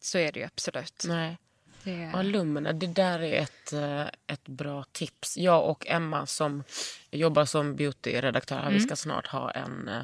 Så 0.00 0.18
är 0.18 0.32
det 0.32 0.40
ju 0.40 0.46
absolut. 0.46 1.04
Nej. 1.08 1.38
Det 1.82 2.10
Ja, 2.12 2.22
Lumene, 2.22 2.72
det 2.72 2.86
där 2.86 3.22
är 3.22 3.42
ett, 3.42 3.72
eh, 3.72 4.06
ett 4.26 4.44
bra 4.48 4.84
tips. 4.92 5.36
Jag 5.36 5.70
och 5.70 5.86
Emma 5.86 6.26
som 6.26 6.64
jobbar 7.10 7.44
som 7.44 7.76
beautyredaktör 7.76 8.56
här, 8.58 8.70
vi 8.70 8.80
ska 8.80 8.96
snart 8.96 9.26
ha 9.26 9.50
en, 9.50 9.88
eh, 9.88 10.02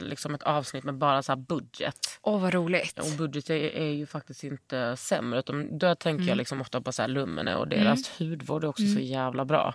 liksom 0.00 0.34
ett 0.34 0.42
avsnitt 0.42 0.84
med 0.84 0.94
bara 0.94 1.22
så 1.22 1.36
budget. 1.36 2.18
Åh, 2.22 2.40
vad 2.40 2.54
roligt. 2.54 2.98
Och 2.98 3.10
budget 3.18 3.50
är, 3.50 3.54
är 3.76 3.90
ju 3.92 4.06
faktiskt 4.06 4.44
inte 4.44 4.96
sämre. 4.96 5.38
Utan 5.38 5.78
då 5.78 5.94
tänker 5.94 6.24
jag 6.24 6.36
liksom 6.36 6.60
ofta 6.60 6.80
på 6.80 6.92
så 6.92 7.02
här 7.02 7.08
Lumene 7.08 7.54
och 7.56 7.68
deras 7.68 8.08
hudvård 8.20 8.64
är 8.64 8.68
också 8.68 8.82
så 8.94 9.00
jävla 9.00 9.44
bra. 9.44 9.74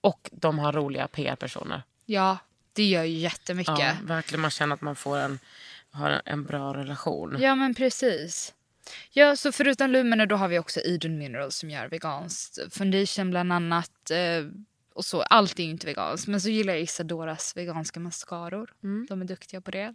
Och 0.00 0.30
de 0.32 0.58
har 0.58 0.72
roliga 0.72 1.08
PR-personer. 1.08 1.82
Ja, 2.06 2.38
det 2.72 2.84
gör 2.84 3.02
ju 3.04 3.16
jättemycket. 3.18 3.78
Ja, 3.78 3.84
Ja. 3.86 3.92
verkligen, 4.02 4.40
man 4.40 4.50
känner 4.50 4.74
att 4.74 4.80
man 4.80 4.96
får 4.96 5.18
en, 5.18 5.38
har 5.90 6.10
en, 6.10 6.20
en 6.24 6.44
bra 6.44 6.74
relation. 6.74 7.36
men 7.54 7.74
precis. 7.74 8.54
Ja, 9.10 9.36
så 9.36 9.52
förutom 9.52 9.90
Lumene 9.90 10.26
då 10.26 10.36
har 10.36 10.48
vi 10.48 10.58
också 10.58 10.80
Eden 10.84 11.18
Minerals 11.18 11.56
som 11.56 11.70
gör 11.70 11.88
veganskt. 11.88 12.58
Foundation 12.74 13.30
bland 13.30 13.52
annat. 13.52 14.10
Eh, 14.10 14.44
och 14.94 15.04
så. 15.04 15.22
Allt 15.22 15.58
är 15.58 15.64
ju 15.64 15.70
inte 15.70 15.86
veganskt. 15.86 16.28
Men 16.28 16.40
så 16.40 16.48
gillar 16.48 16.72
jag 16.72 16.82
Isadoras 16.82 17.56
veganska 17.56 18.00
mascaror. 18.00 18.70
De 19.08 19.20
är 19.20 19.24
duktiga 19.24 19.60
på 19.60 19.70
det. 19.70 19.94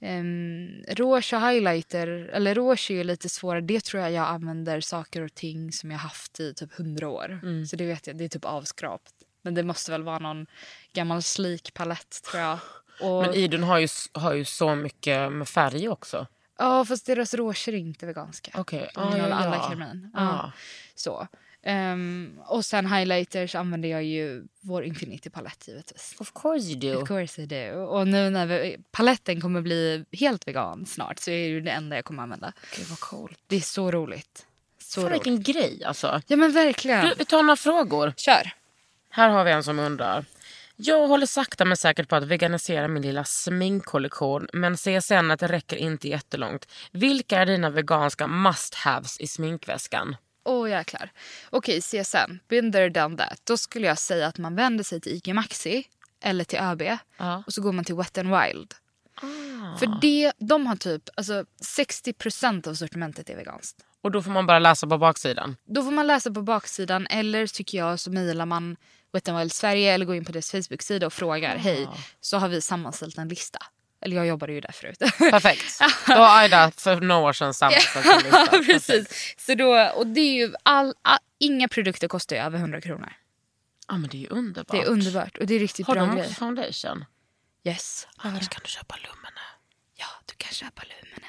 Um, 0.00 0.84
rouge 0.88 1.32
och 1.34 1.40
highlighter, 1.40 2.08
eller 2.08 2.54
rouge 2.54 2.90
är 2.90 2.94
ju 2.94 3.04
lite 3.04 3.28
svårare. 3.28 3.60
Det 3.60 3.80
tror 3.84 4.02
jag 4.02 4.12
jag 4.12 4.28
använder 4.28 4.80
saker 4.80 5.22
och 5.22 5.34
ting 5.34 5.72
som 5.72 5.90
jag 5.90 5.98
haft 5.98 6.40
i 6.40 6.54
typ 6.54 6.72
hundra 6.72 7.08
år. 7.08 7.40
Så 7.66 7.76
det 7.76 7.86
vet 7.86 8.06
jag, 8.06 8.16
det 8.16 8.24
är 8.24 8.28
typ 8.28 8.44
avskrapt. 8.44 9.12
Men 9.42 9.54
det 9.54 9.62
måste 9.62 9.90
väl 9.90 10.02
vara 10.02 10.18
någon 10.18 10.46
gammal 10.92 11.22
slik 11.22 11.74
palett 11.74 12.22
tror 12.30 12.42
jag. 12.42 12.58
Och, 13.00 13.22
Men 13.22 13.34
Idun 13.34 13.62
har 13.62 13.78
ju, 13.78 13.88
har 14.12 14.34
ju 14.34 14.44
så 14.44 14.74
mycket 14.74 15.32
med 15.32 15.48
färg 15.48 15.88
också. 15.88 16.26
Ja, 16.58 16.84
fast 16.84 17.06
deras 17.06 17.34
rouger 17.34 17.72
är 17.72 17.76
inte 17.76 18.06
veganska. 18.06 18.50
Okej, 18.54 18.90
ja, 18.94 19.02
innehåller 19.02 19.28
ja, 19.28 19.34
alla 19.34 19.56
ja. 19.56 19.68
karmin. 19.68 20.10
Ja. 20.14 20.20
Ja. 20.20 20.52
Så. 20.94 21.28
Ehm, 21.68 22.40
och 22.46 22.64
sen 22.64 22.92
highlighters 22.92 23.54
använder 23.54 23.88
jag 23.88 24.04
ju 24.04 24.44
vår 24.60 24.84
Infinity 24.84 25.30
palett 25.30 25.68
givetvis. 25.68 26.14
Of 26.18 26.32
course 26.32 26.66
you 26.66 26.80
do. 26.80 27.02
Of 27.02 27.08
course 27.08 27.42
I 27.42 27.46
do. 27.46 27.80
Och 27.80 28.08
nu 28.08 28.30
när 28.30 28.46
vi, 28.46 28.78
paletten 28.90 29.40
kommer 29.40 29.60
bli 29.60 30.04
helt 30.12 30.48
vegan 30.48 30.86
snart 30.86 31.18
så 31.18 31.30
är 31.30 31.54
det 31.54 31.60
det 31.60 31.70
enda 31.70 31.96
jag 31.96 32.04
kommer 32.04 32.22
använda. 32.22 32.52
Gud 32.76 32.86
vad 32.86 33.00
coolt. 33.00 33.38
Det 33.46 33.56
är 33.56 33.60
så 33.60 33.90
roligt. 33.90 34.46
Så 34.78 35.00
roligt. 35.00 35.14
vilken 35.14 35.42
grej 35.42 35.84
alltså. 35.84 36.22
Ja 36.26 36.36
men 36.36 36.52
verkligen. 36.52 37.04
Du, 37.06 37.14
vi 37.18 37.24
tar 37.24 37.42
några 37.42 37.56
frågor. 37.56 38.12
Kör. 38.16 38.50
Här 39.10 39.28
har 39.28 39.44
vi 39.44 39.50
en 39.50 39.62
som 39.62 39.78
undrar. 39.78 40.24
Jag 40.76 41.08
håller 41.08 41.26
sakta 41.26 41.64
men 41.64 41.76
säkert 41.76 42.08
på 42.08 42.16
att 42.16 42.24
veganisera 42.24 42.88
min 42.88 43.02
lilla 43.02 43.24
sminkkollektion 43.24 44.48
men 44.52 44.76
ser 44.76 45.00
sen 45.00 45.30
att 45.30 45.40
det 45.40 45.46
räcker 45.46 45.76
inte 45.76 46.08
jättelångt. 46.08 46.68
Vilka 46.90 47.38
är 47.38 47.46
dina 47.46 47.70
veganska 47.70 48.26
must-haves 48.26 49.20
i 49.20 49.26
sminkväskan? 49.26 50.16
Åh 50.46 50.64
oh, 50.64 50.70
jäklar. 50.70 51.12
Okej, 51.50 51.80
CSN. 51.80 52.38
Been 52.48 52.72
there, 52.72 52.88
done 52.88 53.16
that. 53.16 53.40
Då 53.44 53.56
skulle 53.56 53.86
jag 53.86 53.98
säga 53.98 54.26
att 54.26 54.38
man 54.38 54.54
vänder 54.56 54.84
sig 54.84 55.00
till 55.00 55.12
ICA 55.12 55.34
Maxi 55.34 55.84
eller 56.22 56.44
till 56.44 56.58
ÖB 56.58 56.82
Ja. 57.16 57.42
och 57.46 57.52
så 57.52 57.62
går 57.62 57.72
man 57.72 57.84
till 57.84 57.94
Wet 57.94 58.18
n 58.18 58.26
Wild. 58.30 58.74
För 59.78 60.00
det, 60.00 60.32
de 60.38 60.66
har 60.66 60.76
typ 60.76 61.02
alltså 61.16 61.44
60% 61.78 62.68
av 62.68 62.74
sortimentet 62.74 63.30
är 63.30 63.36
veganskt. 63.36 63.84
Och 64.02 64.10
då 64.10 64.22
får 64.22 64.30
man 64.30 64.46
bara 64.46 64.58
läsa 64.58 64.86
på 64.86 64.98
baksidan. 64.98 65.56
Då 65.64 65.82
får 65.82 65.90
man 65.90 66.06
läsa 66.06 66.30
på 66.30 66.42
baksidan 66.42 67.06
eller 67.06 67.46
tycker 67.46 67.78
jag 67.78 68.00
så 68.00 68.10
mejlar 68.10 68.46
man 68.46 68.76
Wet 69.12 69.28
n 69.28 69.38
Wild 69.38 69.52
Sverige 69.52 69.92
eller 69.94 70.06
går 70.06 70.14
in 70.16 70.24
på 70.24 70.32
deras 70.32 70.50
Facebook-sida 70.50 71.06
och 71.06 71.12
frågar 71.12 71.56
hej 71.56 71.88
så 72.20 72.38
har 72.38 72.48
vi 72.48 72.60
sammanställt 72.60 73.18
en 73.18 73.28
lista. 73.28 73.58
Eller 74.00 74.16
jag 74.16 74.26
jobbade 74.26 74.52
ju 74.52 74.60
där 74.60 74.72
förut. 74.72 74.98
Perfekt. 75.18 75.80
Då 76.06 76.12
har 76.14 76.38
Aida 76.40 76.70
för 76.76 77.00
några 77.00 77.20
år 77.28 77.32
sedan 77.32 77.54
sammanställt 77.54 78.24
lista. 78.24 78.48
Ja, 78.52 78.62
precis. 78.66 79.34
Så 79.38 79.54
då, 79.54 79.90
och 79.94 80.06
det 80.06 80.20
är 80.20 80.34
ju 80.34 80.54
all, 80.62 80.94
all, 81.02 81.18
inga 81.38 81.68
produkter 81.68 82.08
kostar 82.08 82.36
ju 82.36 82.42
över 82.42 82.58
100 82.58 82.80
kronor. 82.80 83.12
Ja 83.88 83.96
men 83.96 84.10
det 84.10 84.16
är 84.16 84.20
ju 84.20 84.28
underbart. 84.28 84.70
Det 84.70 84.82
är 84.82 84.86
underbart 84.86 85.36
och 85.38 85.46
det 85.46 85.54
är 85.54 85.58
riktigt 85.58 85.86
Har 85.86 85.94
bra 85.94 86.06
de 86.06 86.16
grejer. 86.16 86.30
foundation? 86.34 87.04
Yes. 87.64 88.06
Annars 88.16 88.48
kan 88.48 88.60
du 88.64 88.70
köpa 88.70 88.96
Lumene. 88.96 89.40
Ja, 89.94 90.06
du 90.26 90.34
kan 90.36 90.52
köpa 90.52 90.82
Lumene. 90.82 91.26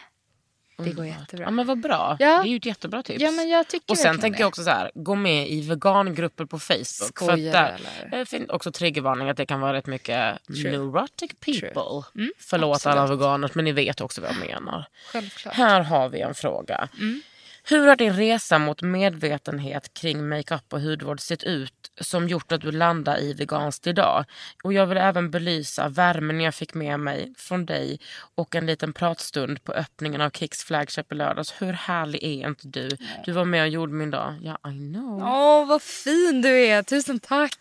Det 0.83 0.91
går 0.91 1.05
jättebra. 1.05 1.45
Ja 1.45 1.51
men 1.51 1.67
vad 1.67 1.79
bra. 1.79 2.17
Ja. 2.19 2.41
Det 2.43 2.49
är 2.49 2.51
ju 2.51 2.57
ett 2.57 2.65
jättebra 2.65 3.03
tips. 3.03 3.21
Ja, 3.21 3.31
men 3.31 3.49
jag 3.49 3.67
tycker 3.67 3.91
och 3.91 3.97
sen 3.97 4.19
tänker 4.19 4.39
jag 4.39 4.47
också 4.47 4.63
så 4.63 4.69
här, 4.69 4.91
gå 4.95 5.15
med 5.15 5.49
i 5.49 5.61
vegangrupper 5.61 6.45
på 6.45 6.59
Facebook. 6.59 6.85
Skojar 6.87 7.51
för 7.53 7.73
att 7.73 7.81
där, 8.11 8.17
det 8.19 8.25
finns 8.25 8.49
också 8.49 8.71
triggervarning 8.71 9.29
att 9.29 9.37
det 9.37 9.45
kan 9.45 9.59
vara 9.61 9.73
rätt 9.73 9.85
mycket 9.87 10.45
True. 10.47 10.71
neurotic 10.71 11.31
people. 11.39 12.03
Mm, 12.15 12.31
Förlåt 12.39 12.75
absolut. 12.75 12.97
alla 12.97 13.07
veganer 13.07 13.51
men 13.53 13.65
ni 13.65 13.71
vet 13.71 14.01
också 14.01 14.21
vad 14.21 14.29
jag 14.29 14.39
menar. 14.49 14.85
Självklart. 15.11 15.53
Här 15.53 15.81
har 15.81 16.09
vi 16.09 16.21
en 16.21 16.33
fråga. 16.33 16.89
Mm. 16.99 17.21
Hur 17.69 17.87
har 17.87 17.95
din 17.95 18.13
resa 18.13 18.59
mot 18.59 18.81
medvetenhet 18.81 19.93
kring 19.93 20.29
makeup 20.29 20.73
och 20.73 20.81
hudvård 20.81 21.19
sett 21.19 21.43
ut 21.43 21.91
som 22.01 22.27
gjort 22.27 22.51
att 22.51 22.61
du 22.61 22.71
landar 22.71 23.19
i 23.21 23.33
veganskt 23.33 23.87
idag? 23.87 24.25
Och 24.63 24.73
jag 24.73 24.85
vill 24.85 24.97
även 24.97 25.31
belysa 25.31 25.89
värmen 25.89 26.41
jag 26.41 26.55
fick 26.55 26.73
med 26.73 26.99
mig 26.99 27.33
från 27.37 27.65
dig 27.65 27.99
och 28.35 28.55
en 28.55 28.65
liten 28.65 28.93
pratstund 28.93 29.63
på 29.63 29.71
öppningen 29.71 30.21
av 30.21 30.29
Kicks 30.29 30.63
flagship 30.63 31.11
i 31.11 31.15
lördags. 31.15 31.53
Hur 31.59 31.73
härlig 31.73 32.23
är 32.23 32.47
inte 32.47 32.67
du? 32.67 32.89
Du 33.25 33.31
var 33.31 33.45
med 33.45 33.61
och 33.61 33.69
gjorde 33.69 33.93
min 33.93 34.11
dag. 34.11 34.35
Ja, 34.41 34.69
I 34.69 34.93
know. 34.93 35.23
Åh, 35.23 35.67
vad 35.67 35.81
fin 35.81 36.41
du 36.41 36.65
är. 36.65 36.83
Tusen 36.83 37.19
tack. 37.19 37.57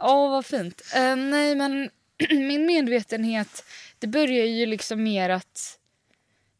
Åh, 0.00 0.30
vad 0.30 0.46
fint. 0.46 0.82
Eh, 0.94 1.16
nej, 1.16 1.54
men 1.54 1.90
min 2.30 2.66
medvetenhet, 2.66 3.64
det 3.98 4.06
börjar 4.06 4.46
ju 4.46 4.66
liksom 4.66 5.02
mer 5.02 5.30
att... 5.30 5.78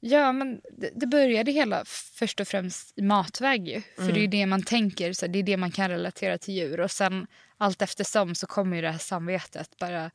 Ja, 0.01 0.33
men 0.33 0.61
det, 0.73 0.91
det 0.95 1.07
började 1.07 1.53
hela 1.53 1.85
först 2.15 2.41
och 2.41 2.49
främst 2.49 2.99
i 2.99 3.03
matväg 3.03 3.69
ju. 3.69 3.83
För 3.97 4.13
det 4.13 4.19
är 4.19 4.23
ju 4.23 4.27
det 4.27 4.47
man 4.47 4.63
tänker, 4.63 5.13
så 5.13 5.27
det 5.27 5.39
är 5.39 5.43
det 5.43 5.57
man 5.57 5.71
kan 5.71 5.91
relatera 5.91 6.39
till 6.39 6.55
djur. 6.55 6.81
Och 6.81 6.91
sen 6.91 7.27
allt 7.59 7.83
eftersom 7.83 8.35
så 8.35 8.47
kommer 8.47 8.77
ju 8.77 8.83
det 8.83 8.91
här 8.91 8.99
samvetet 8.99 9.77
bara, 9.79 10.11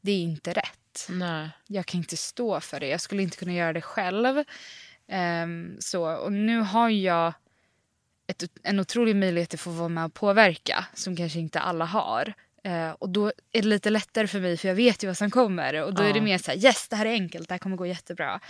det 0.00 0.12
är 0.12 0.22
inte 0.22 0.52
rätt. 0.52 1.06
Nej. 1.08 1.50
jag 1.66 1.86
kan 1.86 1.98
inte 1.98 2.16
stå 2.16 2.60
för 2.60 2.80
det. 2.80 2.88
Jag 2.88 3.00
skulle 3.00 3.22
inte 3.22 3.36
kunna 3.36 3.52
göra 3.52 3.72
det 3.72 3.80
själv. 3.80 4.44
Ehm, 5.08 5.76
så, 5.78 6.16
och 6.16 6.32
nu 6.32 6.60
har 6.60 6.88
jag 6.88 7.32
ett, 8.26 8.44
en 8.62 8.80
otrolig 8.80 9.16
möjlighet 9.16 9.54
att 9.54 9.60
få 9.60 9.70
vara 9.70 9.88
med 9.88 10.04
och 10.04 10.14
påverka 10.14 10.84
som 10.94 11.16
kanske 11.16 11.38
inte 11.38 11.60
alla 11.60 11.84
har. 11.84 12.34
Eh, 12.68 12.90
och 12.90 13.08
då 13.08 13.26
är 13.52 13.62
det 13.62 13.68
lite 13.68 13.90
lättare 13.90 14.26
för 14.26 14.40
mig 14.40 14.56
för 14.56 14.68
jag 14.68 14.74
vet 14.74 15.02
ju 15.02 15.06
vad 15.06 15.16
som 15.16 15.30
kommer. 15.30 15.82
Och 15.82 15.94
då 15.94 16.02
är 16.02 16.12
det 16.14 16.20
mer 16.20 16.38
så 16.38 16.50
här, 16.50 16.58
yes 16.58 16.88
det 16.88 16.96
här 16.96 17.06
är 17.06 17.12
enkelt, 17.12 17.48
det 17.48 17.54
här 17.54 17.58
kommer 17.58 17.76
gå 17.76 17.86
jättebra. 17.86 18.40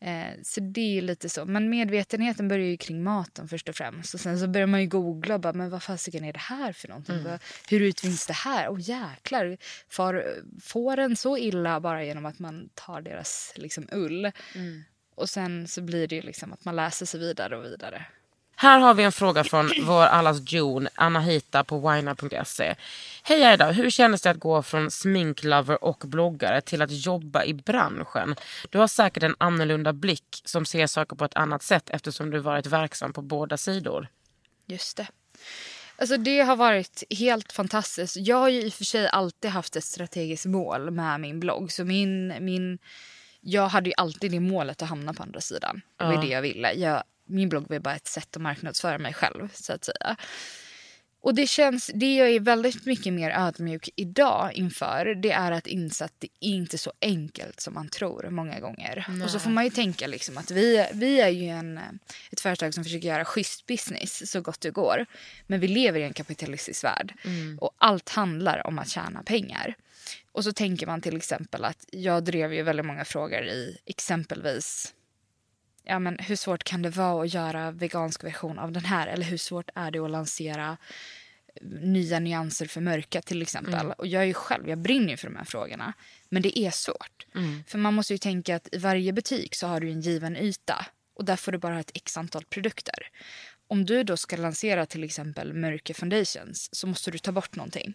Eh, 0.00 0.34
så 0.42 0.60
det 0.60 0.98
är 0.98 1.02
lite 1.02 1.28
så. 1.28 1.44
Men 1.44 1.70
medvetenheten 1.70 2.48
börjar 2.48 2.66
ju 2.66 2.76
kring 2.76 3.02
maten 3.02 3.48
först 3.48 3.68
och 3.68 3.74
främst. 3.74 4.14
Och 4.14 4.20
sen 4.20 4.38
så 4.40 4.46
börjar 4.48 4.66
man 4.66 4.80
ju 4.80 4.86
googla 4.86 5.34
och 5.34 5.40
bara, 5.40 5.52
men 5.52 5.70
vad 5.70 5.82
fasiken 5.82 6.24
är 6.24 6.32
det 6.32 6.38
här 6.38 6.72
för 6.72 6.88
någonting? 6.88 7.14
Vad- 7.24 7.40
Hur 7.70 7.80
utvinns 7.80 8.26
det 8.26 8.32
här? 8.32 8.68
Åh 8.68 8.80
jäklar, 8.80 9.56
far, 9.88 10.26
får 10.62 10.96
en 10.96 11.16
så 11.16 11.36
illa 11.38 11.80
bara 11.80 12.04
genom 12.04 12.26
att 12.26 12.38
man 12.38 12.68
tar 12.74 13.00
deras 13.02 13.52
liksom, 13.56 13.88
ull? 13.92 14.32
Och 15.14 15.30
sen 15.30 15.68
så 15.68 15.82
blir 15.82 16.06
det 16.08 16.14
ju 16.14 16.22
liksom 16.22 16.52
att 16.52 16.64
man 16.64 16.76
läser 16.76 17.06
sig 17.06 17.20
vidare 17.20 17.56
och 17.56 17.64
vidare. 17.64 18.04
Här 18.62 18.78
har 18.78 18.94
vi 18.94 19.02
en 19.02 19.12
fråga 19.12 19.44
från 19.44 19.70
vår 19.82 20.02
allas 20.02 20.52
June, 20.52 20.90
Anahita 20.94 21.64
på 21.64 21.78
wina.se. 21.78 22.74
Hej 23.22 23.44
Aida, 23.44 23.70
hur 23.70 23.90
kändes 23.90 24.22
det 24.22 24.30
att 24.30 24.36
gå 24.36 24.62
från 24.62 24.90
sminklover 24.90 25.84
och 25.84 26.02
bloggare 26.06 26.60
till 26.60 26.82
att 26.82 26.90
jobba 26.90 27.44
i 27.44 27.54
branschen? 27.54 28.36
Du 28.70 28.78
har 28.78 28.86
säkert 28.86 29.22
en 29.22 29.36
annorlunda 29.38 29.92
blick 29.92 30.42
som 30.44 30.66
ser 30.66 30.86
saker 30.86 31.16
på 31.16 31.24
ett 31.24 31.36
annat 31.36 31.62
sätt 31.62 31.90
eftersom 31.90 32.30
du 32.30 32.38
varit 32.38 32.66
verksam 32.66 33.12
på 33.12 33.22
båda 33.22 33.56
sidor. 33.56 34.08
Just 34.66 34.96
det. 34.96 35.06
Alltså 35.96 36.16
det 36.16 36.40
har 36.40 36.56
varit 36.56 37.02
helt 37.18 37.52
fantastiskt. 37.52 38.16
Jag 38.16 38.36
har 38.36 38.48
ju 38.48 38.62
i 38.62 38.68
och 38.68 38.72
för 38.72 38.84
sig 38.84 39.08
alltid 39.08 39.50
haft 39.50 39.76
ett 39.76 39.84
strategiskt 39.84 40.46
mål 40.46 40.90
med 40.90 41.20
min 41.20 41.40
blogg. 41.40 41.72
Så 41.72 41.84
min, 41.84 42.34
min, 42.40 42.78
jag 43.40 43.68
hade 43.68 43.88
ju 43.88 43.94
alltid 43.96 44.30
det 44.30 44.40
målet 44.40 44.82
att 44.82 44.88
hamna 44.88 45.14
på 45.14 45.22
andra 45.22 45.40
sidan. 45.40 45.80
Det 45.96 46.04
var 46.04 46.12
ju 46.12 46.20
det 46.20 46.32
jag 46.32 46.42
ville. 46.42 46.72
Jag, 46.72 47.02
min 47.30 47.48
blogg 47.48 47.66
var 47.68 47.78
bara 47.78 47.96
ett 47.96 48.06
sätt 48.06 48.36
att 48.36 48.42
marknadsföra 48.42 48.98
mig 48.98 49.14
själv 49.14 49.48
så 49.54 49.72
att 49.72 49.84
säga. 49.84 50.16
Och 51.22 51.34
det 51.34 51.46
känns, 51.46 51.90
det 51.94 52.16
jag 52.16 52.30
är 52.30 52.40
väldigt 52.40 52.86
mycket 52.86 53.12
mer 53.12 53.30
ödmjuk 53.30 53.88
idag 53.96 54.52
inför 54.54 55.14
det 55.14 55.30
är 55.30 55.52
att 55.52 55.66
inse 55.66 56.04
att 56.04 56.14
det 56.18 56.28
är 56.40 56.48
inte 56.48 56.78
så 56.78 56.92
enkelt 57.00 57.60
som 57.60 57.74
man 57.74 57.88
tror 57.88 58.30
många 58.30 58.60
gånger. 58.60 59.06
Och 59.24 59.30
så 59.30 59.38
får 59.38 59.50
man 59.50 59.64
ju 59.64 59.70
tänka 59.70 60.06
liksom 60.06 60.38
att 60.38 60.50
vi, 60.50 60.86
vi 60.92 61.20
är 61.20 61.28
ju 61.28 61.48
en, 61.48 61.80
ett 62.30 62.40
företag 62.40 62.74
som 62.74 62.84
försöker 62.84 63.08
göra 63.08 63.24
schysst 63.24 63.66
business 63.66 64.30
så 64.30 64.40
gott 64.40 64.60
det 64.60 64.70
går. 64.70 65.06
Men 65.46 65.60
vi 65.60 65.68
lever 65.68 66.00
i 66.00 66.04
en 66.04 66.12
kapitalistisk 66.12 66.84
värld 66.84 67.14
och 67.60 67.70
allt 67.78 68.08
handlar 68.08 68.66
om 68.66 68.78
att 68.78 68.88
tjäna 68.88 69.22
pengar. 69.22 69.74
Och 70.32 70.44
så 70.44 70.52
tänker 70.52 70.86
man 70.86 71.00
till 71.00 71.16
exempel 71.16 71.64
att 71.64 71.84
jag 71.92 72.24
drev 72.24 72.54
ju 72.54 72.62
väldigt 72.62 72.86
många 72.86 73.04
frågor 73.04 73.42
i 73.42 73.78
exempelvis 73.86 74.94
ja, 75.84 75.98
men 75.98 76.18
hur 76.18 76.36
svårt 76.36 76.64
kan 76.64 76.82
det 76.82 76.90
vara 76.90 77.24
att 77.24 77.34
göra 77.34 77.70
vegansk 77.70 78.24
version 78.24 78.58
av 78.58 78.72
den 78.72 78.84
här? 78.84 79.06
Eller 79.06 79.24
hur 79.24 79.36
svårt 79.36 79.70
är 79.74 79.90
det 79.90 79.98
att 79.98 80.10
lansera 80.10 80.76
nya 81.80 82.18
nyanser 82.20 82.66
för 82.66 82.80
mörka 82.80 83.22
till 83.22 83.42
exempel? 83.42 83.92
Och 83.98 84.06
jag 84.06 84.24
är 84.24 84.32
själv, 84.32 84.68
jag 84.68 84.78
brinner 84.78 85.16
för 85.16 85.28
de 85.28 85.36
här 85.36 85.44
frågorna. 85.44 85.92
Men 86.28 86.42
det 86.42 86.58
är 86.58 86.70
svårt. 86.70 87.26
För 87.66 87.78
man 87.78 87.94
måste 87.94 88.14
ju 88.14 88.18
tänka 88.18 88.56
att 88.56 88.68
i 88.72 88.78
varje 88.78 89.12
butik 89.12 89.54
så 89.54 89.66
har 89.66 89.80
du 89.80 89.90
en 89.90 90.00
given 90.00 90.36
yta. 90.36 90.86
Och 91.14 91.24
där 91.24 91.36
får 91.36 91.52
du 91.52 91.58
bara 91.58 91.74
ha 91.74 91.80
ett 91.80 91.90
x 91.94 92.16
antal 92.16 92.44
produkter. 92.44 93.08
Om 93.70 93.86
du 93.86 94.02
då 94.04 94.16
ska 94.16 94.36
lansera 94.36 94.86
till 94.86 95.04
exempel 95.04 95.52
mörka 95.54 95.94
foundations 95.94 96.68
så 96.72 96.86
måste 96.86 97.10
du 97.10 97.18
ta 97.18 97.32
bort 97.32 97.56
någonting. 97.56 97.94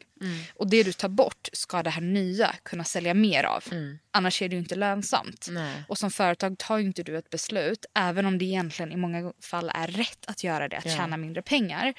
Och 0.54 0.70
det 0.70 0.84
du 0.84 0.94
tar 0.94 1.10
bort 1.10 1.50
ska 1.54 1.84
det 1.84 1.90
här 1.90 2.02
nya 2.02 2.56
kunna 2.64 2.84
sälja 2.84 3.14
mer 3.14 3.44
av. 3.44 3.64
Annars 4.12 4.42
är 4.42 4.50
det 4.50 4.56
inte 4.56 4.76
lönsamt. 4.76 5.48
Nej. 5.50 5.84
Och 5.88 5.98
som 5.98 6.12
företag 6.12 6.58
tar 6.58 6.80
inte 6.80 7.04
du 7.04 7.18
ett 7.18 7.30
beslut, 7.30 7.86
även 7.94 8.26
om 8.26 8.38
det 8.38 8.46
egentligen 8.46 8.92
i 8.92 8.96
många 8.96 9.34
fall 9.42 9.72
är 9.74 9.88
rätt 9.88 10.26
att 10.28 10.44
göra 10.44 10.68
det, 10.68 10.78
att 10.78 10.84
tjäna 10.84 11.18
mindre 11.18 11.42
pengar. 11.42 11.94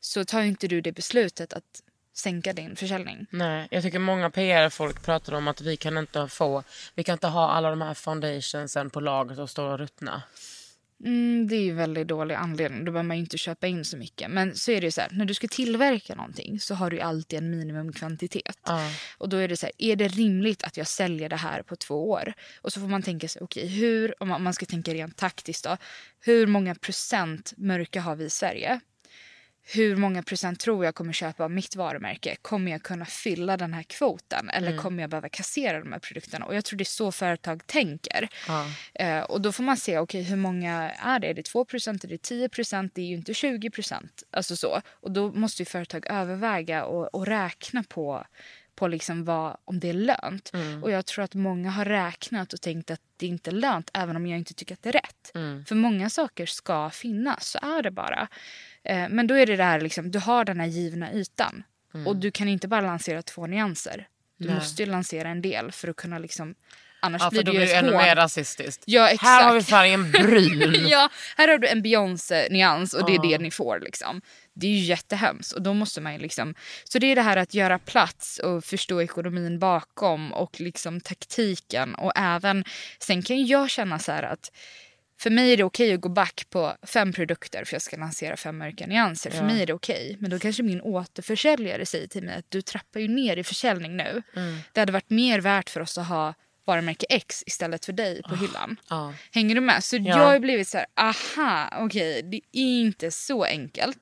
Så 0.00 0.24
tar 0.24 0.42
inte 0.42 0.68
du 0.68 0.80
det 0.80 0.92
beslutet 0.92 1.52
att 1.52 1.82
sänka 2.16 2.52
din 2.52 2.76
försäljning. 2.76 3.26
Nej, 3.30 3.68
jag 3.70 3.82
tycker 3.82 3.98
många 3.98 4.30
PR-folk 4.30 5.02
pratar 5.04 5.32
om 5.32 5.48
att 5.48 5.60
vi 5.60 5.76
kan 5.76 5.98
inte 5.98 6.28
få, 6.28 6.62
vi 6.94 7.04
kan 7.04 7.12
inte 7.12 7.26
ha 7.26 7.50
alla 7.50 7.70
de 7.70 7.80
här 7.80 7.94
foundationsen 7.94 8.90
på 8.90 9.00
lagret 9.00 9.38
och 9.38 9.50
stå 9.50 9.66
och 9.66 9.78
ruttna. 9.78 10.22
Mm, 11.04 11.46
det 11.48 11.56
är 11.56 11.60
ju 11.60 11.72
väldigt 11.74 12.08
dålig 12.08 12.34
anledning. 12.34 12.84
Då 12.84 12.92
behöver 12.92 13.08
man 13.08 13.16
ju 13.16 13.20
inte 13.22 13.38
köpa 13.38 13.66
in 13.66 13.84
så 13.84 13.96
mycket. 13.96 14.30
Men 14.30 14.54
så 14.54 14.70
är 14.70 14.80
det 14.80 14.86
ju 14.86 14.90
så 14.90 15.00
här, 15.00 15.08
när 15.12 15.24
du 15.24 15.34
ska 15.34 15.48
tillverka 15.48 16.14
någonting 16.14 16.60
så 16.60 16.74
har 16.74 16.90
du 16.90 16.96
ju 16.96 17.02
alltid 17.02 17.38
en 17.38 17.50
minimumkvantitet. 17.50 18.58
Ja. 18.66 18.90
Och 19.18 19.28
då 19.28 19.36
är 19.36 19.48
det 19.48 19.56
så 19.56 19.66
här, 19.66 19.72
är 19.78 19.96
det 19.96 20.08
rimligt 20.08 20.62
att 20.64 20.76
jag 20.76 20.86
säljer 20.86 21.28
det 21.28 21.36
här 21.36 21.62
på 21.62 21.76
två 21.76 22.10
år? 22.10 22.32
Och 22.60 22.72
så 22.72 22.80
får 22.80 22.88
man 22.88 23.02
tänka 23.02 23.28
sig, 23.28 23.42
okej, 23.42 23.66
hur, 23.68 24.22
om 24.22 24.28
man- 24.28 24.36
om 24.36 24.44
man 24.44 24.54
ska 24.54 24.66
tänka 24.66 24.94
rent 24.94 25.16
taktiskt 25.16 25.64
då, 25.64 25.76
hur 26.20 26.46
många 26.46 26.74
procent 26.74 27.52
mörka 27.56 28.00
har 28.00 28.16
vi 28.16 28.24
i 28.24 28.30
Sverige? 28.30 28.80
Hur 29.66 29.96
många 29.96 30.22
procent 30.22 30.60
tror 30.60 30.84
jag 30.84 30.94
kommer 30.94 31.12
köpa 31.12 31.44
av 31.44 31.50
mitt 31.50 31.76
varumärke? 31.76 32.36
Kommer 32.42 32.72
jag 32.72 32.82
kunna 32.82 33.04
fylla 33.04 33.56
den 33.56 33.74
här 33.74 33.82
kvoten 33.82 34.50
eller 34.50 34.70
kommer 34.82 35.02
jag 35.02 35.10
behöva 35.10 35.28
kassera 35.28 35.80
de 35.80 35.92
här 35.92 35.98
produkterna? 35.98 36.46
Och 36.46 36.54
jag 36.54 36.64
tror 36.64 36.76
det 36.76 36.82
är 36.82 36.84
så 36.84 37.12
företag 37.12 37.66
tänker. 37.66 38.28
Eh, 38.94 39.20
och 39.20 39.40
då 39.40 39.52
får 39.52 39.64
man 39.64 39.76
se, 39.76 39.98
okej 39.98 40.22
hur 40.22 40.36
många 40.36 40.90
är 40.90 41.18
det? 41.18 41.26
Är 41.26 41.34
det 41.34 41.42
2 41.42 41.64
procent? 41.64 42.04
Är 42.04 42.08
det 42.08 42.22
10 42.22 42.48
procent? 42.48 42.94
Det 42.94 43.02
är 43.02 43.06
ju 43.06 43.14
inte 43.14 43.34
20 43.34 43.70
procent. 43.70 44.22
Alltså 44.30 44.56
så. 44.56 44.80
Och 44.90 45.10
då 45.10 45.32
måste 45.32 45.62
ju 45.62 45.66
företag 45.66 46.06
överväga 46.10 46.84
och, 46.84 47.14
och 47.14 47.26
räkna 47.26 47.82
på 47.82 48.24
på 48.74 48.88
liksom 48.88 49.24
vad, 49.24 49.56
om 49.64 49.80
det 49.80 49.88
är 49.88 49.92
lönt. 49.92 50.52
Och 50.82 50.90
jag 50.90 51.06
tror 51.06 51.24
att 51.24 51.34
många 51.34 51.70
har 51.70 51.84
räknat 51.84 52.52
och 52.52 52.60
tänkt 52.60 52.90
att 52.90 53.00
det 53.16 53.26
inte 53.26 53.50
är 53.50 53.52
lönt 53.52 53.90
även 53.94 54.16
om 54.16 54.26
jag 54.26 54.38
inte 54.38 54.54
tycker 54.54 54.74
att 54.74 54.82
det 54.82 54.88
är 54.88 54.92
rätt. 54.92 55.30
För 55.68 55.74
många 55.74 56.10
saker 56.10 56.46
ska 56.46 56.90
finnas, 56.90 57.46
så 57.46 57.58
är 57.62 57.82
det 57.82 57.90
bara. 57.90 58.28
Eh, 58.82 59.08
men 59.08 59.26
då 59.26 59.34
är 59.34 59.46
det 59.46 59.56
det 59.56 59.64
här, 59.64 59.80
liksom, 59.80 60.10
du 60.10 60.18
har 60.18 60.44
den 60.44 60.60
här 60.60 60.66
givna 60.66 61.12
ytan. 61.12 61.62
Och 62.06 62.16
du 62.16 62.30
kan 62.30 62.48
inte 62.48 62.68
bara 62.68 62.80
lansera 62.80 63.22
två 63.22 63.46
nyanser. 63.46 64.08
Du 64.38 64.46
Nej. 64.46 64.54
måste 64.54 64.82
ju 64.82 64.90
lansera 64.90 65.28
en 65.28 65.42
del 65.42 65.72
för 65.72 65.88
att 65.88 65.96
kunna 65.96 66.18
liksom... 66.18 66.54
Annars 67.00 67.22
Ja, 67.22 67.30
blir 67.30 67.42
det 67.42 67.50
ju 67.50 67.58
blir 67.58 67.66
det 67.66 67.74
ännu 67.74 67.90
mer 67.92 68.16
rasistiskt. 68.16 68.82
Ja. 68.86 69.10
Här 69.20 69.44
har 69.44 69.54
vi 69.54 69.62
färgen 69.62 70.10
brun. 70.10 70.74
ja, 70.88 71.08
här 71.36 71.48
har 71.48 71.58
du 71.58 71.68
en 71.68 71.82
Beyoncé-nyans 71.82 72.94
och 72.94 73.06
det 73.06 73.14
är 73.14 73.22
det 73.22 73.38
ni 73.38 73.50
får. 73.50 73.80
Liksom. 73.80 74.20
Det 74.54 74.66
är 74.66 74.70
ju 74.70 74.84
jättehemskt. 74.84 75.52
Och 75.52 75.62
då 75.62 75.74
måste 75.74 76.00
man 76.00 76.12
ju 76.12 76.18
liksom... 76.18 76.54
Så 76.84 76.98
det 76.98 77.06
är 77.06 77.14
det 77.14 77.22
här 77.22 77.36
att 77.36 77.54
göra 77.54 77.78
plats 77.78 78.38
och 78.38 78.64
förstå 78.64 79.02
ekonomin 79.02 79.58
bakom 79.58 80.32
och 80.32 80.60
liksom 80.60 81.00
taktiken. 81.00 81.94
Och 81.94 82.12
även, 82.16 82.64
sen 82.98 83.22
kan 83.22 83.46
jag 83.46 83.70
känna 83.70 83.98
så 83.98 84.12
här 84.12 84.22
att 84.22 84.50
för 85.20 85.30
mig 85.30 85.52
är 85.52 85.56
det 85.56 85.64
okej 85.64 85.94
att 85.94 86.00
gå 86.00 86.08
back 86.08 86.46
på 86.50 86.76
fem 86.82 87.12
produkter 87.12 87.64
för 87.64 87.74
jag 87.74 87.82
ska 87.82 87.96
lansera 87.96 88.36
fem 88.36 88.58
mörka 88.58 88.86
nyanser. 88.86 89.30
För 89.30 89.44
mig 89.44 89.62
är 89.62 89.66
det 89.66 89.72
okej. 89.72 90.16
Men 90.20 90.30
då 90.30 90.38
kanske 90.38 90.62
min 90.62 90.80
återförsäljare 90.80 91.86
säger 91.86 92.06
till 92.06 92.22
mig 92.22 92.34
att 92.34 92.50
du 92.50 92.62
trappar 92.62 93.00
ju 93.00 93.08
ner 93.08 93.36
i 93.36 93.44
försäljning 93.44 93.96
nu. 93.96 94.22
Det 94.72 94.80
hade 94.80 94.92
varit 94.92 95.10
mer 95.10 95.40
värt 95.40 95.70
för 95.70 95.80
oss 95.80 95.98
att 95.98 96.06
ha 96.06 96.34
varumärke 96.66 97.06
X 97.08 97.42
istället 97.46 97.84
för 97.84 97.92
dig 97.92 98.22
på 98.22 98.36
hyllan. 98.36 98.76
Ja. 98.88 99.14
Hänger 99.32 99.54
du 99.54 99.60
med? 99.60 99.84
Så 99.84 99.96
jag 99.96 100.16
har 100.16 100.38
blivit 100.38 100.68
så 100.68 100.78
här, 100.78 100.86
aha, 100.96 101.68
okej, 101.78 102.22
det 102.22 102.40
är 102.52 102.80
inte 102.80 103.10
så 103.10 103.44
enkelt. 103.44 103.98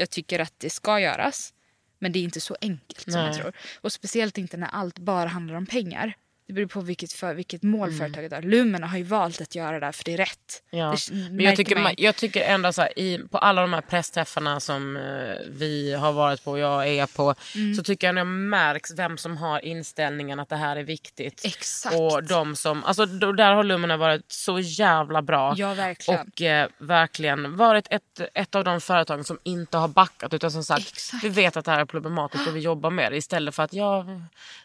Jag 0.00 0.10
tycker 0.10 0.38
att 0.38 0.54
det 0.58 0.70
ska 0.70 1.00
göras, 1.00 1.54
men 1.98 2.12
det 2.12 2.18
är 2.18 2.22
inte 2.22 2.40
så 2.40 2.56
enkelt 2.60 3.10
som 3.10 3.20
jag 3.20 3.34
tror. 3.34 3.52
Och 3.80 3.92
speciellt 3.92 4.38
inte 4.38 4.56
när 4.56 4.68
allt 4.68 4.98
bara 4.98 5.28
handlar 5.28 5.54
om 5.54 5.66
pengar. 5.66 6.16
Det 6.50 6.54
beror 6.54 6.66
på 6.66 6.80
vilket, 6.80 7.12
för, 7.12 7.34
vilket 7.34 7.62
mål 7.62 7.88
Mm. 7.88 7.98
företaget 7.98 8.32
har. 8.32 8.42
Lumena 8.42 8.86
har 8.86 8.98
ju 8.98 9.04
valt 9.04 9.40
att 9.40 9.54
göra 9.54 9.80
det 9.80 9.86
här 9.86 9.92
för 9.92 10.04
det 10.04 10.12
är 10.12 10.16
rätt. 10.16 10.62
Ja. 10.70 10.94
Det 11.10 11.14
Men 11.30 11.40
jag 11.40 11.56
tycker, 11.56 11.76
man 11.76 11.94
jag 11.98 12.16
tycker 12.16 12.40
ändå 12.40 12.72
så 12.72 12.82
här, 12.82 12.98
i, 12.98 13.18
på 13.30 13.38
alla 13.38 13.60
de 13.60 13.72
här 13.72 13.80
pressträffarna 13.80 14.60
som 14.60 14.96
eh, 14.96 15.02
vi 15.50 15.94
har 15.94 16.12
varit 16.12 16.44
på 16.44 16.50
och 16.50 16.58
jag 16.58 16.88
är 16.88 17.06
på 17.06 17.34
Mm. 17.54 17.74
så 17.74 17.82
tycker 17.82 18.06
jag 18.06 18.16
det 18.16 18.24
märks 18.24 18.90
vem 18.94 19.18
som 19.18 19.36
har 19.36 19.64
inställningen 19.64 20.40
att 20.40 20.48
det 20.48 20.56
här 20.56 20.76
är 20.76 20.82
viktigt. 20.82 21.44
Exakt. 21.44 21.94
Och 21.96 22.24
de 22.24 22.56
som, 22.56 22.84
alltså, 22.84 23.06
där 23.06 23.52
har 23.54 23.64
Lumina 23.64 23.96
varit 23.96 24.32
så 24.32 24.58
jävla 24.60 25.22
bra. 25.22 25.54
Ja, 25.56 25.74
verkligen. 25.74 26.20
Och 26.20 26.42
eh, 26.42 26.68
verkligen 26.78 27.56
varit 27.56 27.86
ett, 27.90 28.20
ett 28.34 28.54
av 28.54 28.64
de 28.64 28.80
företagen 28.80 29.24
som 29.24 29.38
inte 29.42 29.76
har 29.78 29.88
backat 29.88 30.34
utan 30.34 30.50
som 30.50 30.64
sagt 30.64 30.88
Exakt. 30.92 31.24
vi 31.24 31.28
vet 31.28 31.56
att 31.56 31.64
det 31.64 31.70
här 31.70 31.80
är 31.80 31.84
problematiskt 31.84 32.48
och 32.48 32.56
vi 32.56 32.60
jobbar 32.60 32.90
med 32.90 33.12
det 33.12 33.16
istället 33.16 33.54
för 33.54 33.62
att 33.62 33.72
ja, 33.72 34.06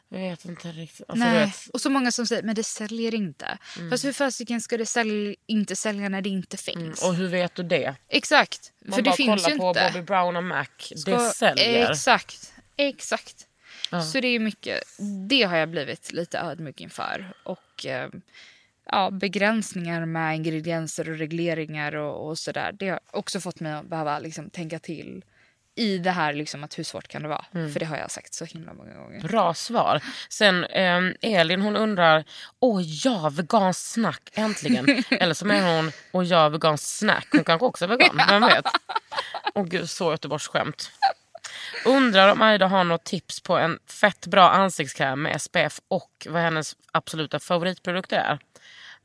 jag 0.10 0.20
vet 0.20 0.46
inte 0.46 0.68
riktigt. 0.72 1.06
Alltså, 1.10 1.26
Nej. 1.26 1.46
vet, 1.46 1.68
Och 1.74 1.82
så 1.82 1.90
många 1.90 2.12
som 2.12 2.26
säger 2.28 2.44
men 2.44 2.56
det 2.56 2.64
säljer 2.64 3.14
inte. 3.16 3.58
Mm. 3.78 3.90
Fast 3.92 4.06
hur 4.06 4.14
fasiken 4.14 4.62
ska 4.62 4.78
det 4.78 4.86
sälj, 4.86 5.36
inte 5.46 5.76
sälja 5.76 6.10
när 6.10 6.22
det 6.22 6.30
inte 6.30 6.58
finns? 6.58 7.04
och 7.04 7.16
hur 7.16 7.28
vet 7.28 7.56
du 7.56 7.64
det? 7.64 7.96
Exakt. 8.10 8.72
Man 8.86 8.96
för 8.96 9.02
det 9.02 9.10
bara 9.10 9.16
finns 9.16 9.44
kollar 9.44 9.50
ju 9.56 9.58
på 9.60 9.68
inte. 9.68 9.92
Bobby 9.94 10.06
Brown 10.06 10.36
och 10.36 10.44
Mac. 10.44 10.66
Det 10.90 10.98
Ska- 10.98 11.30
säljer. 11.36 11.92
Exakt. 11.92 12.54
Exakt. 12.78 13.48
Så 14.12 14.20
det 14.20 14.28
är 14.28 14.40
mycket, 14.40 14.84
det 15.30 15.44
har 15.44 15.58
jag 15.58 15.70
blivit 15.70 16.14
lite 16.14 16.40
ödmjuk 16.40 16.82
inför. 16.82 17.34
Och 17.44 17.86
eh, 17.86 18.10
ja, 18.86 19.10
begränsningar 19.12 20.06
med 20.06 20.36
ingredienser 20.36 21.10
och 21.10 21.18
regleringar 21.18 21.96
och, 21.96 22.28
och 22.28 22.38
sådär. 22.40 22.72
Det 22.80 22.90
har 22.90 23.00
också 23.12 23.40
fått 23.40 23.60
mig 23.60 23.74
att 23.74 23.86
behöva 23.90 24.20
liksom, 24.20 24.50
tänka 24.50 24.80
till 24.80 25.24
i 25.76 25.98
det 25.98 26.12
här 26.12 26.34
liksom, 26.34 26.64
att 26.64 26.80
hur 26.80 26.84
svårt 26.84 27.08
kan 27.08 27.22
det 27.22 27.28
vara. 27.28 27.46
Mm. 27.54 27.74
För 27.74 27.80
det 27.80 27.86
har 27.86 27.98
jag 27.98 28.12
sagt 28.12 28.34
så 28.34 28.46
himla 28.46 28.74
många 28.74 28.94
gånger. 28.94 29.22
Bra 29.22 29.54
svar. 29.54 30.02
Sen 30.30 30.64
eh, 30.64 31.02
Elin 31.22 31.62
hon 31.62 31.76
undrar, 31.76 32.24
åh 32.60 32.82
ja, 32.82 33.30
vegansk 33.30 33.80
snack 33.80 34.30
äntligen. 34.34 35.04
Eller 35.10 35.34
så 35.34 35.46
menar 35.46 35.76
hon, 35.76 35.92
åh 36.12 36.26
ja, 36.26 36.50
vegansk 36.50 36.98
snack. 36.98 37.28
Hon 37.32 37.44
kanske 37.44 37.66
också 37.66 37.86
är 37.86 37.90
vegan, 37.90 38.22
vem 38.30 38.42
vet? 38.42 38.66
Åh 39.56 39.66
gud, 39.66 39.90
så 39.90 40.12
Göteborgsskämt. 40.12 40.92
Undrar 41.86 42.32
om 42.32 42.42
Aida 42.42 42.68
har 42.68 42.84
något 42.84 43.04
tips 43.04 43.42
på 43.42 43.58
en 43.58 43.80
fett 43.88 44.28
bra 44.28 44.50
ansiktskräm 44.50 45.22
med 45.22 45.42
SPF 45.42 45.80
och 45.88 46.28
vad 46.30 46.42
hennes 46.42 46.76
absoluta 46.92 47.40
favoritprodukter 47.40 48.18
är. 48.18 48.40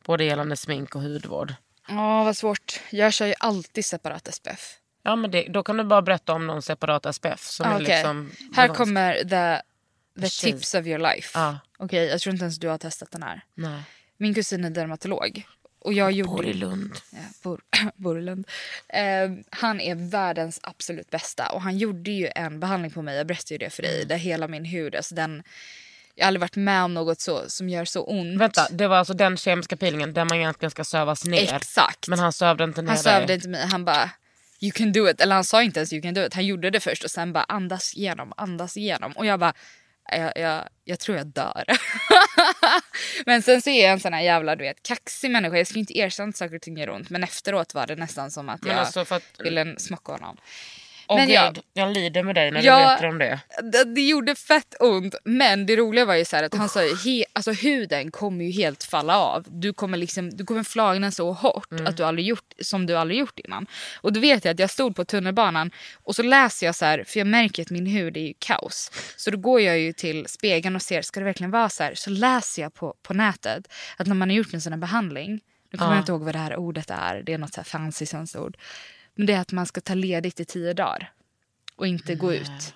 Både 0.04 0.24
gällande 0.24 0.56
smink 0.56 0.94
och 0.94 1.02
hudvård. 1.02 1.54
Ja, 1.88 2.24
vad 2.24 2.36
svårt. 2.36 2.80
Jag 2.90 3.12
kör 3.12 3.26
ju 3.26 3.34
alltid 3.38 3.84
separat 3.84 4.34
SPF. 4.34 4.79
Ja, 5.02 5.16
men 5.16 5.30
det, 5.30 5.42
då 5.48 5.62
kan 5.62 5.76
du 5.76 5.84
bara 5.84 6.02
berätta 6.02 6.32
om 6.32 6.46
någon 6.46 6.62
separat 6.62 7.14
SPF. 7.14 7.40
Som 7.46 7.66
Ah, 7.66 7.74
okej. 7.74 7.86
liksom 7.86 8.30
Här 8.54 8.62
vegansk. 8.62 8.78
kommer 8.78 9.14
the, 9.14 9.26
the 9.28 10.20
Precis. 10.20 10.40
tips 10.40 10.74
of 10.74 10.86
your 10.86 10.98
life. 10.98 11.30
Ja. 11.38 11.58
Okej, 11.78 12.04
jag 12.08 12.20
tror 12.20 12.32
inte 12.32 12.44
ens 12.44 12.58
du 12.58 12.68
har 12.68 12.78
testat 12.78 13.10
den 13.10 13.22
här. 13.22 13.40
Nej. 13.54 13.82
Min 14.16 14.34
kusin 14.34 14.64
är 14.64 14.70
dermatolog. 14.70 15.46
Och 15.78 15.92
jag 15.92 16.12
gjorde... 16.12 16.30
Bor 16.42 16.46
i 16.46 16.52
Lund. 16.52 16.92
Ja, 17.10 17.18
bor, 17.42 17.60
bor 17.96 18.18
i 18.18 18.22
Lund. 18.22 18.46
Eh, 18.88 19.30
han 19.50 19.80
är 19.80 19.94
världens 19.94 20.60
absolut 20.62 21.10
bästa. 21.10 21.48
Och 21.52 21.62
han 21.62 21.78
gjorde 21.78 22.10
ju 22.10 22.28
en 22.34 22.60
behandling 22.60 22.90
på 22.92 23.02
mig, 23.02 23.16
jag 23.16 23.26
berättade 23.26 23.54
ju 23.54 23.58
det 23.58 23.70
för 23.70 23.82
Mm. 23.82 23.94
dig, 23.96 24.04
där 24.06 24.16
hela 24.16 24.48
min 24.48 24.64
hud, 24.64 24.94
alltså 24.94 25.14
den... 25.14 25.42
Jag 26.14 26.24
har 26.24 26.28
aldrig 26.28 26.40
varit 26.40 26.56
med 26.56 26.84
om 26.84 26.94
något 26.94 27.20
så, 27.20 27.48
som 27.48 27.68
gör 27.68 27.84
så 27.84 28.04
ont. 28.04 28.40
Vänta, 28.40 28.66
det 28.70 28.88
var 28.88 28.96
alltså 28.96 29.14
den 29.14 29.36
kemiska 29.36 29.76
peelingen 29.76 30.12
där 30.14 30.24
man 30.24 30.38
egentligen 30.38 30.70
ska 30.70 30.84
sövas 30.84 31.24
ner. 31.24 31.54
Exakt. 31.54 32.08
Men 32.08 32.18
han 32.18 32.32
sövde 32.32 32.64
inte 32.64 32.82
ner 32.82 32.88
Han 32.88 32.94
dig. 32.96 33.02
sövde 33.04 33.34
inte 33.34 33.48
mig, 33.48 33.66
han 33.66 33.84
bara 33.84 34.10
you 34.60 34.72
can 34.72 34.92
do 34.92 35.08
it. 35.10 35.20
Eller 35.20 35.34
han 35.34 35.44
sa 35.44 35.62
inte 35.62 35.80
ens 35.80 35.92
you 35.92 36.02
can 36.02 36.14
do 36.14 36.26
it. 36.26 36.34
Han 36.34 36.46
gjorde 36.46 36.70
det 36.70 36.80
först 36.80 37.04
och 37.04 37.10
sen 37.10 37.32
bara 37.32 37.44
andas 37.44 37.96
igenom, 37.96 38.32
andas 38.36 38.76
igenom. 38.76 39.12
Och 39.12 39.26
jag 39.26 39.40
bara, 39.40 39.52
jag, 40.12 40.32
jag, 40.36 40.68
jag 40.84 41.00
tror 41.00 41.18
jag 41.18 41.26
dör. 41.26 41.64
men 43.26 43.42
sen 43.42 43.62
så 43.62 43.70
är 43.70 43.82
jag 43.82 43.92
en 43.92 44.00
sån 44.00 44.12
här 44.12 44.22
jävla 44.22 44.56
du 44.56 44.64
vet, 44.64 44.82
kaxig 44.82 45.30
människa. 45.30 45.56
Jag 45.56 45.66
skulle 45.66 45.80
inte 45.80 45.98
erkänna 45.98 46.28
att 46.28 46.36
saker 46.36 46.56
och 46.56 46.62
ting 46.62 46.78
gör 46.78 46.90
ont. 46.90 47.10
Men 47.10 47.24
efteråt 47.24 47.74
var 47.74 47.86
det 47.86 47.96
nästan 47.96 48.30
som 48.30 48.48
att 48.48 48.66
jag 48.66 48.76
alltså 48.76 49.00
att- 49.00 49.22
ville 49.38 49.74
smocka 49.78 50.12
honom. 50.12 50.36
Åh 51.10 51.16
Men 51.16 51.26
gud, 51.26 51.36
ja. 51.36 51.52
jag 51.72 51.92
lider 51.92 52.22
med 52.22 52.34
dig 52.34 52.50
när 52.50 52.62
Ja. 52.62 52.78
du 52.78 52.84
berättar 52.84 53.06
om 53.08 53.18
det. 53.18 53.40
Det, 53.72 53.94
det 53.94 54.00
gjorde 54.00 54.34
fett 54.34 54.74
ont. 54.80 55.14
Men 55.24 55.66
det 55.66 55.76
roliga 55.76 56.04
var 56.04 56.14
ju 56.14 56.24
så 56.24 56.36
här 56.36 56.42
att 56.42 56.54
han 56.54 56.68
sa 56.68 56.84
ju 56.84 56.94
he, 56.96 57.24
alltså 57.32 57.52
huden 57.52 58.10
kommer 58.10 58.44
ju 58.44 58.50
helt 58.50 58.84
falla 58.84 59.18
av. 59.18 59.44
Du 59.48 59.72
kommer, 59.72 59.98
liksom, 59.98 60.30
du 60.30 60.44
kommer 60.44 60.62
flagna 60.62 61.10
så 61.10 61.32
hårt 61.32 61.66
att 61.86 61.96
du 61.96 62.04
aldrig 62.04 62.26
gjort, 62.26 62.52
som 62.62 62.86
du 62.86 62.96
aldrig 62.96 63.20
gjort 63.20 63.38
innan. 63.38 63.66
Och 64.00 64.12
då 64.12 64.20
vet 64.20 64.44
jag 64.44 64.52
att 64.52 64.58
jag 64.58 64.70
stod 64.70 64.96
på 64.96 65.04
tunnelbanan 65.04 65.70
och 65.94 66.16
så 66.16 66.22
läser 66.22 66.66
jag 66.66 66.74
så 66.74 66.84
här, 66.84 67.04
för 67.06 67.20
jag 67.20 67.26
märker 67.26 67.62
att 67.62 67.70
min 67.70 67.86
hud 67.86 68.16
är 68.16 68.20
ju 68.20 68.34
kaos. 68.38 68.90
Så 69.16 69.30
då 69.30 69.36
går 69.38 69.60
jag 69.60 69.78
ju 69.78 69.92
till 69.92 70.26
spegeln 70.28 70.76
och 70.76 70.82
ser, 70.82 71.02
ska 71.02 71.20
det 71.20 71.26
verkligen 71.26 71.50
vara 71.50 71.68
så 71.68 71.82
här? 71.82 71.94
Så 71.94 72.10
läser 72.10 72.62
jag 72.62 72.74
på, 72.74 72.94
på 73.02 73.14
nätet 73.14 73.72
att 73.96 74.06
när 74.06 74.14
man 74.14 74.30
har 74.30 74.36
gjort 74.36 74.54
en 74.54 74.60
sån 74.60 74.72
här 74.72 74.80
behandling, 74.80 75.40
nu 75.72 75.78
kommer 75.78 75.92
jag 75.92 76.00
inte 76.00 76.12
ihåg 76.12 76.22
vad 76.24 76.34
det 76.34 76.38
här 76.38 76.56
ordet 76.56 76.90
är, 76.90 77.22
det 77.26 77.32
är 77.32 77.38
något 77.38 77.54
så 77.54 77.60
här 77.60 77.64
fancy 77.64 78.06
svenskt 78.06 78.36
ord. 78.36 78.56
Men 79.14 79.26
det 79.26 79.32
är 79.32 79.40
att 79.40 79.52
man 79.52 79.66
ska 79.66 79.80
ta 79.80 79.94
ledigt 79.94 80.40
i 80.40 80.44
tio 80.44 80.72
dagar 80.74 81.12
och 81.76 81.86
inte 81.86 82.14
gå 82.14 82.34
ut. 82.34 82.74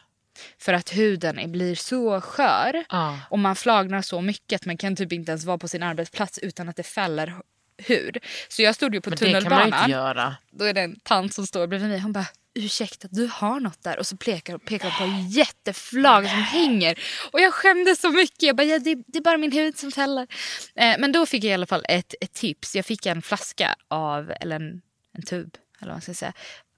För 0.59 0.73
att 0.73 0.93
huden 0.97 1.53
blir 1.53 1.75
så 1.75 2.21
skör 2.21 2.85
Ja. 2.89 3.19
och 3.31 3.39
man 3.39 3.57
flagnar 3.57 4.03
så 4.03 4.21
mycket 4.21 4.61
att 4.61 4.67
man 4.67 4.77
kan 4.77 4.97
typ 4.97 5.13
inte 5.13 5.31
ens 5.33 5.45
vara 5.45 5.59
på 5.59 5.69
sin 5.69 5.83
arbetsplats 5.83 6.39
utan 6.39 6.69
att 6.69 6.77
det 6.77 6.83
fäller 6.83 7.27
hu- 7.27 7.43
hud. 7.79 8.19
Så 8.49 8.63
jag 8.63 8.75
stod 8.75 8.95
ju 8.95 9.01
på 9.01 9.11
Men 9.11 9.19
det 9.19 9.25
kan 9.25 9.33
man 9.33 9.43
tunnelbanan. 9.43 9.79
inte 9.79 9.91
göra. 9.91 10.37
Då 10.51 10.65
är 10.65 10.75
det 10.75 10.81
en 10.81 10.97
tant 11.01 11.35
som 11.35 11.47
står 11.47 11.67
bredvid 11.67 11.89
mig. 11.89 11.99
Hon 12.01 12.13
bara 12.13 12.27
ursäkta 12.55 13.09
du 13.11 13.27
har 13.33 13.61
något 13.61 13.83
där 13.83 13.99
och 13.99 14.07
så 14.07 14.17
pekar, 14.17 14.59
pekar 14.59 14.91
hon 14.91 14.99
på 14.99 15.05
en 15.15 15.29
jätteflagg 15.31 16.29
som 16.29 16.39
hänger. 16.43 16.99
Och 17.33 17.41
jag 17.41 17.55
skämdes 17.55 18.01
så 18.01 18.11
mycket. 18.11 18.43
Jag 18.43 18.57
bara 18.57 18.65
ja, 18.65 18.79
det, 18.79 18.95
det 19.07 19.19
är 19.19 19.23
bara 19.23 19.37
min 19.39 19.53
hud 19.53 19.79
som 19.79 19.93
fäller. 19.93 20.27
Eh, 20.75 20.97
men 20.99 21.13
då 21.13 21.27
fick 21.27 21.45
jag 21.45 21.51
i 21.51 21.55
alla 21.55 21.67
fall 21.67 21.85
ett, 21.89 22.15
ett 22.21 22.33
tips. 22.33 22.77
Jag 22.77 22.87
fick 22.87 23.07
en 23.07 23.23
flaska 23.23 23.77
av, 23.89 24.33
eller 24.41 24.57
en, 24.57 24.83
en 25.13 25.23
tub 25.23 25.57
eller 25.81 25.89
vad 25.89 25.95
man 25.95 26.01
ska 26.03 26.15
säga, 26.15 26.33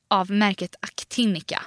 av 0.08 0.30
märket 0.30 0.76
Actinica. 0.80 1.62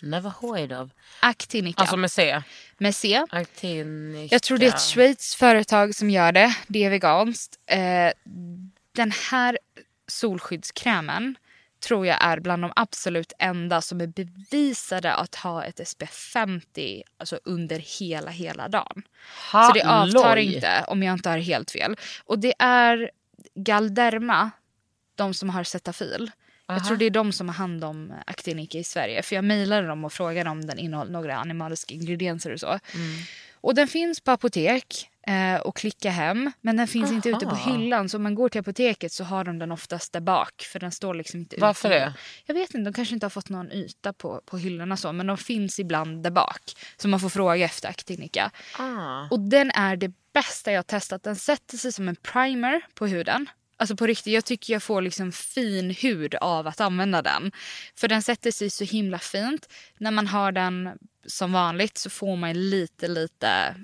Never 0.00 0.32
heard 0.42 0.72
of. 0.72 0.90
Actinica 1.20 1.80
Alltså 1.80 1.96
med 1.96 2.10
C. 2.10 2.42
med 2.78 2.94
C. 2.94 3.24
Actinica. 3.30 4.34
Jag 4.34 4.42
tror 4.42 4.58
det 4.58 4.66
är 4.66 4.74
ett 4.74 4.80
Schweiz 4.80 5.34
företag 5.34 5.94
som 5.94 6.10
gör 6.10 6.32
det. 6.32 6.56
Det 6.66 6.84
är 6.84 6.90
veganskt. 6.90 7.58
Eh, 7.66 8.12
den 8.92 9.12
här 9.30 9.58
solskyddskrämen 10.06 11.36
tror 11.80 12.06
jag 12.06 12.24
är 12.24 12.40
bland 12.40 12.62
de 12.62 12.72
absolut 12.76 13.32
enda 13.38 13.80
som 13.80 14.00
är 14.00 14.06
bevisade 14.06 15.14
att 15.14 15.34
ha 15.34 15.64
ett 15.64 15.88
SPF 15.88 16.14
50 16.32 17.02
alltså 17.16 17.38
under 17.44 17.78
hela, 17.78 18.30
hela 18.30 18.68
dagen. 18.68 19.02
Så 19.50 19.72
det 19.74 19.82
avtar 19.82 20.28
Halloj. 20.28 20.54
inte 20.54 20.84
om 20.88 21.02
jag 21.02 21.12
inte 21.14 21.28
har 21.30 21.38
helt 21.38 21.70
fel. 21.70 21.96
Och 22.24 22.38
det 22.38 22.54
är 22.58 23.10
Galderma, 23.54 24.50
de 25.14 25.34
som 25.34 25.50
har 25.50 25.64
Cetaphil. 25.64 26.30
Jag 26.66 26.84
tror 26.84 26.96
det 26.96 27.04
är 27.04 27.10
de 27.10 27.32
som 27.32 27.48
har 27.48 27.54
hand 27.54 27.84
om 27.84 28.12
Actinica 28.26 28.78
i 28.78 28.84
Sverige. 28.84 29.22
För 29.22 29.36
jag 29.36 29.44
mejlade 29.44 29.86
dem 29.86 30.04
och 30.04 30.12
frågade 30.12 30.50
om 30.50 30.66
den 30.66 30.78
innehåller 30.78 31.12
några 31.12 31.36
animaliska 31.36 31.94
ingredienser 31.94 32.52
och 32.52 32.60
så. 32.60 32.78
Och 33.54 33.74
den 33.74 33.88
finns 33.88 34.20
på 34.20 34.30
apotek 34.30 35.10
eh, 35.26 35.60
och 35.60 35.76
klicka 35.76 36.10
hem. 36.10 36.52
Men 36.60 36.76
den 36.76 36.88
finns 36.88 37.12
inte 37.12 37.28
ute 37.28 37.46
på 37.46 37.54
Aha. 37.54 37.72
hyllan. 37.72 38.08
Så 38.08 38.16
om 38.16 38.22
man 38.22 38.34
går 38.34 38.48
till 38.48 38.60
apoteket 38.60 39.12
så 39.12 39.24
har 39.24 39.44
de 39.44 39.58
den 39.58 39.72
oftast 39.72 40.12
där 40.12 40.20
bak. 40.20 40.62
För 40.72 40.80
den 40.80 40.92
står 40.92 41.14
liksom 41.14 41.40
inte 41.40 41.56
Varför 41.58 41.88
ute. 41.88 41.98
det? 41.98 42.14
Jag 42.46 42.54
vet 42.54 42.74
inte, 42.74 42.90
de 42.90 42.94
kanske 42.94 43.14
inte 43.14 43.26
har 43.26 43.30
fått 43.30 43.48
någon 43.48 43.72
yta 43.72 44.12
på, 44.12 44.40
på 44.46 44.58
hyllorna 44.58 44.96
så. 44.96 45.12
Men 45.12 45.26
de 45.26 45.36
finns 45.36 45.78
ibland 45.78 46.22
där 46.22 46.30
bak. 46.30 46.62
Så 46.96 47.08
man 47.08 47.20
får 47.20 47.28
fråga 47.28 47.64
efter 47.64 47.88
Actinica. 47.88 48.50
Ah. 48.78 49.28
Och 49.30 49.40
den 49.40 49.70
är 49.70 49.96
det 49.96 50.12
bästa 50.32 50.72
jag 50.72 50.78
har 50.78 50.82
testat. 50.82 51.22
Den 51.22 51.36
sätter 51.36 51.76
sig 51.76 51.92
som 51.92 52.08
en 52.08 52.16
primer 52.16 52.86
på 52.94 53.06
huden. 53.06 53.46
Alltså 53.76 53.96
på 53.96 54.06
riktigt, 54.06 54.32
jag 54.32 54.44
tycker 54.44 54.72
jag 54.72 54.82
får 54.82 55.02
liksom 55.02 55.32
fin 55.32 55.90
hud 55.90 56.34
av 56.34 56.66
att 56.66 56.80
använda 56.80 57.22
den. 57.22 57.52
För 57.96 58.08
den 58.08 58.22
sätter 58.22 58.50
sig 58.50 58.70
så 58.70 58.84
himla 58.84 59.18
fint. 59.18 59.68
När 59.98 60.10
man 60.10 60.26
har 60.26 60.52
den 60.52 60.90
som 61.26 61.52
vanligt 61.52 61.98
så 61.98 62.10
får 62.10 62.36
man 62.36 62.52
lite, 62.70 63.08
lite, 63.08 63.74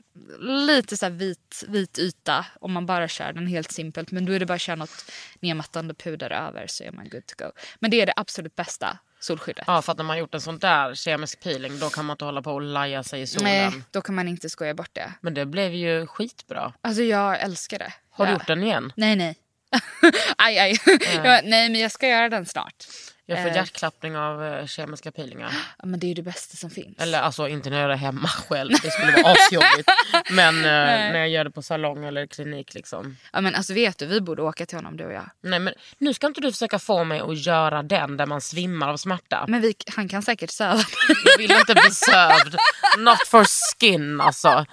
lite 0.40 0.96
så 0.96 1.08
vit, 1.08 1.64
vit 1.68 1.98
yta 1.98 2.46
om 2.60 2.72
man 2.72 2.86
bara 2.86 3.08
kör 3.08 3.32
den 3.32 3.46
helt 3.46 3.72
simpelt. 3.72 4.10
Men 4.10 4.26
då 4.26 4.32
är 4.32 4.38
det 4.40 4.46
bara 4.46 4.54
att 4.54 4.60
köra 4.60 4.76
något 4.76 5.10
nedmattande 5.40 5.94
puder 5.94 6.30
över 6.30 6.66
så 6.66 6.84
är 6.84 6.92
man 6.92 7.08
good 7.08 7.26
to 7.26 7.44
go. 7.44 7.50
Men 7.78 7.90
det 7.90 8.00
är 8.00 8.06
det 8.06 8.12
absolut 8.16 8.56
bästa 8.56 8.98
solskyddet. 9.20 9.64
Ja, 9.66 9.82
för 9.82 9.92
att 9.92 9.98
när 9.98 10.04
man 10.04 10.18
gjort 10.18 10.34
en 10.34 10.40
sån 10.40 10.58
där 10.58 10.94
kemisk 10.94 11.40
peeling 11.42 11.78
då 11.78 11.90
kan 11.90 12.04
man 12.04 12.14
inte 12.14 12.24
hålla 12.24 12.42
på 12.42 12.52
och 12.52 12.62
laja 12.62 13.02
sig 13.02 13.20
i 13.22 13.26
solen. 13.26 13.44
Nej, 13.72 13.82
då 13.90 14.00
kan 14.02 14.14
man 14.14 14.28
inte 14.28 14.50
skoja 14.50 14.74
bort 14.74 14.90
det. 14.92 15.12
Men 15.20 15.34
det 15.34 15.46
blev 15.46 15.74
ju 15.74 16.06
skitbra. 16.06 16.72
Alltså 16.80 17.02
jag 17.02 17.40
älskar 17.40 17.78
det. 17.78 17.92
Har 18.10 18.26
du 18.26 18.32
Ja. 18.32 18.38
gjort 18.38 18.46
den 18.46 18.62
igen? 18.62 18.92
Nej, 18.96 19.16
nej. 19.16 19.36
aj, 20.38 20.58
aj. 20.58 20.78
Ja, 21.24 21.40
nej, 21.44 21.68
men 21.70 21.80
jag 21.80 21.92
ska 21.92 22.08
göra 22.08 22.28
den 22.28 22.46
snart. 22.46 22.86
Jag 23.26 23.42
får 23.42 23.48
Eh. 23.48 23.54
hjärtklappning 23.56 24.16
av 24.16 24.44
eh, 24.44 24.66
kemiska 24.66 25.12
peelingar. 25.12 25.52
Ja, 25.78 25.86
men 25.86 26.00
det 26.00 26.06
är 26.06 26.08
ju 26.08 26.14
det 26.14 26.22
bästa 26.22 26.56
som 26.56 26.70
finns. 26.70 26.98
Eller 26.98 27.20
alltså 27.20 27.48
inte 27.48 27.70
när 27.70 27.76
jag 27.76 27.82
gör 27.82 27.88
det 27.88 27.96
hemma 27.96 28.28
själv, 28.48 28.70
det 28.82 28.90
skulle 28.90 29.12
vara 29.22 29.32
asjobbigt. 29.32 29.90
Men 30.30 30.56
eh, 30.56 30.62
när 31.12 31.18
jag 31.18 31.28
gör 31.28 31.44
det 31.44 31.50
på 31.50 31.62
salong 31.62 32.04
eller 32.04 32.26
klinik 32.26 32.74
liksom. 32.74 33.16
Ja, 33.32 33.40
men 33.40 33.54
alltså 33.54 33.74
vet 33.74 33.98
du, 33.98 34.06
vi 34.06 34.20
borde 34.20 34.42
åka 34.42 34.66
till 34.66 34.78
honom 34.78 34.96
du 34.96 35.04
och 35.06 35.12
jag. 35.12 35.30
Nej 35.42 35.58
men 35.58 35.74
nu 35.98 36.14
ska 36.14 36.26
inte 36.26 36.40
du 36.40 36.52
försöka 36.52 36.78
få 36.78 37.04
mig 37.04 37.20
att 37.20 37.38
göra 37.46 37.82
den 37.82 38.16
där 38.16 38.26
man 38.26 38.40
svimmar 38.40 38.88
av 38.88 38.96
smärta. 38.96 39.44
Men 39.48 39.60
vi, 39.60 39.74
han 39.96 40.08
kan 40.08 40.22
säkert 40.22 40.50
söva 40.50 40.82
Jag 41.24 41.38
vill 41.38 41.50
inte 41.52 41.74
bli 41.74 41.90
sövd. 41.90 42.56
Not 42.98 43.26
for 43.26 43.44
skin 43.44 44.20
alltså. 44.20 44.66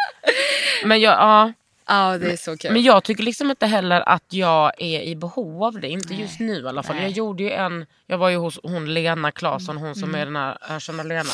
Men 0.86 1.02
jag, 1.02 1.14
ja. 1.14 1.54
Ja, 1.88 2.18
det 2.18 2.32
är 2.32 2.38
så 2.38 2.58
kul. 2.58 2.72
Men 2.72 2.82
jag 2.84 3.04
tycker 3.04 3.24
liksom 3.24 3.50
inte 3.50 3.66
heller 3.66 4.10
att 4.10 4.24
jag 4.34 4.72
är 4.82 5.02
i 5.02 5.16
behov 5.16 5.64
av 5.64 5.80
det. 5.80 5.88
Inte 5.88 6.14
just 6.14 6.40
nu 6.40 6.62
i 6.62 6.68
alla 6.68 6.84
fall. 6.84 6.96
Nej. 6.96 7.06
Jag 7.06 7.12
gjorde 7.12 7.44
ju 7.44 7.52
en, 7.52 7.86
jag 8.06 8.18
var 8.18 8.30
ju 8.30 8.38
hos 8.38 8.60
hon 8.64 8.94
Lena 8.94 9.32
Claesson, 9.32 9.78
hon 9.78 9.96
som 9.96 10.16
är 10.16 10.26
den 10.26 10.36
här 10.36 10.58
ökända 10.70 11.04
Lena. 11.04 11.30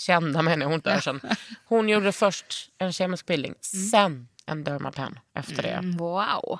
Kända 0.00 0.42
menar 0.42 0.66
jag, 0.66 0.74
inte 0.74 0.90
ökänd. 0.92 1.20
Hon 1.64 1.88
gjorde 1.88 2.12
först 2.12 2.70
en 2.78 2.92
kemisk 2.92 3.26
peeling, 3.26 3.54
sen 3.60 4.28
en 4.46 4.64
dermapen 4.64 5.18
efter 5.34 5.62
det. 5.62 5.68
Mm, 5.68 5.96
Wow. 5.96 6.58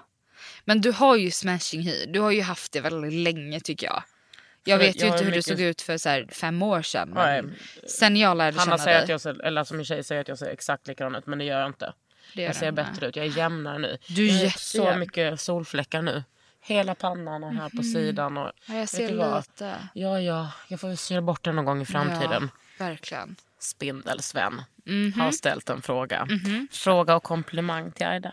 Men 0.65 0.81
du 0.81 0.93
har 0.93 1.17
ju 1.17 1.31
smashing 1.31 1.83
hy. 1.83 2.07
Du 2.07 2.21
har 2.21 2.31
ju 2.31 2.43
haft 2.43 2.73
det 2.73 2.81
väldigt 2.81 3.13
länge 3.13 3.61
tycker 3.61 3.87
jag. 3.87 4.03
Jag 4.65 4.79
vet 4.79 4.97
ju 4.97 5.01
jag 5.01 5.07
har 5.07 5.13
inte 5.17 5.25
hur 5.25 5.31
mycket- 5.31 5.45
du 5.47 5.53
såg 5.53 5.61
ut 5.61 5.83
för 5.83 5.99
så 5.99 6.09
här, 6.09 6.27
fem 6.33 6.63
år 6.63 6.83
sedan. 6.83 7.09
Men 7.15 7.45
Nej. 7.47 7.55
sen 7.89 8.17
jag 8.17 8.37
lärde 8.37 8.59
Hanna 8.59 8.65
känna 8.71 8.79
säger 8.79 8.97
dig. 8.97 9.03
att 9.03 9.09
jag 9.09 9.21
ser, 9.21 9.43
eller 9.45 9.59
alltså 9.61 9.75
min 9.75 9.85
tjej 9.85 10.05
säger 10.05 10.21
att 10.21 10.29
jag 10.29 10.39
ser 10.39 10.47
exakt 10.47 10.89
likadan 10.89 11.15
ut 11.15 11.27
men 11.27 11.39
det 11.39 11.45
gör 11.45 11.59
jag 11.61 11.69
inte. 11.69 11.93
Det 12.35 12.43
jag 12.43 12.57
ser 12.57 12.67
den, 12.67 12.75
bättre 12.75 13.07
ut, 13.07 13.17
jag 13.17 13.27
är 13.27 13.37
jämnare 13.37 13.79
nu. 13.79 13.99
Du 14.09 14.29
är 14.29 14.35
jag 14.35 14.43
har 14.51 14.59
så 14.59 14.95
mycket 14.97 15.41
solfläckar 15.41 16.03
nu. 16.03 16.25
Hela 16.65 16.95
pannan 16.95 17.45
och 17.45 17.53
här 17.55 17.69
på 17.69 17.83
sidan. 17.83 18.37
Och, 18.37 18.45
Mhm. 18.45 18.53
Ja, 18.67 18.75
jag 18.81 18.89
ser 18.89 19.37
lite. 19.39 19.77
Ja, 19.95 20.21
ja, 20.21 20.51
jag 20.69 20.81
får 20.81 20.95
syra 20.95 21.21
bort 21.23 21.45
den 21.45 21.57
någon 21.57 21.65
gång 21.65 21.83
i 21.83 21.87
framtiden. 21.87 22.51
Ja, 22.79 22.85
verkligen. 22.85 23.37
Spindelsvän 23.63 24.63
Mhm. 24.87 25.13
har 25.21 25.31
ställt 25.33 25.71
en 25.71 25.83
fråga. 25.83 26.29
Fråga 26.71 27.17
och 27.17 27.23
komplimang 27.23 27.93
till 27.93 28.07
Aida. 28.07 28.33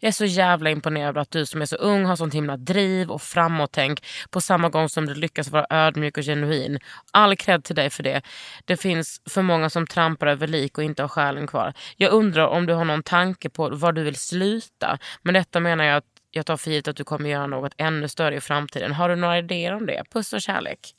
Jag 0.00 0.08
är 0.08 0.12
så 0.12 0.24
jävla 0.24 0.70
imponerad 0.70 1.08
över 1.08 1.20
att 1.20 1.30
du 1.30 1.46
som 1.46 1.62
är 1.62 1.66
så 1.66 1.76
ung 1.76 2.04
har 2.04 2.16
sånt 2.16 2.34
himla 2.34 2.56
driv 2.56 3.10
och 3.10 3.22
framåtänk 3.22 4.06
på 4.30 4.40
samma 4.40 4.68
gång 4.68 4.88
som 4.88 5.06
du 5.06 5.14
lyckas 5.14 5.48
vara 5.48 5.66
ödmjuk 5.70 6.18
och 6.18 6.24
genuin. 6.24 6.78
All 7.12 7.36
cred 7.36 7.64
till 7.64 7.76
dig 7.76 7.90
för 7.90 8.02
det. 8.02 8.22
Det 8.64 8.76
finns 8.76 9.20
för 9.30 9.42
många 9.42 9.70
som 9.70 9.86
trampar 9.86 10.26
över 10.26 10.46
lik 10.46 10.78
och 10.78 10.84
inte 10.84 11.02
har 11.02 11.08
själen 11.08 11.46
kvar. 11.46 11.72
Jag 11.96 12.12
undrar 12.12 12.46
om 12.46 12.66
du 12.66 12.72
har 12.74 12.84
någon 12.84 13.02
tanke 13.02 13.50
på 13.50 13.68
var 13.68 13.92
du 13.92 14.02
vill 14.02 14.16
sluta. 14.16 14.98
Men 15.22 15.34
detta 15.34 15.60
menar 15.60 15.84
jag 15.84 15.96
att 15.96 16.04
jag 16.30 16.46
tar 16.46 16.56
för 16.56 16.70
givet 16.70 16.88
att 16.88 16.96
du 16.96 17.04
kommer 17.04 17.30
göra 17.30 17.46
något 17.46 17.72
ännu 17.76 18.08
större 18.08 18.36
i 18.36 18.40
framtiden. 18.40 18.92
Har 18.92 19.08
du 19.08 19.16
några 19.16 19.38
idéer 19.38 19.74
om 19.74 19.86
det? 19.86 20.02
Puss 20.12 20.32
och 20.32 20.42
kärlek. 20.42 20.94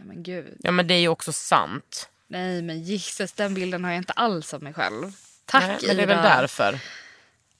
Men 0.00 0.22
gud. 0.22 0.56
Ja 0.58 0.70
men 0.70 0.86
det 0.86 0.94
är 0.94 1.00
ju 1.00 1.08
också 1.08 1.32
sant. 1.32 2.08
Nej 2.30 2.62
men 2.62 2.82
Jesus, 2.82 3.32
den 3.32 3.54
bilden 3.54 3.84
har 3.84 3.90
jag 3.90 3.98
inte 3.98 4.12
alls 4.12 4.54
av 4.54 4.62
mig 4.62 4.72
själv. 4.74 5.12
Tack 5.44 5.62
Nej, 5.62 5.78
men 5.86 5.96
det 5.96 6.02
är 6.02 6.06
väl 6.06 6.18
Ida. 6.18 6.40
därför. 6.40 6.78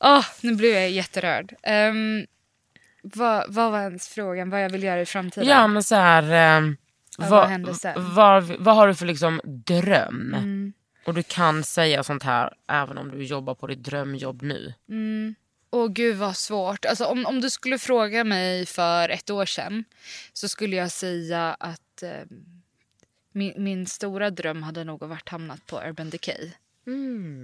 Åh, 0.00 0.24
nu 0.40 0.54
blev 0.54 0.72
jag 0.74 0.90
jätterörd. 0.90 1.54
Um, 1.68 2.26
vad, 3.02 3.54
vad 3.54 3.72
var 3.72 3.80
ens 3.80 4.08
frågan? 4.08 4.50
Vad 4.50 4.64
jag 4.64 4.70
vill 4.70 4.82
göra 4.82 5.00
i 5.00 5.06
framtiden? 5.06 5.48
Ja 5.48 5.66
men 5.66 5.82
så 5.82 5.94
här. 5.94 6.22
Eh, 6.62 6.72
Ja, 7.18 7.26
vad, 7.28 7.30
vad 7.30 7.48
händer 7.48 7.72
sen? 7.72 8.14
vad, 8.14 8.44
vad 8.44 8.76
har 8.76 8.88
du 8.88 8.94
för 8.94 9.06
liksom 9.06 9.40
dröm? 9.44 10.34
Mm. 10.34 10.72
Och 11.04 11.14
du 11.14 11.22
kan 11.22 11.64
säga 11.64 12.02
sånt 12.02 12.22
här 12.22 12.54
även 12.68 12.98
om 12.98 13.10
du 13.10 13.24
jobbar 13.24 13.54
på 13.54 13.66
ditt 13.66 13.82
drömjobb 13.82 14.42
nu. 14.42 14.74
Åh 15.70 15.88
gud 15.88 16.16
vad 16.16 16.36
svårt. 16.36 16.84
Alltså, 16.84 17.04
om, 17.04 17.26
om 17.26 17.40
du 17.40 17.50
skulle 17.50 17.78
fråga 17.78 18.24
mig 18.24 18.66
för 18.66 19.08
ett 19.08 19.30
år 19.30 19.46
sedan 19.46 19.84
så 20.32 20.48
skulle 20.48 20.76
jag 20.76 20.90
säga 20.90 21.56
att 21.60 22.02
eh, 22.02 22.10
min, 23.32 23.52
min 23.56 23.86
stora 23.86 24.30
dröm 24.30 24.62
hade 24.62 24.84
nog 24.84 25.02
varit 25.02 25.28
hamnat 25.28 25.66
på 25.66 25.80
Urban 25.80 26.10
Decay. 26.10 26.50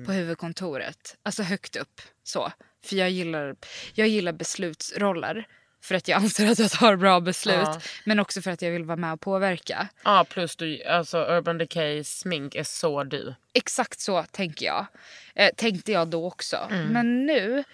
På 0.07 0.13
huvudkontoret. 0.13 1.17
Alltså 1.23 1.43
högt 1.43 1.77
upp. 1.77 2.01
så. 2.23 2.53
För 2.85 2.97
jag 2.97 3.11
gillar, 3.11 3.57
jag 3.95 4.09
gillar 4.09 4.33
beslutsroller. 4.33 5.47
För 5.83 5.95
att 5.95 6.09
jag 6.09 6.17
anser 6.23 6.51
att 6.51 6.59
jag 6.59 6.71
tar 6.71 6.97
bra 6.97 7.21
beslut. 7.21 7.55
Ja. 7.57 7.81
Men 8.05 8.19
också 8.21 8.43
för 8.43 8.51
att 8.51 8.63
jag 8.63 8.71
vill 8.71 8.85
vara 8.85 8.97
med 8.97 9.13
och 9.13 9.21
påverka. 9.21 9.89
Ja 10.05 10.27
plus 10.31 10.57
du, 10.57 10.85
alltså 10.85 11.19
Urban 11.19 11.59
Decay 11.59 12.05
smink 12.05 12.55
är 12.55 12.65
så 12.65 13.05
du. 13.05 13.35
Exakt 13.53 14.01
så 14.01 14.23
tänker 14.23 14.67
jag. 14.67 14.87
Eh, 15.35 15.51
tänkte 15.57 15.93
jag 15.93 16.09
då 16.09 16.27
också. 16.27 16.67
Men 16.91 17.27
nu, 17.27 17.65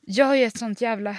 jag 0.00 0.26
har 0.26 0.34
ju 0.34 0.44
ett 0.44 0.58
sånt 0.58 0.80
jävla... 0.80 1.16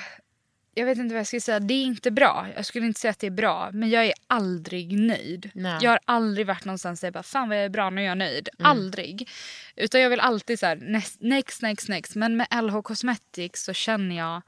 jag 0.79 0.85
vet 0.85 0.97
inte 0.97 1.13
vad 1.13 1.19
jag 1.19 1.27
ska 1.27 1.39
säga. 1.39 1.59
Det 1.59 1.73
är 1.73 1.83
inte 1.85 2.11
bra. 2.11 2.47
Jag 2.55 2.65
skulle 2.65 2.85
inte 2.85 2.99
säga 2.99 3.11
att 3.11 3.19
det 3.19 3.27
är 3.27 3.31
bra. 3.31 3.69
Men 3.73 3.89
jag 3.89 4.05
är 4.05 4.13
aldrig 4.27 4.99
nöjd. 4.99 5.49
Nej. 5.53 5.77
Jag 5.81 5.91
har 5.91 5.99
aldrig 6.05 6.47
varit 6.47 6.65
någonstans 6.65 6.99
där 7.01 7.05
jag 7.07 7.13
bara, 7.13 7.23
fan 7.23 7.49
vad 7.49 7.57
jag 7.57 7.65
är 7.65 7.69
bra, 7.69 7.89
nu 7.89 8.01
är 8.01 8.05
jag 8.05 8.17
nöjd. 8.17 8.49
Mm. 8.59 8.71
Aldrig. 8.71 9.29
Utan 9.75 10.01
jag 10.01 10.09
vill 10.09 10.19
alltid 10.19 10.59
så 10.59 10.65
här, 10.65 10.75
next, 10.75 11.21
next, 11.21 11.61
next, 11.61 11.89
next. 11.89 12.15
Men 12.15 12.37
med 12.37 12.47
LH 12.63 12.81
Cosmetics 12.81 13.63
så 13.63 13.73
känner 13.73 14.17
jag, 14.17 14.41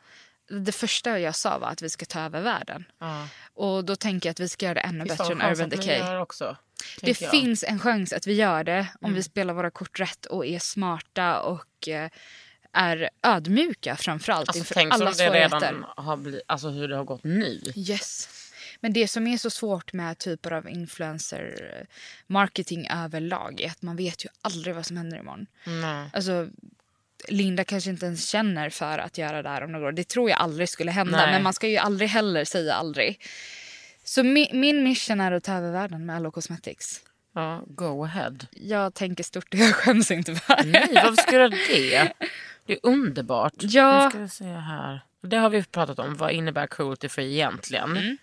det 0.65 0.71
första 0.71 1.19
jag 1.19 1.36
sa 1.36 1.57
var 1.57 1.67
att 1.67 1.82
vi 1.82 1.89
ska 1.89 2.05
ta 2.05 2.19
över 2.19 2.41
världen. 2.41 2.86
Ja. 2.99 3.27
Och 3.53 3.86
då 3.86 3.95
tänker 3.95 4.29
jag 4.29 4.32
att 4.32 4.39
vi 4.39 4.49
ska 4.49 4.65
göra 4.65 4.73
det 4.73 4.79
ännu 4.82 5.05
Finns 5.05 5.17
bättre 5.17 5.34
än 5.34 5.41
Urban 5.51 5.69
Decay. 5.69 6.17
också? 6.17 6.57
Det 7.01 7.21
jag. 7.21 7.32
finns 7.32 7.63
en 7.63 7.79
chans 7.79 8.13
att 8.13 8.27
vi 8.27 8.34
gör 8.34 8.63
det 8.63 8.88
om 9.01 9.05
Mm. 9.05 9.15
vi 9.15 9.23
spelar 9.23 9.53
våra 9.53 9.71
kort 9.71 9.99
rätt 9.99 10.25
och 10.25 10.45
är 10.45 10.59
smarta 10.59 11.41
och 11.41 11.88
eh, 11.88 12.09
är 12.74 13.09
ödmjuka 13.24 13.95
framförallt 13.95 14.49
Alltså, 14.49 14.59
inför 14.59 14.74
tänk 14.74 14.93
som 14.93 15.01
alla 15.01 15.11
det 15.11 15.15
svårigheter. 15.15 15.59
redan 15.59 15.86
har 15.97 16.17
blivit, 16.17 16.41
alltså 16.47 16.69
hur 16.69 16.88
det 16.88 16.95
har 16.95 17.03
gått 17.03 17.24
nu. 17.24 17.61
Yes. 17.76 18.30
Men 18.80 18.93
det 18.93 19.07
som 19.07 19.28
är 19.28 19.38
så 19.38 19.49
svårt 19.49 19.93
med 19.93 20.17
typer 20.17 20.51
av 20.51 20.69
influencer 20.69 21.74
eh, 21.80 21.88
marketing 22.28 22.88
överlag 22.91 23.61
är 23.61 23.67
att 23.67 23.82
man 23.82 23.95
vet 23.95 24.26
ju 24.26 24.30
aldrig 24.41 24.76
vad 24.76 24.86
som 24.86 24.97
händer 24.97 25.17
imorgon. 25.19 25.45
Nej. 25.65 26.09
Alltså, 26.13 26.47
Linda 27.28 27.63
kanske 27.63 27.89
inte 27.89 28.05
ens 28.05 28.30
känner 28.30 28.69
för 28.69 28.97
att 28.97 29.17
göra 29.17 29.41
det 29.41 29.49
här 29.49 29.63
om 29.63 29.72
några 29.72 29.88
år. 29.88 29.91
Det 29.91 30.07
tror 30.07 30.30
jag 30.30 30.39
aldrig 30.39 30.69
skulle 30.69 30.91
hända. 30.91 31.17
Nej. 31.17 31.32
Men 31.32 31.43
man 31.43 31.53
ska 31.53 31.67
ju 31.67 31.78
aldrig 31.78 32.09
heller 32.09 32.45
säga 32.45 32.74
aldrig. 32.74 33.22
Så 34.03 34.24
mi, 34.24 34.49
min 34.53 34.84
mission 34.84 35.22
är 35.22 35.32
att 35.32 35.43
ta 35.43 35.53
över 35.53 35.72
världen 35.72 36.05
med 36.05 36.22
LO 36.22 36.32
Cosmetics. 36.32 37.01
Ja, 37.34 37.61
go 37.67 38.03
ahead. 38.03 38.34
Jag 38.51 38.93
tänker 38.93 39.23
stort 39.23 39.53
och 39.53 39.59
jag 39.59 39.75
skäms 39.75 40.11
inte 40.11 40.36
för 40.36 40.55
det. 40.55 40.63
Nej, 40.65 40.89
varför 40.93 41.15
ska 41.21 41.32
du 41.32 41.38
göra 41.38 41.49
det? 41.49 42.13
Det 42.65 42.73
är 42.73 42.79
underbart. 42.84 43.53
Ja. 43.57 44.03
Nu 44.05 44.09
ska 44.09 44.19
vi 44.19 44.29
se 44.29 44.45
här. 44.45 45.01
Det 45.21 45.38
har 45.38 45.49
vi 45.49 45.63
pratat 45.63 45.99
om. 45.99 46.15
Vad 46.15 46.32
innebär 46.32 46.67
cruelty 46.67 47.09
free 47.09 47.34
egentligen? 47.34 47.97
Mm. 47.97 48.17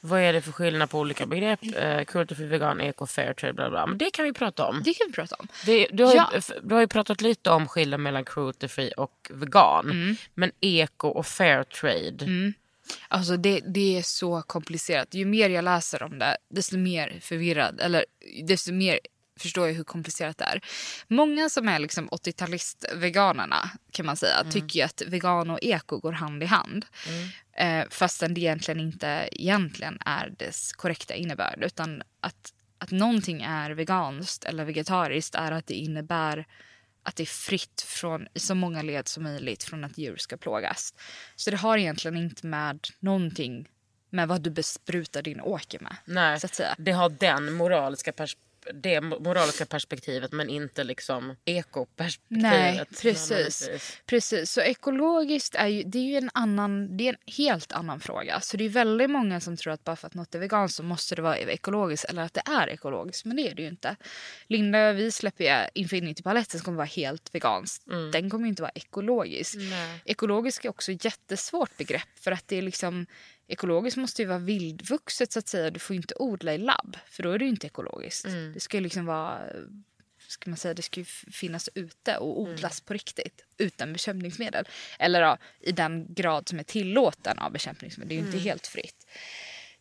Vad 0.00 0.20
är 0.20 0.32
det 0.32 0.40
för 0.42 0.52
skillnad 0.52 0.90
på 0.90 0.98
olika 0.98 1.26
begrepp? 1.26 1.60
Eh, 1.76 2.04
cruelty 2.04 2.34
free, 2.34 2.46
vegan, 2.46 2.80
eco, 2.80 3.06
fair 3.06 3.32
trade, 3.34 3.52
bla 3.52 3.70
bla. 3.70 3.86
Men 3.86 3.98
det 3.98 4.10
kan 4.12 4.24
vi 4.24 4.32
prata 4.32 4.66
om. 4.66 4.82
Det 4.84 4.94
kan 4.94 5.06
vi 5.06 5.12
prata 5.12 5.36
om. 5.38 5.48
Det, 5.66 5.88
du, 5.92 6.04
har 6.04 6.10
ju, 6.12 6.16
Ja. 6.16 6.30
f- 6.34 6.50
du 6.62 6.74
har 6.74 6.80
ju 6.82 6.88
pratat 6.88 7.20
lite 7.20 7.50
om 7.50 7.68
skillnaden 7.68 8.02
mellan 8.02 8.24
cruelty 8.24 8.68
free 8.68 8.90
och 8.92 9.30
vegan. 9.34 9.90
Mm. 9.90 10.16
Men 10.34 10.50
eco 10.60 11.08
och 11.08 11.26
fair 11.26 11.62
trade. 11.64 12.52
Alltså 13.08 13.36
det, 13.36 13.60
det 13.60 13.98
är 13.98 14.02
så 14.02 14.42
komplicerat. 14.42 15.14
Ju 15.14 15.24
mer 15.24 15.50
jag 15.50 15.64
läser 15.64 16.02
om 16.02 16.18
det, 16.18 16.36
desto 16.50 16.76
mer 16.76 17.18
förvirrad, 17.22 17.80
eller 17.80 18.04
desto 18.46 18.72
mer 18.72 18.98
förstår 19.40 19.66
jag 19.66 19.74
hur 19.74 19.84
komplicerat 19.84 20.38
det 20.38 20.44
är. 20.44 20.60
Många 21.08 21.48
som 21.48 21.68
är 21.68 21.78
liksom 21.78 22.08
80-talist-veganerna 22.08 23.68
kan 23.92 24.06
man 24.06 24.16
säga 24.16 24.44
tycker 24.50 24.78
ju 24.78 24.84
att 24.84 25.02
vegan 25.06 25.50
och 25.50 25.58
eko 25.62 25.98
går 25.98 26.12
hand 26.12 26.42
i 26.42 26.46
hand. 26.46 26.86
Eh, 27.58 27.84
fastän 27.90 28.34
det 28.34 28.40
egentligen 28.40 28.80
inte 28.80 29.28
egentligen 29.32 29.98
är 30.06 30.34
dess 30.38 30.72
korrekta 30.72 31.14
innebörd. 31.14 31.64
Utan 31.64 32.02
att, 32.20 32.52
att 32.78 32.90
någonting 32.90 33.42
är 33.42 33.70
veganskt 33.70 34.44
eller 34.44 34.64
vegetariskt 34.64 35.34
är 35.34 35.52
att 35.52 35.66
det 35.66 35.74
innebär 35.74 36.46
att 37.06 37.16
det 37.16 37.22
är 37.22 37.26
fritt 37.26 37.82
från, 37.86 38.26
i 38.34 38.38
så 38.38 38.54
många 38.54 38.82
led 38.82 39.08
som 39.08 39.22
möjligt 39.22 39.64
från 39.64 39.84
att 39.84 39.98
djur 39.98 40.16
ska 40.16 40.36
plågas. 40.36 40.94
Så 41.36 41.50
det 41.50 41.56
har 41.56 41.78
egentligen 41.78 42.16
inte 42.16 42.46
med 42.46 42.86
någonting 43.00 43.68
med 44.10 44.28
vad 44.28 44.40
du 44.40 44.50
besprutar 44.50 45.22
din 45.22 45.40
åker 45.40 45.80
med. 45.80 45.96
Nej, 46.04 46.38
det 46.78 46.92
har 46.92 47.08
den 47.08 47.52
moraliska 47.52 48.10
pers- 48.10 48.36
det 48.74 49.00
moraliska 49.00 49.66
perspektivet 49.66 50.32
men 50.32 50.48
inte 50.48 50.84
liksom 50.84 51.36
ekoperspektivet. 51.44 52.42
Nej, 52.42 52.84
precis. 53.02 53.70
precis. 54.06 54.50
Så 54.50 54.60
ekologiskt 54.60 55.54
är 55.54 55.66
ju, 55.66 55.82
det 55.82 55.98
är 55.98 56.02
ju 56.02 56.16
en, 56.16 56.30
annan, 56.34 56.96
det 56.96 57.08
är 57.08 57.12
en 57.12 57.32
helt 57.36 57.72
annan 57.72 58.00
fråga. 58.00 58.40
Så 58.40 58.56
det 58.56 58.64
är 58.64 58.68
väldigt 58.68 59.10
många 59.10 59.40
som 59.40 59.56
tror 59.56 59.72
att 59.72 59.84
bara 59.84 59.96
för 59.96 60.06
att 60.06 60.14
något 60.14 60.34
är 60.34 60.38
veganskt 60.38 60.76
så 60.76 60.82
måste 60.82 61.14
det 61.14 61.22
vara 61.22 61.38
ekologiskt 61.38 62.04
eller 62.04 62.22
att 62.22 62.34
det 62.34 62.42
är 62.46 62.68
ekologiskt. 62.68 63.24
Men 63.24 63.36
det 63.36 63.50
är 63.50 63.54
det 63.54 63.62
ju 63.62 63.68
inte. 63.68 63.96
Linda, 64.46 64.92
vi 64.92 65.12
släpper 65.12 65.44
ju 65.44 65.82
Infinity-paletten 65.82 66.60
som 66.60 66.64
kommer 66.64 66.76
vara 66.76 66.86
helt 66.86 67.34
vegansk. 67.34 67.82
Den 68.12 68.30
kommer 68.30 68.48
inte 68.48 68.62
vara 68.62 68.72
ekologisk. 68.74 69.54
Nej. 69.56 70.00
Ekologisk 70.04 70.64
är 70.64 70.68
också 70.68 70.92
ett 70.92 71.04
jättesvårt 71.04 71.76
begrepp 71.76 72.18
för 72.20 72.32
att 72.32 72.48
det 72.48 72.56
är 72.56 72.62
liksom 72.62 73.06
Ekologiskt 73.48 73.96
måste 73.96 74.22
ju 74.22 74.28
vara 74.28 74.38
vildvuxet 74.38 75.32
så 75.32 75.38
att 75.38 75.48
säga. 75.48 75.70
Du 75.70 75.80
får 75.80 75.96
inte 75.96 76.14
odla 76.18 76.54
i 76.54 76.58
labb 76.58 76.96
för 77.06 77.22
då 77.22 77.30
är 77.30 77.38
det 77.38 77.44
inte 77.44 77.66
ekologiskt. 77.66 78.26
Det 78.54 78.60
ska 78.60 78.76
ju 78.76 78.82
liksom 78.82 79.06
vara 79.06 79.40
ska 80.28 80.50
man 80.50 80.56
säga, 80.56 80.74
det 80.74 80.82
ska 80.82 81.04
finnas 81.32 81.68
ute 81.74 82.16
och 82.16 82.40
odlas 82.40 82.80
på 82.80 82.92
riktigt 82.92 83.44
utan 83.58 83.92
bekämpningsmedel. 83.92 84.68
Eller 84.98 85.20
ja, 85.20 85.38
i 85.60 85.72
den 85.72 86.14
grad 86.14 86.48
som 86.48 86.58
är 86.58 86.62
tillåten 86.62 87.38
av 87.38 87.52
bekämpningsmedel. 87.52 88.08
Det 88.08 88.14
är 88.14 88.20
ju 88.20 88.26
inte 88.26 88.38
helt 88.38 88.66
fritt. 88.66 89.06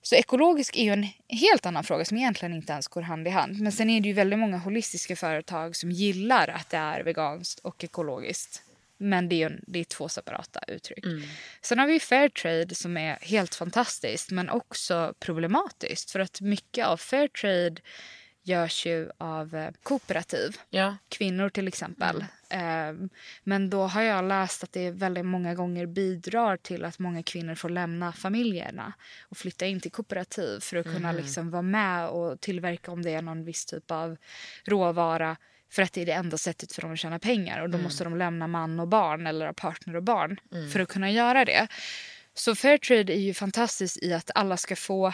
Så 0.02 0.16
ekologisk 0.16 0.78
är 0.78 0.84
ju 0.84 0.92
en 0.92 1.08
helt 1.28 1.66
annan 1.66 1.84
fråga 1.84 2.06
som 2.06 2.18
egentligen 2.18 2.56
inte 2.56 2.74
ens 2.74 2.88
går 2.88 3.02
hand 3.02 3.28
i 3.28 3.30
hand. 3.30 3.60
Men 3.60 3.72
sen 3.72 3.90
är 3.90 4.02
det 4.02 4.08
ju 4.08 4.14
väldigt 4.14 4.40
många 4.40 4.58
holistiska 4.58 5.16
företag 5.16 5.76
som 5.76 5.92
gillar 5.92 6.48
att 6.48 6.70
det 6.70 6.78
är 6.78 7.04
veganskt 7.04 7.60
och 7.60 7.84
ekologiskt. 7.84 8.62
Men 8.98 9.30
det 9.30 9.44
är, 9.44 9.60
det 9.68 9.80
är 9.80 9.84
två 9.84 10.10
separata 10.10 10.60
uttryck. 10.68 11.06
Sen 11.62 11.80
har 11.80 11.88
vi 11.88 12.00
fair 12.00 12.30
trade 12.30 12.76
som 12.76 12.98
är 12.98 13.18
helt 13.22 13.56
fantastiskt 13.56 14.32
men 14.32 14.50
också 14.50 15.14
problematiskt. 15.20 16.12
För 16.12 16.20
att 16.20 16.42
mycket 16.42 16.86
av 16.86 16.98
fair 16.98 17.28
trade 17.28 17.76
görs 18.44 18.86
ju 18.86 19.10
av 19.18 19.56
eh, 19.56 19.72
kooperativ 19.84 20.58
Ja. 20.70 20.98
kvinnor 21.10 21.50
till 21.50 21.68
exempel. 21.68 22.26
Ehm, 22.50 23.10
Men 23.44 23.70
då 23.70 23.82
har 23.84 24.02
jag 24.02 24.26
läst 24.26 24.64
att 24.64 24.72
det 24.72 24.92
väldigt 24.92 25.26
många 25.26 25.56
gånger 25.56 25.86
bidrar 25.86 26.58
till 26.58 26.86
att 26.86 27.00
många 27.00 27.24
kvinnor 27.24 27.56
får 27.56 27.70
lämna 27.70 28.14
familjerna 28.14 28.94
och 29.30 29.38
flytta 29.38 29.66
in 29.66 29.80
till 29.80 29.92
kooperativ 29.92 30.60
för 30.60 30.78
att 30.78 30.86
kunna 30.86 31.12
liksom 31.12 31.52
vara 31.52 31.62
med 31.62 32.08
och 32.10 32.42
tillverka 32.42 32.92
om 32.92 33.02
det 33.02 33.12
är 33.12 33.22
någon 33.22 33.46
viss 33.46 33.66
typ 33.66 33.92
av 33.92 34.18
råvara 34.66 35.38
för 35.76 35.82
att 35.82 35.94
det 35.94 36.02
är 36.02 36.06
det 36.06 36.12
enda 36.12 36.38
sättet 36.38 36.74
för 36.74 36.82
dem 36.82 36.92
att 36.94 37.00
tjäna 37.00 37.20
pengar 37.20 37.62
och 37.62 37.70
då 37.70 37.78
måste 37.78 38.04
de 38.04 38.18
lämna 38.18 38.48
man 38.48 38.80
och 38.80 38.88
barn 38.88 39.28
eller 39.28 39.54
partner 39.54 39.96
och 39.96 40.04
barn 40.04 40.40
för 40.74 40.80
att 40.80 40.90
kunna 40.90 41.12
göra 41.12 41.46
det. 41.46 41.68
Så 42.34 42.56
Fairtrade 42.56 43.14
är 43.14 43.20
ju 43.20 43.34
fantastiskt 43.34 44.04
i 44.04 44.14
att 44.14 44.32
alla 44.36 44.58
ska 44.58 44.76
få 44.76 45.14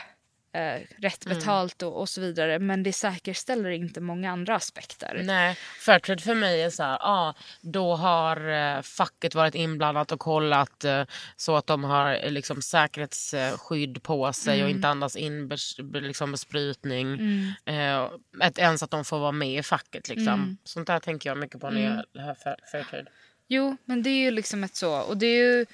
eh, 0.54 0.82
rätt 0.98 1.26
betalt 1.26 1.82
och, 1.82 2.00
och 2.00 2.10
så 2.10 2.22
vidare 2.22 2.60
men 2.60 2.84
det 2.84 2.94
säkerställer 2.94 3.70
inte 3.70 4.02
många 4.02 4.32
andra 4.32 4.56
aspekter. 4.56 5.22
Nej, 5.24 5.58
Fairtrade 5.80 6.22
för 6.22 6.36
mig 6.36 6.62
är 6.62 6.70
så 6.70 6.84
här, 6.84 6.98
ah, 7.02 7.34
då 7.62 7.96
har 7.96 8.50
eh, 8.78 8.82
facket 8.82 9.36
varit 9.36 9.56
inblandat 9.56 10.12
och 10.12 10.20
kollat 10.20 10.84
eh, 10.84 11.04
så 11.36 11.56
att 11.56 11.68
de 11.68 11.84
har 11.84 12.14
eh, 12.26 12.32
liksom, 12.32 12.62
säkerhetsskydd 12.62 14.04
på 14.04 14.34
sig 14.34 14.54
Mm. 14.54 14.66
och 14.66 14.70
inte 14.72 14.88
andas 14.88 15.16
in 15.16 15.48
bes, 15.48 15.78
be- 15.78 16.00
liksom, 16.00 16.32
besprutning. 16.32 17.20
Eh, 17.66 18.10
att 18.40 18.58
ens 18.60 18.84
att 18.84 18.92
de 18.92 19.06
får 19.06 19.20
vara 19.20 19.32
med 19.32 19.60
i 19.60 19.64
facket. 19.64 20.10
Liksom. 20.10 20.28
Mm. 20.34 20.58
Sånt 20.64 20.88
där 20.88 21.00
tänker 21.00 21.30
jag 21.30 21.38
mycket 21.38 21.62
på 21.62 21.70
när 21.70 21.82
jag 22.14 22.22
hör 22.22 22.34
Fair- 22.34 22.72
Fairtrade. 22.72 23.06
Jo, 23.48 23.78
men 23.86 24.04
det 24.04 24.10
är 24.10 24.22
ju 24.22 24.32
liksom 24.32 24.64
ett 24.64 24.76
så. 24.76 25.00
Och 25.02 25.18
det 25.18 25.26
är 25.26 25.38
ju 25.58 25.66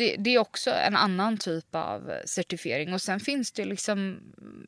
det, 0.00 0.16
det 0.16 0.34
är 0.34 0.38
också 0.38 0.70
en 0.70 0.96
annan 0.96 1.38
typ 1.38 1.74
av 1.74 2.12
certifiering. 2.24 2.94
Och 2.94 3.02
sen 3.02 3.20
finns 3.20 3.52
det 3.52 3.64
liksom, 3.64 4.20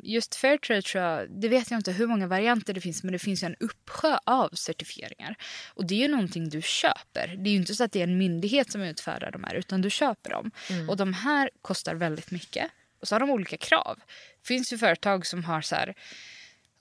just 0.03 0.35
Fairtrade 0.35 0.83
tror 0.83 1.05
jag, 1.05 1.31
det 1.31 1.49
vet 1.49 1.71
jag 1.71 1.79
inte 1.79 1.93
hur 1.93 2.07
många 2.07 2.27
varianter 2.27 2.75
det 2.75 2.81
finns, 2.81 3.03
men 3.03 3.13
det 3.13 3.19
finns 3.19 3.43
ju 3.43 3.47
en 3.47 3.57
uppsjö 3.61 4.19
av 4.27 4.49
certifieringar. 4.49 5.35
Och 5.75 5.87
det 5.87 5.95
är 5.95 5.99
ju 5.99 6.09
någonting 6.09 6.49
du 6.49 6.63
köper. 6.63 7.37
Det 7.39 7.51
är 7.51 7.55
inte 7.55 7.75
så 7.75 7.85
att 7.85 7.93
det 7.93 8.01
är 8.01 8.05
en 8.05 8.19
myndighet 8.19 8.73
som 8.73 8.83
utfärdar 8.83 9.31
de 9.31 9.45
här, 9.45 9.55
utan 9.55 9.83
du 9.83 9.91
köper 9.91 10.31
dem. 10.31 10.51
Och 10.89 10.97
de 10.97 11.13
här 11.13 11.51
kostar 11.63 11.95
väldigt 11.95 12.31
mycket. 12.31 12.71
Och 13.01 13.09
så 13.09 13.15
har 13.15 13.21
de 13.21 13.31
olika 13.31 13.57
krav. 13.57 13.99
Det 14.41 14.47
finns 14.47 14.73
ju 14.73 14.79
företag 14.79 15.27
som 15.27 15.45
har 15.45 15.61
så 15.61 15.75
här, 15.75 15.95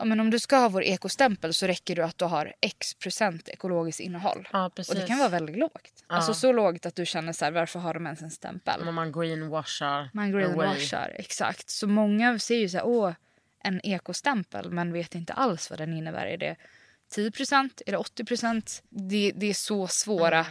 ja, 0.01 0.05
men 0.05 0.19
om 0.19 0.29
du 0.29 0.39
ska 0.39 0.57
ha 0.57 0.69
vår 0.69 0.83
ekostämpel 0.83 1.53
så 1.53 1.67
räcker 1.67 1.95
det 1.95 2.05
att 2.05 2.17
du 2.17 2.25
har 2.25 2.53
x 2.61 2.93
procent 2.93 3.49
ekologiskt 3.49 3.99
innehåll. 3.99 4.47
Ja, 4.51 4.65
och 4.65 4.95
det 4.95 5.07
kan 5.07 5.17
vara 5.17 5.29
väldigt 5.29 5.57
lågt. 5.57 6.03
Alltså 6.07 6.33
så 6.33 6.51
lågt 6.51 6.85
att 6.85 6.95
du 6.95 7.05
känner 7.05 7.33
så 7.33 7.45
här, 7.45 7.51
varför 7.51 7.79
har 7.79 7.93
de 7.93 8.05
ens 8.05 8.21
en 8.21 8.31
stämpel? 8.31 8.85
När 8.85 8.91
man 8.91 9.11
greenwashar. 9.11 10.09
Man 10.13 10.29
away. 10.29 10.41
greenwashar, 10.41 11.15
exakt. 11.15 11.69
Så 11.69 11.87
många 11.87 12.39
ser 12.39 12.55
ju 12.55 12.69
så 12.69 12.77
här, 12.77 12.85
åh, 12.85 13.13
en 13.63 13.81
ekostämpel, 13.83 14.71
men 14.71 14.93
vet 14.93 15.15
inte 15.15 15.33
alls 15.33 15.69
vad 15.69 15.79
den 15.79 15.93
innebär. 15.93 16.25
Är 16.25 16.37
det 16.37 16.55
10 17.09 17.31
procent? 17.31 17.81
Är 17.85 17.91
det 17.91 17.97
80 17.97 18.25
procent? 18.25 18.83
Det, 18.89 19.31
det 19.35 19.45
är 19.45 19.53
så 19.53 19.87
svåra 19.87 20.45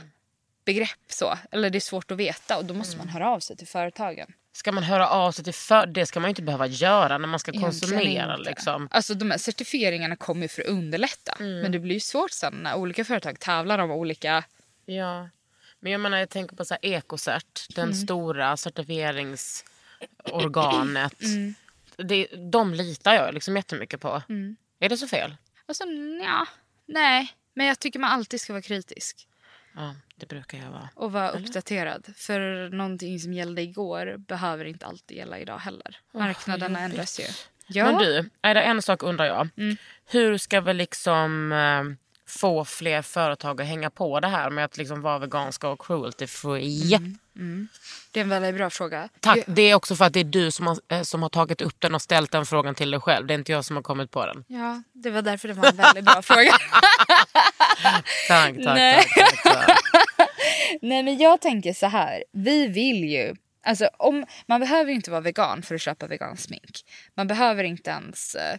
begrepp 0.64 1.06
så. 1.08 1.38
Eller 1.50 1.70
det 1.70 1.78
är 1.78 1.80
svårt 1.80 2.10
att 2.10 2.18
veta 2.18 2.58
och 2.58 2.64
då 2.64 2.74
måste 2.74 2.98
man 2.98 3.08
höra 3.08 3.30
av 3.30 3.40
sig 3.40 3.56
till 3.56 3.68
företagen. 3.68 4.32
Ska 4.52 4.72
man 4.72 4.84
höra 4.84 5.08
av 5.08 5.32
sig 5.32 5.44
till 5.44 5.54
för... 5.54 5.86
Det 5.86 6.06
ska 6.06 6.20
man 6.20 6.28
ju 6.28 6.30
inte 6.30 6.42
behöva 6.42 6.66
göra 6.66 7.18
när 7.18 7.28
man 7.28 7.40
ska 7.40 7.52
konsumera. 7.52 8.36
Liksom. 8.36 8.88
Alltså 8.90 9.14
de 9.14 9.30
här 9.30 9.38
certifieringarna 9.38 10.16
kommer 10.16 10.42
ju 10.42 10.48
för 10.48 10.62
att 10.62 10.68
underlätta. 10.68 11.34
Men 11.38 11.72
det 11.72 11.78
blir 11.78 11.94
ju 11.94 12.00
svårt 12.00 12.30
sen 12.30 12.54
när 12.54 12.74
olika 12.74 13.04
företag 13.04 13.40
tävlar 13.40 13.78
om 13.78 13.90
olika... 13.90 14.44
Ja. 14.86 15.28
Men 15.80 15.92
jag 15.92 16.00
menar, 16.00 16.18
jag 16.18 16.30
tänker 16.30 16.56
på 16.56 16.64
så 16.64 16.74
här 16.74 16.80
Ecocert, 16.82 17.66
den 17.74 17.84
Mm. 17.84 17.94
stora 17.94 18.56
certifieringsorganet. 18.56 21.14
Det, 21.96 22.26
de 22.50 22.74
litar 22.74 23.14
jag 23.14 23.34
liksom 23.34 23.56
jättemycket 23.56 24.00
på. 24.00 24.22
Är 24.80 24.88
det 24.88 24.96
så 24.96 25.08
fel? 25.08 25.36
Alltså 25.66 25.84
ja, 26.24 26.46
nej. 26.86 27.32
Men 27.54 27.66
jag 27.66 27.78
tycker 27.78 27.98
man 27.98 28.10
alltid 28.10 28.40
ska 28.40 28.52
vara 28.52 28.62
kritisk. 28.62 29.28
Ja, 29.74 29.94
det 30.20 30.26
brukar 30.26 30.58
jag 30.58 30.70
vara. 30.70 30.88
Och 30.94 31.12
vara 31.12 31.30
uppdaterad. 31.30 32.06
För 32.16 32.68
någonting 32.68 33.20
som 33.20 33.32
gällde 33.32 33.62
igår 33.62 34.14
behöver 34.18 34.64
inte 34.64 34.86
alltid 34.86 35.16
gälla 35.16 35.38
idag 35.38 35.58
heller. 35.58 35.96
Marknaderna 36.12 36.82
jobbigt. 36.82 36.92
ändras 36.92 37.20
ju. 37.20 37.82
Men 37.82 37.98
du, 37.98 38.30
är 38.42 38.54
det 38.54 38.62
en 38.62 38.82
sak 38.82 39.02
undrar 39.02 39.24
jag. 39.24 39.48
Mm. 39.56 39.76
Hur 40.06 40.38
ska 40.38 40.60
vi 40.60 40.74
liksom 40.74 41.52
eh, 41.52 41.84
få 42.30 42.64
fler 42.64 43.02
företag 43.02 43.60
att 43.60 43.66
hänga 43.66 43.90
på 43.90 44.20
det 44.20 44.28
här 44.28 44.50
med 44.50 44.64
att 44.64 44.76
liksom 44.76 45.02
vara 45.02 45.18
veganska 45.18 45.68
och 45.68 45.86
cruelty 45.86 46.26
free? 46.26 46.94
Mm. 47.36 47.68
Det 48.10 48.20
är 48.20 48.24
en 48.24 48.30
väldigt 48.30 48.54
bra 48.54 48.70
fråga. 48.70 49.08
Tack. 49.20 49.38
Det 49.46 49.62
är 49.62 49.74
också 49.74 49.96
för 49.96 50.04
att 50.04 50.12
det 50.12 50.20
är 50.20 50.24
du 50.24 50.50
som 50.50 50.66
har, 50.66 50.78
eh, 50.88 51.02
som 51.02 51.22
har 51.22 51.28
tagit 51.28 51.60
upp 51.60 51.76
den 51.78 51.94
och 51.94 52.02
ställt 52.02 52.32
den 52.32 52.46
frågan 52.46 52.74
till 52.74 52.90
dig 52.90 53.00
själv. 53.00 53.26
Det 53.26 53.34
är 53.34 53.38
inte 53.38 53.52
jag 53.52 53.64
som 53.64 53.76
har 53.76 53.82
kommit 53.82 54.10
på 54.10 54.26
den. 54.26 54.44
Ja, 54.46 54.82
det 54.92 55.10
var 55.10 55.22
därför 55.22 55.48
det 55.48 55.54
var 55.54 55.68
en 55.68 55.76
väldigt 55.76 56.04
bra 56.04 56.22
fråga. 56.22 56.52
Tack, 57.82 58.04
tack, 58.28 58.54
tack, 58.64 59.08
tack, 59.14 59.42
tack. 59.42 59.78
Nej 60.82 61.02
men 61.02 61.18
jag 61.18 61.40
tänker 61.40 61.72
så 61.72 61.86
här. 61.86 62.24
Vi 62.32 62.66
vill 62.66 63.04
ju. 63.04 63.34
Alltså, 63.62 63.90
om, 63.98 64.26
man 64.46 64.60
behöver 64.60 64.92
inte 64.92 65.10
vara 65.10 65.20
vegan 65.20 65.62
för 65.62 65.74
att 65.74 65.80
köpa 65.80 66.06
vegansk 66.06 66.42
smink. 66.42 66.80
Man 67.14 67.26
behöver 67.26 67.64
inte 67.64 67.90
ens 67.90 68.34
eh, 68.34 68.58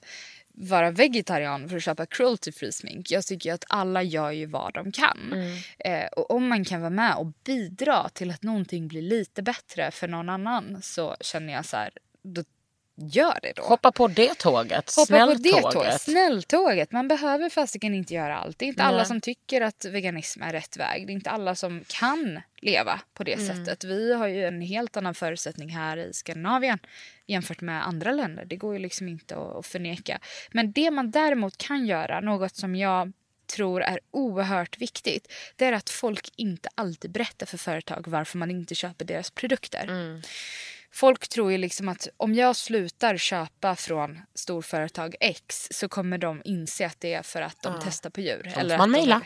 vara 0.53 0.91
vegetarian 0.91 1.69
för 1.69 1.77
att 1.77 1.83
köpa 1.83 2.05
cruelty 2.05 2.51
free 2.51 2.71
smink. 2.71 3.11
Jag 3.11 3.25
tycker 3.25 3.49
ju 3.49 3.53
att 3.53 3.65
alla 3.69 4.03
gör 4.03 4.31
ju 4.31 4.45
vad 4.45 4.73
de 4.73 4.91
kan. 4.91 5.33
Eh, 5.79 6.05
och 6.05 6.31
om 6.31 6.47
man 6.47 6.65
kan 6.65 6.81
vara 6.81 6.89
med 6.89 7.15
och 7.15 7.33
bidra 7.45 8.09
till 8.09 8.31
att 8.31 8.43
någonting 8.43 8.87
blir 8.87 9.01
lite 9.01 9.43
bättre 9.43 9.91
för 9.91 10.07
någon 10.07 10.29
annan 10.29 10.81
så 10.81 11.15
känner 11.21 11.53
jag 11.53 11.65
så 11.65 11.77
här. 11.77 11.89
Då 12.23 12.43
gör 12.95 13.39
det 13.41 13.53
då. 13.55 13.63
Hoppa 13.63 13.91
på 13.91 14.07
det 14.07 14.37
tåget. 14.37 14.95
Hoppa 14.95 15.25
på 15.25 15.33
det 15.33 15.49
Snälltåget. 15.49 15.73
tåget. 15.73 16.01
Snälltåget. 16.01 16.91
Man 16.91 17.07
behöver 17.07 17.49
fasiken 17.49 17.93
inte 17.93 18.13
göra 18.13 18.37
allt. 18.37 18.59
Det 18.59 18.65
är 18.65 18.67
inte 18.67 18.83
alla 18.83 18.97
Nej. 18.97 19.05
som 19.05 19.21
tycker 19.21 19.61
att 19.61 19.85
veganism 19.85 20.41
är 20.41 20.53
rätt 20.53 20.77
väg. 20.77 21.07
Det 21.07 21.13
är 21.13 21.15
inte 21.15 21.29
alla 21.29 21.55
som 21.55 21.83
kan 21.87 22.41
leva 22.61 23.01
på 23.13 23.23
det 23.23 23.39
sättet. 23.47 23.83
Vi 23.83 24.13
har 24.13 24.27
ju 24.27 24.45
en 24.45 24.61
helt 24.61 24.97
annan 24.97 25.15
förutsättning 25.15 25.69
här 25.69 25.97
i 25.97 26.13
Skandinavien 26.13 26.79
jämfört 27.27 27.61
med 27.61 27.87
andra 27.87 28.11
länder. 28.11 28.45
Det 28.45 28.55
går 28.55 28.73
ju 28.73 28.79
liksom 28.79 29.07
inte 29.07 29.35
att, 29.37 29.65
förneka. 29.65 30.19
Men 30.51 30.71
det 30.71 30.91
man 30.91 31.11
däremot 31.11 31.57
kan 31.57 31.85
göra, 31.85 32.19
något 32.19 32.55
som 32.55 32.75
jag 32.75 33.11
tror 33.55 33.81
är 33.81 33.99
oerhört 34.11 34.77
viktigt, 34.77 35.33
det 35.55 35.65
är 35.65 35.71
att 35.71 35.89
folk 35.89 36.29
inte 36.35 36.69
alltid 36.75 37.11
berättar 37.11 37.45
för 37.45 37.57
företag 37.57 38.03
varför 38.07 38.37
man 38.37 38.51
inte 38.51 38.75
köper 38.75 39.05
deras 39.05 39.31
produkter. 39.31 39.87
Folk 40.93 41.27
tror 41.27 41.51
ju 41.51 41.57
liksom 41.57 41.89
att 41.89 42.07
om 42.17 42.33
jag 42.33 42.55
slutar 42.55 43.17
köpa 43.17 43.75
från 43.75 44.19
storföretag 44.33 45.15
X 45.19 45.67
så 45.71 45.89
kommer 45.89 46.17
de 46.17 46.41
inse 46.45 46.85
att 46.85 46.99
det 46.99 47.13
är 47.13 47.23
för 47.23 47.41
att 47.41 47.61
de 47.61 47.73
testar 47.83 48.09
på 48.09 48.21
djur. 48.21 48.41
måste 48.45 48.59
eller 48.59 48.77
man 48.77 48.91
mejla. 48.91 49.21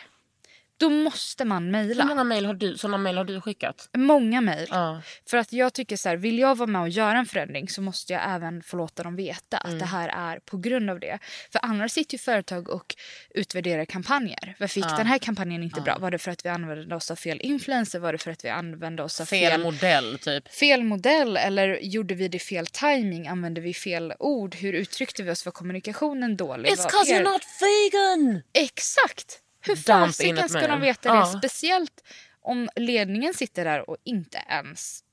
Då 0.77 0.89
måste 0.89 1.45
man 1.45 1.63
Hur 1.65 1.71
mejla. 1.71 2.05
många 2.05 2.23
mejl 2.23 2.45
har 2.45 2.53
du, 2.53 2.77
sådana 2.77 2.97
mejl 2.97 3.17
har 3.17 3.25
du 3.25 3.41
skickat? 3.41 3.89
Många 3.97 4.41
mejl. 4.41 4.67
Ja. 4.71 5.01
För 5.29 5.37
att 5.37 5.53
jag 5.53 5.73
tycker 5.73 5.97
så 5.97 6.09
här, 6.09 6.17
vill 6.17 6.39
jag 6.39 6.55
vara 6.57 6.67
med 6.67 6.81
och 6.81 6.89
göra 6.89 7.17
en 7.17 7.25
förändring 7.25 7.69
så 7.69 7.81
måste 7.81 8.13
jag 8.13 8.21
även 8.35 8.63
få 8.63 8.77
låta 8.77 9.03
dem 9.03 9.15
veta 9.15 9.57
att 9.57 9.79
det 9.79 9.85
här 9.85 10.09
är 10.09 10.39
på 10.39 10.57
grund 10.57 10.89
av 10.89 10.99
det. 10.99 11.19
För 11.51 11.59
annars 11.63 11.91
sitter 11.91 12.13
ju 12.13 12.19
företag 12.19 12.69
och 12.69 12.95
utvärderar 13.29 13.85
kampanjer. 13.85 14.55
Varför 14.59 14.79
gick 14.79 14.97
den 14.97 15.07
här 15.07 15.17
kampanjen 15.17 15.63
inte 15.63 15.81
bra? 15.81 15.97
Var 15.97 16.11
det 16.11 16.17
för 16.17 16.31
att 16.31 16.45
vi 16.45 16.49
använde 16.49 16.95
oss 16.95 17.11
av 17.11 17.15
fel 17.15 17.39
influencer? 17.41 17.99
Var 17.99 18.11
det 18.11 18.17
för 18.17 18.31
att 18.31 18.45
vi 18.45 18.49
använde 18.49 19.03
oss 19.03 19.21
av 19.21 19.25
Fel 19.25 19.51
fel, 19.51 19.63
modell 19.63 20.19
typ. 20.19 20.53
fel 20.53 20.83
modell? 20.83 21.37
Eller 21.37 21.79
gjorde 21.81 22.15
vi 22.15 22.27
det 22.27 22.39
fel 22.39 22.67
timing? 22.67 23.27
Använde 23.27 23.61
vi 23.61 23.73
fel 23.73 24.13
ord? 24.19 24.55
Hur 24.55 24.73
uttryckte 24.73 25.23
vi 25.23 25.31
oss? 25.31 25.45
Var 25.45 25.51
kommunikationen 25.51 26.37
dålig? 26.37 26.69
It's 26.69 26.75
'cause 26.89 27.13
you're 27.13 27.23
not 27.23 27.41
vegan! 27.61 28.41
Exakt! 28.53 29.41
Hur 29.65 29.75
fasiken 29.75 30.49
ska 30.49 30.67
de 30.67 30.81
veta 30.81 31.09
Ja. 31.09 31.19
det? 31.19 31.39
Speciellt 31.39 32.03
om 32.41 32.69
ledningen 32.75 33.33
sitter 33.33 33.65
där 33.65 33.89
och 33.89 33.97
inte 34.03 34.41
ens 34.49 35.03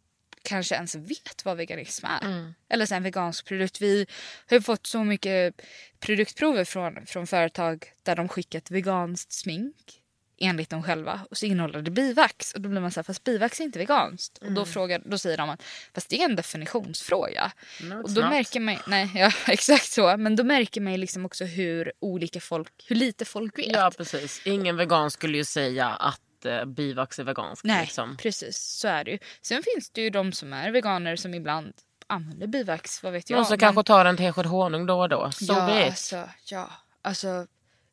kanske 0.42 0.74
ens 0.74 0.94
vet 0.94 1.44
vad 1.44 1.56
veganism 1.56 2.06
är. 2.06 2.24
Mm. 2.24 2.54
Eller 2.68 2.86
så 2.86 2.94
en 2.94 3.02
vegansk 3.02 3.46
produkt. 3.46 3.80
Vi 3.80 4.06
har 4.50 4.60
fått 4.60 4.86
så 4.86 5.04
mycket 5.04 5.62
produktprover 6.00 6.64
från, 6.64 7.06
från 7.06 7.26
företag 7.26 7.92
där 8.02 8.16
de 8.16 8.28
skickat 8.28 8.70
veganskt 8.70 9.32
smink 9.32 10.01
enligt 10.42 10.70
dem 10.70 10.82
själva 10.82 11.20
och 11.30 11.36
så 11.38 11.46
innehåller 11.46 11.82
det 11.82 11.90
bivax. 11.90 12.52
Och 12.52 12.60
då 12.60 12.68
blir 12.68 12.80
man 12.80 12.90
så 12.90 13.00
här, 13.00 13.04
fast 13.04 13.24
bivax 13.24 13.60
är 13.60 13.64
inte 13.64 13.78
veganskt. 13.78 14.38
Och 14.38 14.42
Mm. 14.42 14.54
då, 14.54 14.64
frågar, 14.64 15.02
då 15.04 15.18
säger 15.18 15.36
de 15.36 15.50
att 15.50 15.62
fast 15.94 16.08
det 16.08 16.20
är 16.20 16.24
en 16.24 16.36
definitionsfråga. 16.36 17.52
No, 17.82 18.02
och 18.02 18.10
då 18.10 18.20
not. 18.20 18.30
märker 18.30 18.60
man, 18.60 18.76
nej 18.86 19.10
ja 19.14 19.30
exakt 19.52 19.86
så, 19.92 20.16
men 20.16 20.36
då 20.36 20.44
märker 20.44 20.80
man 20.80 20.94
liksom 21.00 21.24
också 21.26 21.44
hur 21.44 21.92
olika 22.00 22.40
folk, 22.40 22.72
hur 22.88 22.96
lite 22.96 23.24
folk 23.24 23.58
vet. 23.58 23.72
Ja 23.72 23.90
precis. 23.96 24.42
Ingen 24.46 24.76
vegan 24.76 25.10
skulle 25.10 25.36
ju 25.36 25.44
säga 25.44 25.88
att 25.88 26.20
eh, 26.44 26.64
bivax 26.64 27.18
är 27.18 27.24
veganskt. 27.24 27.64
Nej, 27.64 27.82
Liksom. 27.84 28.16
precis. 28.16 28.58
Så 28.58 28.88
är 28.88 29.04
det 29.04 29.10
ju. 29.10 29.18
Sen 29.42 29.62
finns 29.74 29.90
det 29.90 30.00
ju 30.00 30.10
de 30.10 30.32
som 30.32 30.52
är 30.52 30.70
veganer 30.70 31.16
som 31.16 31.34
ibland 31.34 31.72
använder 32.06 32.46
bivax, 32.46 33.02
vad 33.02 33.12
vet 33.12 33.30
jag. 33.30 33.36
Någon 33.36 33.44
som 33.46 33.52
men- 33.52 33.58
kanske 33.60 33.82
tar 33.82 34.04
en 34.04 34.16
tesked 34.16 34.46
honung 34.46 34.86
då 34.86 35.00
och 35.00 35.08
då. 35.08 35.30
So 35.32 35.44
ja, 35.48 35.66
be 35.66 35.80
it. 35.80 35.86
alltså, 35.86 36.28
ja, 36.44 36.70
alltså, 37.02 37.46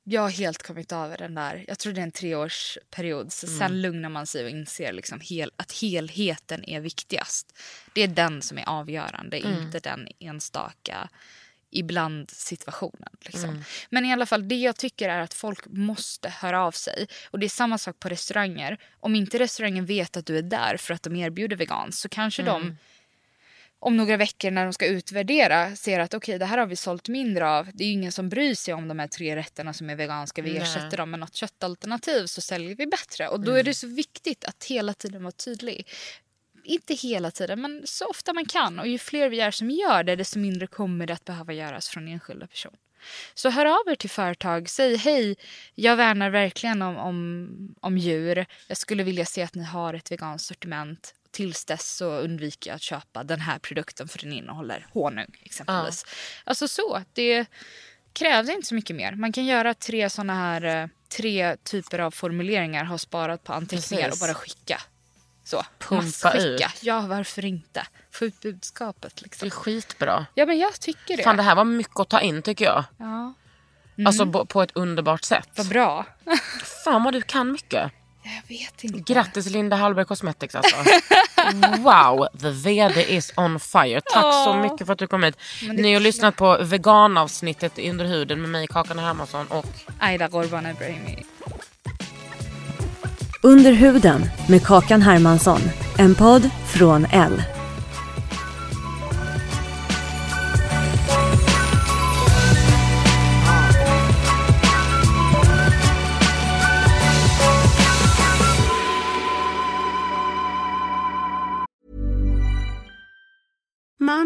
jag 0.04 0.22
har 0.22 0.30
helt 0.30 0.64
kommit 0.64 0.92
över 0.92 1.18
den 1.18 1.36
där. 1.36 1.66
Jag 1.68 1.80
tror 1.80 1.94
det 1.94 2.02
är 2.02 2.04
en 2.04 2.12
treårsperiod. 2.12 3.34
Så 3.34 3.48
Mm. 3.48 3.60
Sen 3.60 3.82
lugnar 3.82 4.10
man 4.10 4.28
sig 4.28 4.44
och 4.44 4.50
inser 4.50 4.94
liksom 4.94 5.20
hel, 5.20 5.52
att 5.56 5.72
helheten 5.72 6.70
är 6.70 6.80
viktigast. 6.80 7.58
Det 7.94 8.02
är 8.02 8.08
den 8.08 8.42
som 8.42 8.58
är 8.58 8.70
avgörande, 8.70 9.38
Mm. 9.38 9.62
inte 9.64 9.80
den 9.80 10.08
enstaka 10.20 11.10
ibland 11.72 12.32
situationen. 12.32 13.10
Liksom. 13.22 13.50
Mm. 13.50 13.64
Men 13.90 14.06
i 14.06 14.14
alla 14.14 14.26
fall, 14.26 14.48
det 14.48 14.56
jag 14.56 14.76
tycker 14.76 15.10
är 15.10 15.20
att 15.20 15.34
folk 15.34 15.66
måste 15.68 16.30
höra 16.30 16.64
av 16.64 16.72
sig. 16.72 17.08
Och 17.32 17.40
det 17.40 17.46
är 17.46 17.50
samma 17.50 17.78
sak 17.78 18.00
på 18.00 18.10
restauranger. 18.10 18.78
Om 19.00 19.16
inte 19.16 19.40
restaurangen 19.40 19.86
vet 19.86 20.18
att 20.18 20.26
du 20.26 20.38
är 20.38 20.42
där 20.42 20.78
för 20.78 20.94
att 20.94 21.04
de 21.04 21.16
erbjuder 21.16 21.56
vegans 21.56 22.00
så 22.00 22.10
kanske 22.10 22.42
Mm. 22.42 22.54
de 22.54 22.78
om 23.80 23.98
några 23.98 24.18
veckor 24.18 24.52
när 24.52 24.64
de 24.64 24.74
ska 24.74 24.86
utvärdera 24.86 25.76
ser 25.76 26.00
att 26.00 26.14
okej 26.14 26.40
det 26.40 26.46
här 26.46 26.58
har 26.58 26.66
vi 26.66 26.76
sålt 26.76 27.10
mindre 27.10 27.50
av. 27.50 27.70
Det 27.74 27.84
är 27.84 27.92
ingen 27.92 28.12
som 28.12 28.30
bryr 28.30 28.56
sig 28.56 28.74
om 28.74 28.88
de 28.88 29.00
här 29.00 29.08
tre 29.08 29.36
rätterna 29.36 29.74
som 29.74 29.90
är 29.90 29.96
veganska. 29.96 30.42
Vi 30.42 30.54
Nej. 30.54 30.62
ersätter 30.62 30.98
dem 30.98 31.12
med 31.12 31.20
något 31.20 31.36
köttalternativ 31.36 32.26
så 32.26 32.42
säljer 32.42 32.76
vi 32.76 32.88
bättre. 32.88 33.28
Och 33.28 33.40
då 33.40 33.52
är 33.52 33.64
det 33.64 33.74
så 33.74 33.88
viktigt 33.88 34.46
att 34.46 34.64
hela 34.64 34.94
tiden 34.94 35.24
vara 35.24 35.32
tydlig. 35.32 35.88
Inte 36.64 36.94
hela 36.94 37.32
tiden 37.32 37.62
men 37.62 37.82
så 37.86 38.06
ofta 38.06 38.34
man 38.34 38.46
kan. 38.46 38.80
Och 38.80 38.88
ju 38.88 38.98
fler 38.98 39.30
vi 39.30 39.40
är 39.40 39.52
som 39.52 39.70
gör 39.70 40.04
det 40.04 40.16
desto 40.16 40.40
mindre 40.40 40.68
kommer 40.68 41.08
det 41.08 41.14
att 41.14 41.26
behöva 41.26 41.54
göras 41.54 41.90
från 41.90 42.08
enskilda 42.08 42.48
personer. 42.48 42.80
Så 43.34 43.50
hör 43.50 43.66
av 43.66 43.92
er 43.92 43.96
till 43.96 44.10
företag. 44.10 44.70
Säg 44.70 44.96
hej, 44.96 45.36
jag 45.76 45.96
värnar 45.96 46.30
verkligen 46.30 46.82
om, 46.82 46.98
om, 46.98 47.76
om 47.82 47.98
djur. 47.98 48.46
Jag 48.68 48.78
skulle 48.78 49.04
vilja 49.04 49.26
se 49.26 49.44
att 49.44 49.56
ni 49.56 49.64
har 49.64 49.94
ett 49.94 50.12
veganskt 50.12 50.48
sortiment. 50.48 51.16
Tills 51.32 51.66
dess 51.66 51.96
så 51.96 52.12
undviker 52.12 52.70
jag 52.70 52.76
att 52.76 52.82
köpa 52.82 53.24
den 53.24 53.40
här 53.42 53.60
produkten 53.60 54.08
för 54.08 54.20
den 54.20 54.34
innehåller 54.34 54.88
honung 54.94 55.36
exempelvis. 55.44 56.06
Alltså 56.44 56.68
så, 56.68 57.02
det 57.14 57.46
krävs 58.14 58.50
inte 58.50 58.68
så 58.68 58.76
mycket 58.76 58.96
mer. 58.96 59.12
Man 59.16 59.32
kan 59.32 59.46
göra 59.46 59.74
tre 59.74 60.10
såna 60.10 60.34
här, 60.36 60.64
eh, 60.64 60.88
tre 61.18 61.56
typer 61.64 62.00
av 62.00 62.12
formuleringar, 62.12 62.84
ha 62.84 62.98
sparat 62.98 63.44
på 63.44 63.54
anteckningar 63.54 64.04
Precis. 64.10 64.22
och 64.22 64.28
bara 64.28 64.34
skicka. 64.34 64.82
Så, 65.44 65.64
Pumpa 65.80 65.96
massskicka. 66.04 66.66
ut. 66.76 66.84
Ja, 66.84 67.02
varför 67.02 67.46
inte? 67.46 67.88
Få 68.12 68.26
ut 68.26 68.42
budskapet 68.42 69.16
Det 69.16 69.22
liksom. 69.22 69.46
är 69.46 69.50
skitbra. 69.50 70.26
Ja, 70.36 70.46
men 70.46 70.58
jag 70.60 70.80
tycker 70.80 71.18
det. 71.18 71.24
Fan 71.24 71.38
det 71.38 71.44
här 71.44 71.56
var 71.56 71.64
mycket 71.66 72.00
att 72.00 72.10
ta 72.10 72.22
in 72.22 72.42
tycker 72.42 72.66
jag. 72.66 72.84
Ja, 72.98 73.34
Alltså 74.06 74.26
bo- 74.26 74.46
på 74.46 74.62
ett 74.62 74.72
underbart 74.76 75.24
sätt. 75.24 75.50
vad 75.56 75.68
bra. 75.68 76.06
Fan 76.84 77.04
vad 77.04 77.14
du 77.14 77.22
kan 77.22 77.52
mycket. 77.52 77.92
Jag 78.36 78.58
vet 78.58 78.84
inte. 78.84 79.14
Grattis 79.14 79.50
Linda 79.50 79.76
Hallberg 79.76 80.06
Cosmetics 80.06 80.56
alltså. 80.56 80.76
wow, 81.80 82.28
the 82.42 82.50
VD 82.50 83.16
is 83.16 83.34
on 83.38 83.60
fire. 83.60 84.02
Tack 84.14 84.34
så 84.46 84.54
mycket 84.54 84.88
för 84.88 84.94
att 84.94 85.00
du 85.00 85.08
kom 85.08 85.24
hit. 85.24 85.36
Ni 85.74 85.94
har 85.94 86.02
lyssnat 86.02 86.36
på 86.36 86.58
veganavsnittet 86.62 87.80
Under 87.80 88.06
huden 88.06 88.42
med 88.42 88.50
mig 88.50 88.68
Kakan 88.68 89.00
Hermansson 89.00 89.48
och 89.48 89.66
Aida 90.00 90.28
Gorban 90.28 90.66
Ebrahimi. 90.66 91.26
Under 93.42 93.72
huden 93.72 94.30
med 94.48 94.64
Kakan 94.64 95.02
Hermansson. 95.02 95.62
En 95.98 96.16
podd 96.16 96.50
från 96.68 97.06
L. 97.06 97.44